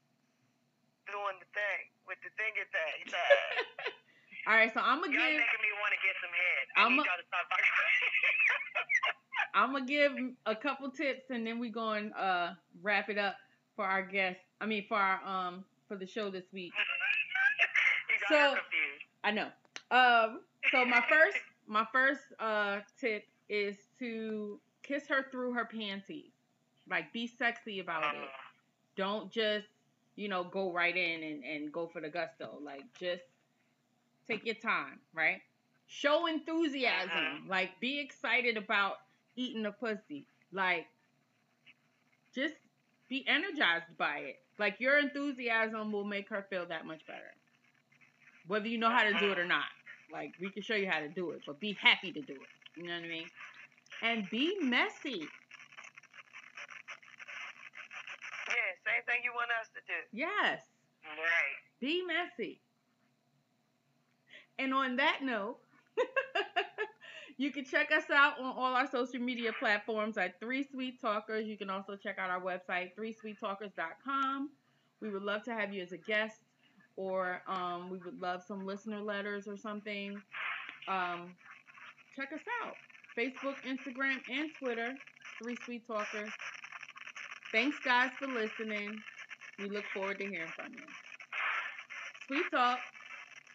doing 1.07 1.39
the 1.39 1.49
thing 1.55 1.83
with 2.05 2.19
the 2.21 2.31
thingy 2.35 2.67
thing. 2.67 3.95
All 4.47 4.55
right, 4.55 4.73
so 4.73 4.79
I'm 4.81 5.01
gonna 5.01 5.13
Y'all 5.13 5.23
give 5.23 5.33
making 5.33 5.63
me 5.63 5.69
want 5.83 5.91
to 5.91 5.99
get 6.07 6.15
some 6.23 6.31
head. 6.31 6.67
I 6.77 6.85
I'm 6.85 6.93
need 6.93 7.01
a- 7.01 7.05
y'all 7.05 7.19
to 7.19 7.25
stop. 7.27 7.47
I'm 9.55 9.73
gonna 9.73 9.87
give 9.87 10.13
a 10.47 10.55
couple 10.55 10.91
tips 10.91 11.31
and 11.31 11.47
then 11.47 11.59
we 11.59 11.69
going 11.69 12.13
uh 12.13 12.55
wrap 12.83 13.09
it 13.09 13.19
up 13.19 13.37
for 13.75 13.85
our 13.85 14.03
guest. 14.03 14.39
I 14.61 14.67
mean 14.67 14.85
for 14.89 14.97
our 14.97 15.21
um 15.27 15.65
for 15.89 15.97
the 15.97 16.07
show 16.07 16.31
this 16.31 16.45
week. 16.53 16.73
So-. 18.29 18.55
I 19.25 19.31
know. 19.31 19.49
Um 19.91 20.41
so 20.73 20.85
my 20.85 21.03
first 21.09 21.39
my 21.67 21.87
first 21.93 22.21
uh 22.41 22.81
tip 23.01 23.25
is 23.49 23.77
to 23.99 24.61
kiss 24.83 25.07
her 25.09 25.27
through 25.31 25.53
her 25.55 25.65
panties. 25.65 26.33
Like 26.89 27.13
be 27.13 27.27
sexy 27.27 27.81
about 27.81 28.15
it. 28.15 28.21
Uh, 28.21 28.27
don't 28.97 29.31
just 29.31 29.67
you 30.17 30.29
know 30.29 30.45
go 30.45 30.73
right 30.73 30.97
in 30.97 31.23
and, 31.23 31.45
and 31.45 31.73
go 31.73 31.87
for 31.89 32.01
the 32.01 32.09
gusto 32.09 32.59
like 32.63 32.83
just 32.99 33.23
take 34.29 34.45
your 34.45 34.55
time 34.57 35.01
right? 35.15 35.41
Show 35.89 36.27
enthusiasm. 36.27 37.11
Uh-uh. 37.15 37.49
Like 37.49 37.71
be 37.81 38.01
excited 38.01 38.57
about 38.57 38.97
eating 39.37 39.63
the 39.63 39.73
pussy. 39.73 40.27
Like 40.53 40.87
just 42.35 42.55
be 43.09 43.25
energized 43.29 43.97
by 43.99 44.19
it. 44.19 44.37
Like 44.59 44.81
your 44.81 44.99
enthusiasm 44.99 45.93
will 45.93 46.05
make 46.05 46.29
her 46.29 46.47
feel 46.51 46.67
that 46.67 46.87
much 46.87 47.07
better. 47.07 47.33
Whether 48.47 48.69
you 48.69 48.79
know 48.79 48.91
how 48.91 49.05
to 49.05 49.13
do 49.19 49.31
it 49.33 49.39
or 49.39 49.43
uh-uh. 49.43 49.49
not. 49.49 49.71
Like 50.13 50.33
we 50.41 50.51
can 50.51 50.63
show 50.63 50.75
you 50.75 50.89
how 50.91 51.01
to 51.01 51.09
do 51.09 51.31
it 51.31 51.41
but 51.47 51.61
be 51.61 51.77
happy 51.81 52.13
to 52.13 52.21
do 52.21 52.35
it. 52.35 52.81
You 52.81 52.85
know 52.89 52.95
what 52.95 53.05
i 53.05 53.09
mean? 53.09 53.27
And 54.03 54.29
be 54.31 54.57
messy. 54.61 55.27
Yeah, 58.49 58.71
same 58.85 59.03
thing 59.07 59.21
you 59.25 59.33
want 59.35 59.51
us 59.61 59.69
to 59.75 59.81
do. 59.87 59.99
yes. 60.13 60.63
Right. 61.05 61.59
Be 61.81 62.03
messy. 62.05 62.61
And 64.59 64.73
on 64.73 64.97
that 64.97 65.19
note, 65.23 65.59
you 67.37 67.51
can 67.51 67.65
check 67.65 67.91
us 67.93 68.05
out 68.11 68.39
on 68.39 68.47
all 68.57 68.75
our 68.75 68.91
social 68.91 69.21
media 69.21 69.53
platforms 69.59 70.17
at 70.17 70.41
Three 70.41 70.67
Sweet 70.71 71.01
Talkers. 71.01 71.47
You 71.47 71.57
can 71.57 71.71
also 71.71 71.97
check 71.97 72.19
out 72.19 72.31
our 72.31 72.41
website, 72.41 72.93
threesweettalkers.com. 72.99 74.51
We 75.01 75.11
would 75.11 75.23
love 75.23 75.43
to 75.45 75.55
have 75.55 75.73
you 75.73 75.83
as 75.83 75.93
a 75.93 75.99
guest, 75.99 76.41
or 76.97 77.43
um, 77.47 77.91
we 77.91 77.99
would 77.99 78.21
love 78.21 78.43
some 78.43 78.65
listener 78.67 79.01
letters 79.01 79.47
or 79.47 79.57
something. 79.57 80.21
Um, 80.89 81.35
check 82.17 82.33
us 82.33 82.41
out 82.65 82.75
Facebook, 83.17 83.57
Instagram, 83.67 84.19
and 84.31 84.51
Twitter, 84.59 84.93
Three 85.43 85.57
Sweet 85.65 85.87
Talkers. 85.87 86.31
Thanks, 87.53 87.77
guys, 87.85 88.11
for 88.19 88.27
listening. 88.27 88.99
We 89.59 89.69
look 89.69 89.85
forward 89.95 90.19
to 90.19 90.27
hearing 90.27 90.51
from 90.55 90.73
you. 90.73 90.85
Sweet 92.27 92.45
talk. 92.51 92.79